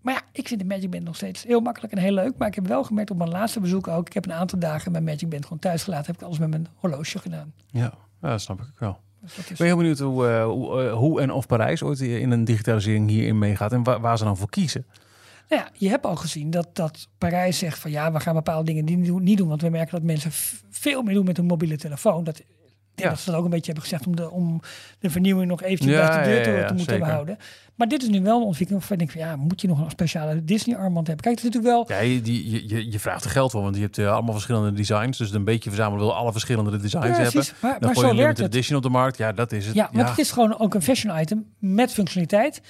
[0.00, 2.36] maar ja, ik vind de Magic Band nog steeds heel makkelijk en heel leuk.
[2.36, 4.06] Maar ik heb wel gemerkt op mijn laatste bezoek ook.
[4.06, 6.06] Ik heb een aantal dagen mijn Magic Band gewoon thuis gelaten.
[6.06, 7.52] Heb ik alles met mijn horloge gedaan.
[7.66, 9.03] Ja, ja, dat snap ik wel.
[9.24, 9.50] Dus is...
[9.50, 12.44] Ik ben heel benieuwd hoe, eh, hoe, eh, hoe en of Parijs ooit in een
[12.44, 14.86] digitalisering hierin meegaat en wa- waar ze dan voor kiezen.
[15.48, 18.64] Nou ja, je hebt al gezien dat, dat Parijs zegt van ja, we gaan bepaalde
[18.64, 20.30] dingen niet doen, niet doen want we merken dat mensen
[20.70, 22.24] veel meer doen met hun mobiele telefoon.
[22.24, 22.42] Dat,
[22.94, 23.14] denk Ja.
[23.14, 24.60] dat ze dat ook een beetje hebben gezegd om de, om
[24.98, 27.06] de vernieuwing nog eventjes Ja, de deur ja, te, ja, te moeten zeker.
[27.06, 27.36] behouden.
[27.74, 29.80] Maar dit is nu wel een ontwikkeling waarvan ik denk van ja, moet je nog
[29.84, 31.24] een speciale Disney armband hebben?
[31.24, 31.98] Kijk, het is natuurlijk wel...
[31.98, 34.72] Ja, je, die- je, je, vraagt er geld voor, want je hebt eh, allemaal verschillende
[34.72, 35.18] designs.
[35.18, 37.54] Dus een beetje verzamelen wil alle verschillende designs Precies, hebben.
[37.60, 39.16] maar- dan maar gooi je limited edition op de markt.
[39.16, 39.74] Ja, dat is het.
[39.74, 42.60] Ja, want het is gewoon ook een fashion item met functionaliteit.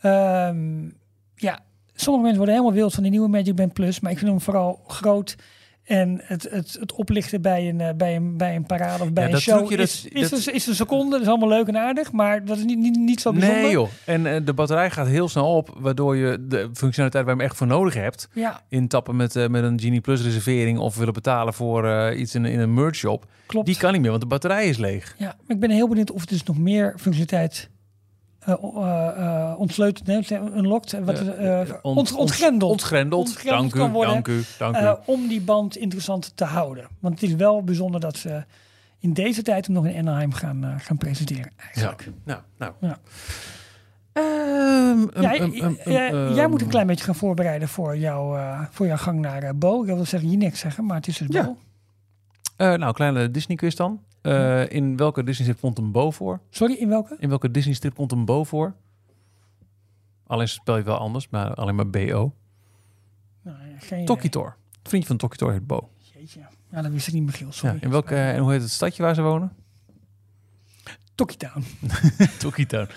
[0.00, 0.84] Ehm,
[1.34, 1.58] ja,
[1.94, 4.40] sommige mensen worden helemaal wild van die nieuwe Magic Band Plus, maar ik vind hem
[4.40, 5.36] vooral groot.
[5.86, 9.28] En het, het, het oplichten bij een, eh, bij, een, bij een parade of bij
[9.28, 11.10] Ja, een show dat- is, is, dat- een, is een seconde.
[11.10, 13.60] Dat is allemaal leuk en aardig, maar dat is niet, niet, niet zo bijzonder.
[13.62, 13.88] Nee joh.
[14.04, 17.48] En eh, de batterij gaat heel snel op, waardoor je de functionaliteit waar je hem
[17.50, 21.12] echt voor nodig hebt, Ja, intappen met, eh, met een Genie Plus reservering of willen
[21.14, 23.66] betalen voor iets in, in een merch shop, klopt.
[23.66, 25.14] die kan niet meer, want de batterij is leeg.
[25.18, 27.70] Ja, maar ik ben heel benieuwd of er dus nog meer functionaliteit
[28.46, 32.70] eh, ontsleuteld, nee, unlocked, wat, ont- ont, ontgrendeld.
[32.70, 33.26] Ontgrendeld.
[33.28, 34.12] Ontgrendeld Dank u, worden.
[34.14, 34.94] dank u, dank u.
[35.12, 36.86] Om die band interessant te houden.
[37.00, 38.44] Want het is wel bijzonder dat ze
[38.98, 41.52] in deze tijd hem nog in Anaheim gaan, gaan presenteren.
[41.56, 41.64] ja.
[41.64, 42.08] Eigenlijk.
[42.24, 42.72] Nou, nou.
[42.80, 42.98] Ja.
[44.12, 48.38] Ehm, Ja, ehm, ehm, eh, ehm, jij moet een klein beetje gaan voorbereiden voor, jou,
[48.38, 49.80] eh, voor jouw gang naar Bo.
[49.80, 51.42] Ik wil zeggen je niks zeggen, maar het is dus Ja.
[51.44, 51.56] Bo.
[52.76, 54.00] nou, kleine Disney quiz dan.
[54.26, 56.40] Eh, in welke Disney strip komt een Bo voor?
[56.50, 57.16] Sorry, in welke?
[57.18, 58.74] In welke Disney strip komt een Bo voor?
[60.26, 62.34] Alleen spel je wel anders, maar alleen maar BO.
[63.42, 63.56] Nou,
[63.86, 64.04] idee.
[64.04, 64.56] Tokitor.
[64.78, 65.88] Het vriendje van Tokitor heet Bo.
[65.98, 66.40] Jeetje.
[66.70, 67.52] Ja, dat wist ik niet, Michiel.
[67.52, 67.74] Sorry.
[67.74, 69.52] Ja, in welke, en hoe heet het stadje waar ze wonen?
[71.14, 71.64] Tokitown.
[72.38, 72.88] Tokietown.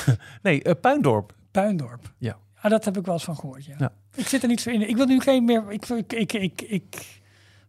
[0.42, 1.34] nee, eh, Puindorp.
[1.50, 2.12] Puindorp.
[2.18, 2.36] Ja.
[2.60, 3.74] Ah, dat heb ik wel eens van gehoord, ja.
[3.78, 3.92] Ja.
[4.14, 4.88] Ik zit er niet zo in.
[4.88, 5.72] Ik wil nu geen meer...
[5.72, 7.20] Ik, ik, ik, ik, ik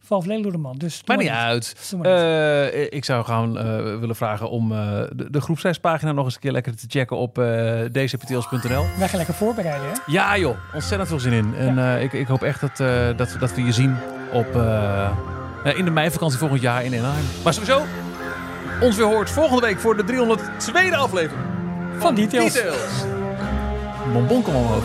[0.08, 0.78] de man.
[0.78, 1.94] Dus Maar maar niet uit.
[1.98, 2.06] Maar.
[2.06, 4.78] Eh, ik zou gaan eh, willen vragen om eh,
[5.16, 7.36] de, de groepsreispagina nog eens een keer lekker te checken op
[7.92, 8.86] dcptls.nl.
[8.98, 9.94] Wij gaan lekker voorbereiden, hè?
[10.06, 11.54] Ja joh, ontzettend veel zin in.
[11.56, 12.78] En ik, ik hoop echt dat,
[13.18, 13.98] dat, dat we je zien
[14.34, 14.48] op,
[15.76, 17.26] in de meivakantie volgend jaar in Anaheim.
[17.44, 17.82] Maar sowieso,
[18.82, 21.48] ons weer hoort volgende week voor de 302e aflevering
[21.98, 22.54] Van Details.
[22.54, 23.06] Details.
[24.14, 24.84] Bonbon kom omhoog.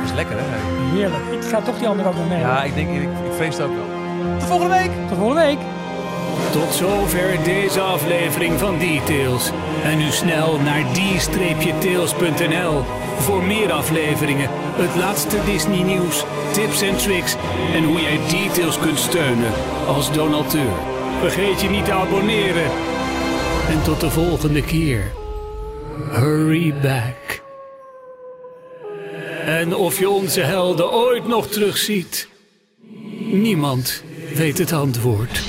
[0.00, 0.81] Dat is lekker hè?
[0.92, 1.22] Heerlijk.
[1.30, 2.38] Ik ga toch die andere ook nog mee.
[2.38, 3.86] Ja, ik denk, ik, ik vrees het ook wel.
[4.38, 4.90] Tot volgende week!
[5.08, 5.58] Tot volgende week.
[6.52, 9.50] Tot zover deze aflevering van Details.
[9.84, 12.82] En nu snel naar d-tails.nl
[13.18, 17.36] voor meer afleveringen, het laatste Disney nieuws, tips en tricks
[17.74, 19.52] en hoe jij Details kunt steunen
[19.86, 20.72] als donateur.
[21.20, 22.70] Vergeet je niet te abonneren.
[23.70, 25.12] En tot de volgende keer.
[26.10, 27.41] Hurry back.
[29.46, 32.28] En of je onze helden ooit nog terugziet,
[33.30, 34.02] niemand
[34.34, 35.40] weet het antwoord.